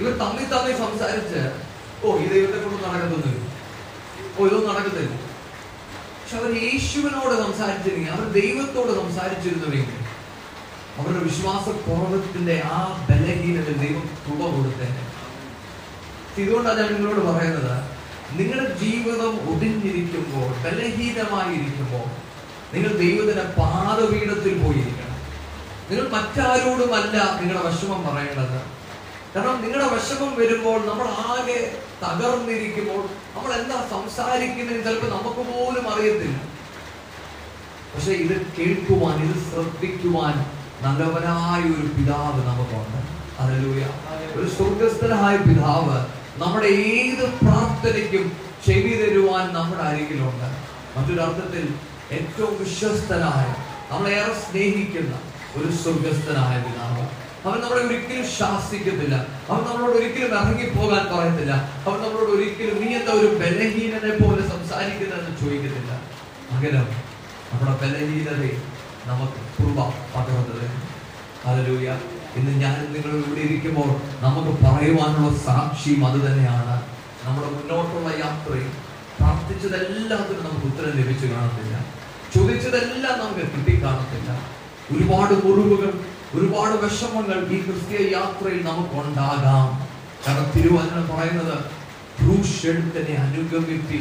[0.00, 1.40] ഇവർ തമ്മിൽ തമ്മിൽ സംസാരിച്ച്
[2.04, 3.40] ഓ ഈ ദൈവത്തെ കൊണ്ട് നടക്കുന്നില്ല
[4.36, 5.12] ഓ ഇതൊന്നും നടക്കത്തില്ല.
[6.20, 9.98] പക്ഷെ അവർ യേശുവിനോട് സംസാരിച്ചിരുന്നെങ്കിൽ അവർ ദൈവത്തോട് സംസാരിച്ചിരുന്നുവെങ്കിൽ
[10.98, 12.78] അവരുടെ വിശ്വാസ കുറവത്തിന്റെ ആ
[13.08, 15.02] ബലഹീനത ദൈവം തുക കൊടുത്തേനെ.
[16.44, 17.74] ഇതുകൊണ്ടാണ് ഞാൻ നിങ്ങളോട് പറയുന്നത്
[18.38, 22.06] നിങ്ങളുടെ ജീവിതം ഒതിഞ്ഞിരിക്കുമ്പോൾ ബലഹീനമായിരിക്കുമ്പോൾ
[22.74, 25.16] നിങ്ങൾ ദൈവത്തിന്റെ പാതപീഠത്തിൽ പോയിരിക്കണം.
[25.88, 28.58] നിങ്ങൾ മറ്റാരോടുമല്ല നിങ്ങളുടെ വിഷമം പറയേണ്ടത്.
[29.32, 31.58] കാരണം നിങ്ങളുടെ വിഷമം വരുമ്പോൾ നമ്മൾ ആകെ
[32.02, 33.02] തകർന്നിരിക്കുമ്പോൾ
[33.34, 36.38] നമ്മൾ എന്താ സംസാരിക്കുന്നതിന് ചിലപ്പോൾ നമുക്ക് പോലും അറിയത്തില്ല.
[37.92, 40.36] പക്ഷെ ഇത് കേൾക്കുവാൻ ഇത് ശ്രദ്ധിക്കുവാൻ
[40.84, 42.98] നല്ലവനായ ഒരു പിതാവ് നമുക്കുണ്ട്.
[43.42, 43.84] അതിലൂടെ
[44.38, 45.98] ഒരു സ്വർഗസ്ഥനായ പിതാവ്
[46.38, 48.32] നമ്മുടെ ഏത് പ്രാർത്ഥനയ്ക്കും
[48.66, 50.48] ചെവി തരുവാൻ നമ്മുടെ അരികിലുണ്ട്.
[50.96, 51.74] മറ്റൊരു അർത്ഥത്തിൽ
[52.12, 53.46] ഏറ്റവും വിശ്വസ്തനായ
[53.90, 55.14] നമ്മളേറെ സ്നേഹിക്കുന്ന
[55.56, 57.04] ഒരു സ്വർഗസ്ഥനായ പിതാവ്.
[57.46, 59.26] അവൻ നമ്മളെ ഒരിക്കലും ശാസിക്കത്തില്ല.
[59.50, 61.52] അവൻ നമ്മളോട് ഒരിക്കലും ഇറങ്ങിപ്പോകാൻ പറയത്തില്ല.
[61.86, 65.92] അവൻ നമ്മളോട് ഒരിക്കലും നീ എന്താ ഒരു ബലഹീനനെ പോലെ സംസാരിക്കുന്നതെന്ന് ചോദിക്കത്തില്ല.
[66.50, 66.86] പകരം
[67.52, 68.54] നമ്മുടെ ബലഹീനതയെ
[69.06, 69.78] നമുക്ക് കൃപ
[70.14, 70.66] പകർന്നത്
[71.46, 71.88] അതിലൂയ
[72.38, 73.90] ഇന്ന് ഞാൻ നിങ്ങൾ ഇവിടെ ഇരിക്കുമ്പോൾ
[74.24, 76.76] നമുക്ക് പറയുവാനുള്ള സാക്ഷിയും അത് തന്നെയാണ്.
[77.24, 78.70] നമ്മുടെ മുന്നോട്ടുള്ള യാത്രയിൽ
[79.18, 81.74] പ്രാർത്ഥിച്ചതെല്ലാത്തിനും നമുക്ക് ഉത്തരം ലഭിച്ചു കാണത്തില്ല.
[82.34, 84.30] ചോദിച്ചതെല്ലാം നമുക്ക് കിട്ടി കാണത്തില്ല
[84.92, 85.90] ഒരുപാട് മുറിവുകൾ
[86.36, 89.66] ഒരുപാട് വിഷമങ്ങൾ ഈ ക്രിസ്തീയ യാത്രയിൽ നമുക്കുണ്ടാകാം.
[90.24, 91.56] കാരണം തിരുവചനം പറയുന്നത്
[92.18, 94.00] ക്രൂശ് എടുത്തനെ അനുഗമിപ്പി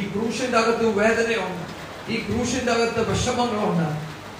[0.00, 1.64] ഈ ക്രൂശിന്റെ അകത്ത് വേദനയുണ്ട്.
[2.12, 3.88] ഈ ക്രൂശിന്റെ അകത്ത് വിഷമങ്ങളുണ്ട്.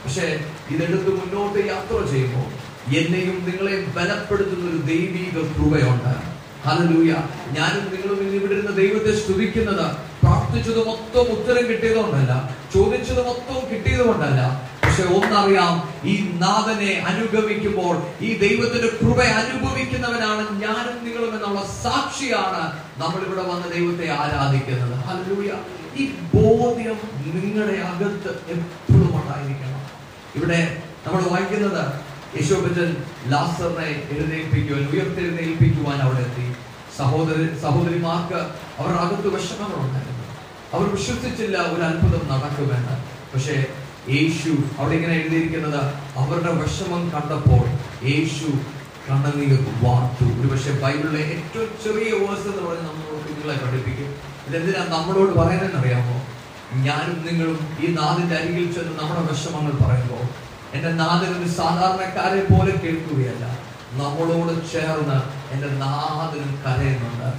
[0.02, 0.26] പക്ഷേ
[0.70, 2.48] ഇതെടുത്ത് മുന്നോട്ട് യാത്ര ചെയ്യുമ്പോൾ
[2.96, 6.38] എന്നെയും നിങ്ങളെ ബലപ്പെടുത്തുന്ന ഒരു ദൈവിക കൃപയുണ്ട്.
[6.68, 7.16] ഹല്ലേലൂയ.
[7.52, 14.70] ഞാനും നിങ്ങളും ഇന്ന് ഇവിടെ ഇരുന്ന് ദൈവത്തെ സ്തുതിക്കുന്നത് പ്രാർത്ഥിച്ചത് മൊത്തം ഉത്തരം കിട്ടിയതുകൊണ്ടല്ല ചോദിച്ചത് മൊത്തം കിട്ടിയതുകൊണ്ടല്ല.
[14.82, 23.42] പക്ഷെ ഒന്നറിയാം ഈ നാഥനെ അനുഗമിക്കുമ്പോൾ ഈ ദൈവത്തിന്റെ കൃപ അനുഭവിക്കുന്നവനാണ് ഞാനും നിങ്ങളും എന്നുള്ള സാക്ഷിയാണ് നമ്മൾ ഇവിടെ
[23.42, 24.94] വന്ന് ദൈവത്തെ ആരാധിക്കുന്നത്.
[24.94, 25.54] ഹല്ലേലൂയ.
[25.96, 29.80] ഈ ബോധ്യം നിങ്ങളുടെ അകത്ത് എപ്പോഴും ഉണ്ടായിരിക്കണം.
[30.36, 32.90] ഇവിടെ നമ്മൾ വായിക്കുന്നത് യേശോബച്ചൻ
[33.26, 36.46] ലാസറിനെ എഴുന്നേൽപ്പിക്കുവാൻ ഉയർത്തെഴുന്നേൽപ്പിക്കുവാൻ അവിടെ എത്തി.
[36.98, 38.38] സഹോദര സഹോദരിമാർക്ക്
[38.78, 40.24] അവരുടെ അകത്ത് വിഷമങ്ങളുണ്ടായിരുന്നു.
[40.72, 42.96] അവർ വിശ്വസിച്ചില്ല ഒരു അത്ഭുതം നടക്കുമെന്ന്.
[43.32, 43.66] പക്ഷേ
[44.08, 45.80] യേശു അവിടെ ഇങ്ങനെ എഴുതിയിരിക്കുന്നത്
[46.16, 47.64] അവരുടെ വിഷമം കണ്ടപ്പോൾ
[48.08, 48.48] യേശു
[49.08, 49.52] കണ്ണുനീർ
[49.82, 50.24] വാർത്തു.
[50.40, 54.10] ഒരു പക്ഷേ ബൈബിളിലെ ഏറ്റവും ചെറിയ വേഴ്സ് എന്ന് പറഞ്ഞ് നമ്മളോട് കുഞ്ഞുങ്ങളെ പഠിപ്പിക്കും.
[54.48, 56.16] ഇതെന്തിനാ നമ്മളോട് പറയാനെന്നറിയാമോ
[56.86, 63.44] ഞാനും നിങ്ങളും ഈ നാടിന്റെ അരികിൽ ചെന്ന് നമ്മുടെ വിഷമങ്ങൾ പറയുമ്പോൾ എന്റെ നാഥൻ ഒരു സാധാരണക്കാരെ പോലെ കേൾക്കുകയല്ല.
[63.92, 65.18] നമ്മളോട് ചേർന്ന്
[65.54, 67.30] എന്റെ നാഥനും കരയുന്നുണ്ട്.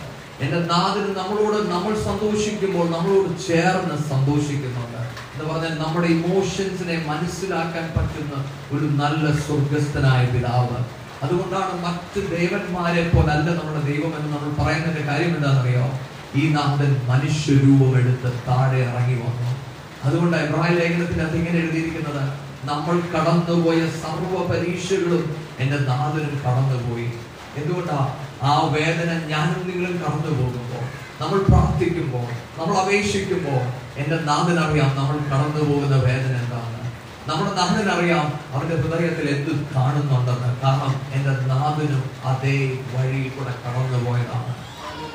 [0.43, 5.01] എന്റെ നാഥന് നമ്മളോട് നമ്മൾ സന്തോഷിക്കുമ്പോൾ നമ്മളോട് ചേർന്ന് സന്തോഷിക്കുന്നുണ്ട്.
[5.33, 8.35] എന്ന് പറഞ്ഞാൽ നമ്മുടെ ഇമോഷൻസിനെ മനസ്സിലാക്കാൻ പറ്റുന്ന
[8.71, 10.79] ഒരു നല്ല സ്വർഗസ്ഥനായ പിതാവ്.
[11.23, 15.87] അതുകൊണ്ടാണ് മറ്റ് ദേവന്മാരെ പോലല്ല നമ്മുടെ ദൈവം എന്ന് നമ്മൾ പറയുന്നതിന്റെ കാര്യം എന്താണെന്നറിയോ?
[16.35, 19.49] ഈ നാഥൻ മനുഷ്യരൂപം എടുത്ത് താഴെ ഇറങ്ങി വന്നു.
[20.05, 22.48] അതുകൊണ്ടാണ് എബ്രാഹിം ലേഖനത്തിൽ ഇങ്ങനെ എഴുതിയിരിക്കുന്നത്.
[22.63, 27.09] നമ്മൾ കടന്നുപോയ സർവ പരീക്ഷകളും എന്റെ നാഥനും കടന്നുപോയി.
[27.57, 28.15] എന്തുകൊണ്ടാ?
[28.43, 30.83] ആ വേദന ഞാനും നിങ്ങളും കടന്നു പോകുമ്പോൾ
[31.21, 32.27] നമ്മൾ പ്രാർത്ഥിക്കുമ്പോൾ
[32.59, 33.61] നമ്മൾ അപേക്ഷിക്കുമ്പോൾ
[33.99, 36.77] എന്റെ നാഥനറിയാം നമ്മൾ കടന്നു പോകുന്ന വേദന എന്താണ്.
[37.29, 40.61] നമ്മുടെ നാഥനറിയാം അവന്റെ ഹൃദയത്തിൽ എന്ത് കാണുന്നുണ്ടെന്ന്.
[40.61, 42.57] കാരണം എന്റെ നാഥനും അതേ
[42.93, 44.53] വഴിയിൽ കൂടെ കടന്നു പോയതാണ്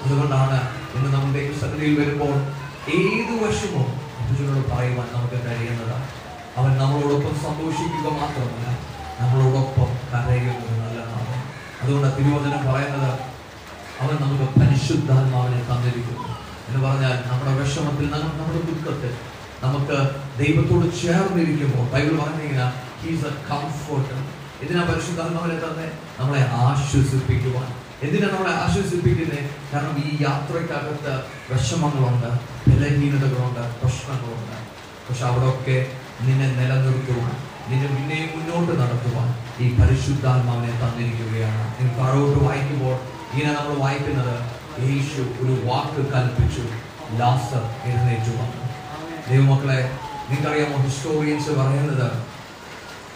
[0.04, 0.58] അതുകൊണ്ടാണ്
[0.96, 2.34] ഇന്ന് നമ്മുടെ ദൈവസന്നിധിയിൽ വരുമ്പോൾ
[2.98, 3.84] ഏതു വശമോ
[4.20, 6.23] അർജുനോട് പറയുവാൻ നമുക്ക് കഴിയുന്നതാണ്.
[6.58, 8.66] അവൻ നമ്മളോടൊപ്പം സന്തോഷിക്കുക മാത്രമല്ല
[9.20, 11.36] നമ്മളോടൊപ്പം കരയുന്നത് നല്ലതാണ്.
[11.82, 13.10] അതുകൊണ്ട് തിരുവചനം പറയുന്നത്
[14.02, 16.28] അവൻ നമുക്ക് പരിശുദ്ധാത്മാവിനെ തന്നിരിക്കുന്നു.
[16.68, 19.12] എന്ന് പറഞ്ഞാൽ നമ്മുടെ വിഷമത്തിൽ നമ്മുടെ ദുഃഖത്തിൽ
[19.64, 19.96] നമുക്ക്
[20.38, 22.66] ദൈവത്തോട് ചേർന്നിരിക്കുമ്പോൾ ബൈബിൾ പറഞ്ഞിങ്ങനെ
[23.02, 24.16] ഹീസ് എ കംഫോർട്ട്
[24.62, 25.86] എന്തിനാ പരിശുദ്ധാത്മാവിനെ തന്നെ?
[26.18, 27.68] നമ്മളെ ആശ്വസിപ്പിക്കുവാൻ.
[28.02, 31.12] എന്തിനാ നമ്മളെ ആശ്വസിപ്പിക്കുന്നത് കാരണം ഈ യാത്രയ്ക്കകത്ത്
[31.50, 32.30] വിഷമങ്ങളുണ്ട്
[32.70, 34.56] ബലഹീനതകളുണ്ട് പ്രശ്നങ്ങളുണ്ട്.
[35.08, 35.78] പക്ഷെ അവിടെയൊക്കെ
[36.22, 37.34] നിന്നെ നിലനിർത്തുവാൻ
[37.68, 39.28] നിന്നെ പിന്നെയും മുന്നോട്ട് നടത്തുവാൻ
[39.64, 41.64] ഈ പരിശുദ്ധാത്മാവിനെ തന്നിരിക്കുകയാണ്.
[41.76, 42.96] നിങ്ങൾ താഴോട്ട് വായിക്കുമ്പോൾ
[43.32, 44.34] ഇങ്ങനെ നമ്മൾ വായിക്കുന്നത്
[44.86, 46.64] യേശു ഒരു വാക്ക് കൽപ്പിച്ചു
[47.20, 48.60] ലാസർ എഴുന്നേറ്റു വന്നു.
[49.28, 49.80] ദൈവമക്കളെ
[50.28, 52.08] നിങ്ങൾക്കറിയാമോ ഹിസ്റ്റോറിയൻസ് പറയുന്നത്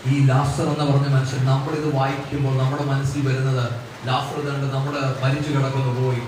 [0.06, 3.64] ഈ ലാസർ എന്ന് പറഞ്ഞ മനുഷ്യൻ നമ്മളിത് വായിക്കുമ്പോൾ നമ്മുടെ മനസ്സിൽ വരുന്നത്
[4.08, 6.22] ലാസർ കണ്ട് നമ്മുടെ മരിച്ചു കിടക്കുന്നു പോയി.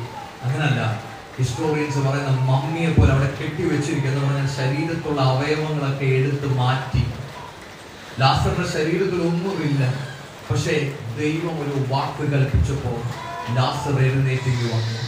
[0.44, 1.09] അങ്ങനല്ല.
[1.40, 7.02] ഹിസ്റ്റോറിയൻസ് പറയുന്ന മമ്മിയെ പോലെ അവിടെ കെട്ടിവെച്ചിരിക്കുന്ന പറഞ്ഞാൽ ശരീരത്തുള്ള അവയവങ്ങളൊക്കെ എടുത്ത് മാറ്റി.
[8.20, 9.94] ലാസറിന്റെ ശരീരത്തിൽ ഒന്നുമില്ല.
[10.50, 12.98] പക്ഷേ ദൈവം ഒരു വാക്ക് കൽപ്പിച്ചപ്പോൾ
[13.56, 15.00] ലാസർ എഴുന്നേറ്റേക്ക് വന്നു.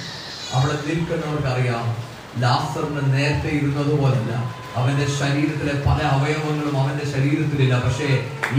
[0.54, 2.12] അവിടെ നിൽക്കുന്നവർക്ക് അറിയാം
[2.42, 4.32] ലാസറിന് നേരത്തെ ഇരുന്നത് പോലല്ല
[4.76, 7.74] അവന്റെ ശരീരത്തിലെ പല അവയവങ്ങളും അവന്റെ ശരീരത്തിലില്ല.
[7.84, 8.08] പക്ഷേ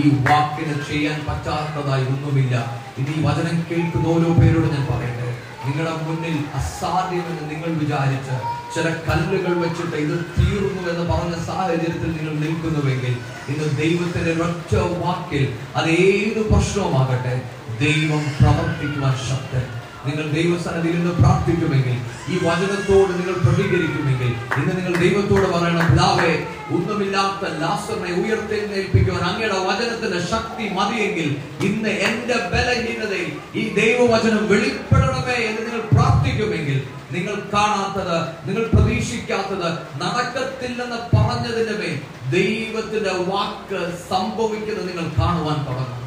[0.02, 2.56] ഈ വാക്കിന് ചെയ്യാൻ പറ്റാത്തതായി ഒന്നുമില്ല.
[2.98, 5.33] ഇത് ഈ വചനം കേൾക്കുന്ന ഓരോ പേരോട് ഞാൻ പറയട്ടെ.
[5.66, 8.36] നിങ്ങളുടെ മുന്നിൽ അസാധ്യമെന്ന് നിങ്ങൾ വിചാരിച്ച്
[8.76, 13.14] ചില കല്ലുകൾ വെച്ചിട്ട് ഇത് തീർന്നു എന്ന് പറഞ്ഞ സാഹചര്യത്തിൽ നിങ്ങൾ നിൽക്കുന്നുവെങ്കിൽ
[13.50, 15.46] ഇന്ന് ദൈവത്തിന്റെ ഒറ്റ വാക്കിൽ
[15.76, 17.36] അത് ഏത് പ്രശ്നവുമാകട്ടെ
[17.80, 19.66] ദൈവം പ്രവർത്തിക്കുവാൻ ശക്തൻ.
[20.06, 21.98] നിങ്ങൾ ദൈവസന്നിധിയിൽ നിന്ന് പ്രാർത്ഥിക്കുമെങ്കിൽ
[22.30, 26.32] ഈ വചനത്തോട് നിങ്ങൾ പ്രതികരിക്കുമെങ്കിൽ ഇന്ന് നിങ്ങൾ ദൈവത്തോട് പറയണം പിതാവേ
[26.72, 31.30] ഒന്നുമില്ലാത്ത ലാസറിനെ ഉയർത്തെഴുന്നേൽപ്പിക്കുവാൻ അങ്ങയുടെ വചനത്തിന്റെ ശക്തി മതിയെങ്കിൽ
[31.66, 36.80] ഇന്ന് എന്റെ ബലഹീനതയിൽ ഈ ദൈവവചനം വെളിപ്പെടണമേ എന്ന് നിങ്ങൾ പ്രാർത്ഥിക്കുമെങ്കിൽ
[37.12, 39.68] നിങ്ങൾ കാണാത്തത് നിങ്ങൾ പ്രതീക്ഷിക്കാത്തത്
[40.04, 41.96] നടക്കത്തില്ലെന്ന് പറഞ്ഞതിന്റെ മേൽ
[42.32, 46.00] ദൈവത്തിന്റെ വാക്ക് സംഭവിക്കുന്നത് നിങ്ങൾ കാണുവാൻ തുടങ്ങും.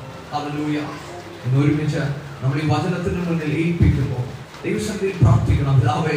[1.46, 2.02] ഇന്ന് ഒരുമിച്ച്
[2.42, 4.24] നമ്മൾ ഈ വചനത്തിന് മുന്നിൽ ഏൽപ്പിക്കുമ്പോൾ
[4.64, 6.16] ദൈവസന്നിധിയിൽ പ്രാർത്ഥിക്കണം പിതാവേ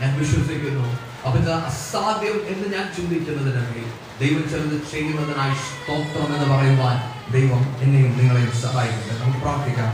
[0.00, 0.86] ഞാൻ വിശ്വസിക്കുന്നു.
[1.26, 3.88] അപ്പൊ അസാധ്യം എന്ന് ഞാൻ ചിന്തിക്കുന്നതിന് മേൽ
[4.20, 6.96] ദൈവം ചിലത് ചെയ്യുന്നതിനായി സ്തോത്രം എന്ന് പറയുവാൻ
[7.32, 9.14] ദൈവം എന്നെയും നിങ്ങളെയും സഹായിക്കട്ടെ.
[9.22, 9.92] നമുക്ക് പ്രാർത്ഥിക്കാം.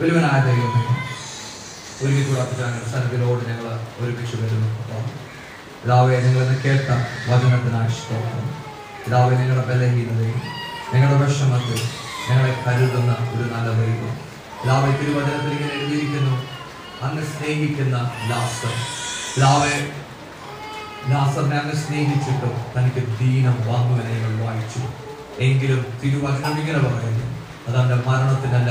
[0.00, 0.82] വലുവനായ ദൈവമേ
[2.02, 3.02] ഒരുമിച്ച് പ്രാർത്ഥിച്ചാൽ
[3.50, 4.68] ഞങ്ങൾ ഒരുമിച്ച് വരുന്നു.
[4.82, 5.02] അപ്പോൾ
[5.82, 6.90] പിതാവെ നിങ്ങളെന്ന് കേട്ട
[7.30, 8.46] വചനത്തിനായി സ്തോത്രം.
[9.04, 10.42] പിതാവേ നിങ്ങളുടെ ബലഹീനതയും
[10.92, 14.14] നിങ്ങളുടെ വിഷമത്തിൽ ഞങ്ങളെ കരുതുന്ന ഒരു നല്ല ദൈവം.
[14.62, 16.34] പിതാവേ തിരുവചനത്തിൽ ഇങ്ങനെ എഴുതിയിരിക്കുന്നു.
[17.02, 17.96] അങ്ങ് സ്നേഹിക്കുന്ന
[18.30, 18.74] ലാസർ.
[19.34, 19.74] പിതാവേ
[21.10, 24.80] ലാസറിനെ അങ്ങ് സ്നേഹിച്ചിട്ടും തനിക്ക് ദീനം വാങ്ങുവനെ ഞങ്ങൾ വായിച്ചു.
[25.40, 27.26] എങ്കിലും തിരുവചനം ഇങ്ങനെ പറയുന്നു.
[27.68, 28.70] അതവന്റെ മരണത്തിനല്ല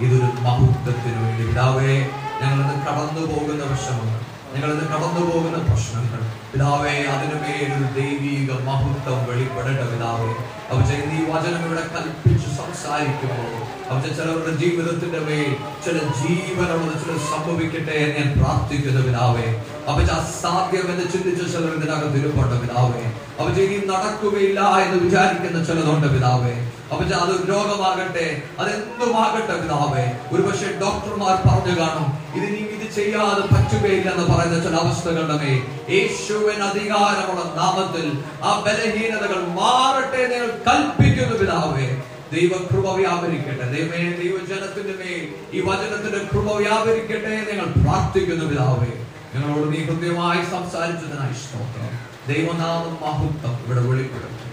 [0.00, 1.46] ഇതൊരു മഹത്വത്തിന് വേണ്ടി.
[1.46, 1.92] പിതാവേ
[2.40, 6.20] ഞങ്ങളത് കടന്നു പോകുന്ന വിഷമങ്ങൾ ഞങ്ങളിന്ന് കടന്നു പോകുന്ന പ്രശ്നങ്ങൾ.
[6.50, 10.30] പിതാവേ അതിനു മേലൊരു ദൈവീക മഹത്വം വെളിപ്പെടേണ്ട പിതാവേ.
[10.70, 13.50] അവ ചെയ്യുന്ന ഈ വചനം ഇവിടെ കൽപ്പിച്ച് സംസാരിക്കുമ്പോൾ
[13.90, 15.50] അവിടെ ചിലവരുടെ ജീവിതത്തിന്റെ മേൽ
[15.84, 19.48] ചില ജീവനുള്ളത് ചില സംഭവിക്കട്ടെ എന്ന് ഞാൻ പ്രാർത്ഥിക്കുന്നു പിതാവേ.
[19.88, 23.04] അവ അസാധ്യം എന്ന് ചിന്തിച്ച ചിലർ ഇതിനകത്ത് ഇരുപ്പുണ്ട് പിതാവേ.
[23.40, 26.56] അവ ഇനി നടക്കുകയില്ല എന്ന് വിചാരിക്കുന്ന ചിലതുണ്ട് പിതാവേ.
[26.92, 30.18] അപ്പൊ അത് രോഗമാകട്ടെ അതെന്തുമാകട്ടെ പിതാവേ?
[30.32, 37.54] ഒരുപക്ഷെ ഡോക്ടർമാർ പറഞ്ഞു കാണും ഇത് നീ ഇത് ചെയ്യാതെ പറ്റുകയില്ല എന്ന് പറയുന്ന ചില അവസ്ഥകളുടെ യേശുവിൻ അധികാരമുള്ള
[37.56, 42.02] നാമത്തിൽ ആ ബലഹീനതകൾ മാറട്ടെ നിങ്ങൾ കൽപ്പിക്കുന്നു പിതാവേ.
[42.32, 43.64] ദൈവകൃപ വ്യാപരിക്കട്ടെ.
[43.72, 48.92] ദൈവമേ ദൈവജനത്തിന്റെ മേൽ ഈ വചനത്തിന്റെ കൃപ വ്യാപരിക്കട്ടെ നിങ്ങൾ പ്രാർത്ഥിക്കുന്നു പിതാവേ.
[49.34, 51.92] ഞങ്ങളോട് നീ ഹൃദ്യമായി സംസാരിച്ചതിനായി സ്തോത്രം.
[52.28, 54.45] ദൈവനാമം മഹത്വം ഇവിടെ വെളിപ്പെടും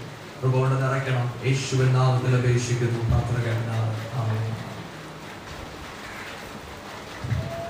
[0.44, 1.26] കൃപകൊണ്ട് നിറയ്ക്കണം.
[1.44, 2.98] യേശുവൻ നാമത്തിൽ അപേക്ഷിക്കുന്നു.
[3.06, 3.86] പ്രാർത്ഥന കേട്ടാണ്
[4.20, 4.40] ആമേ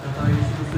[0.03, 0.54] കർത്താവ്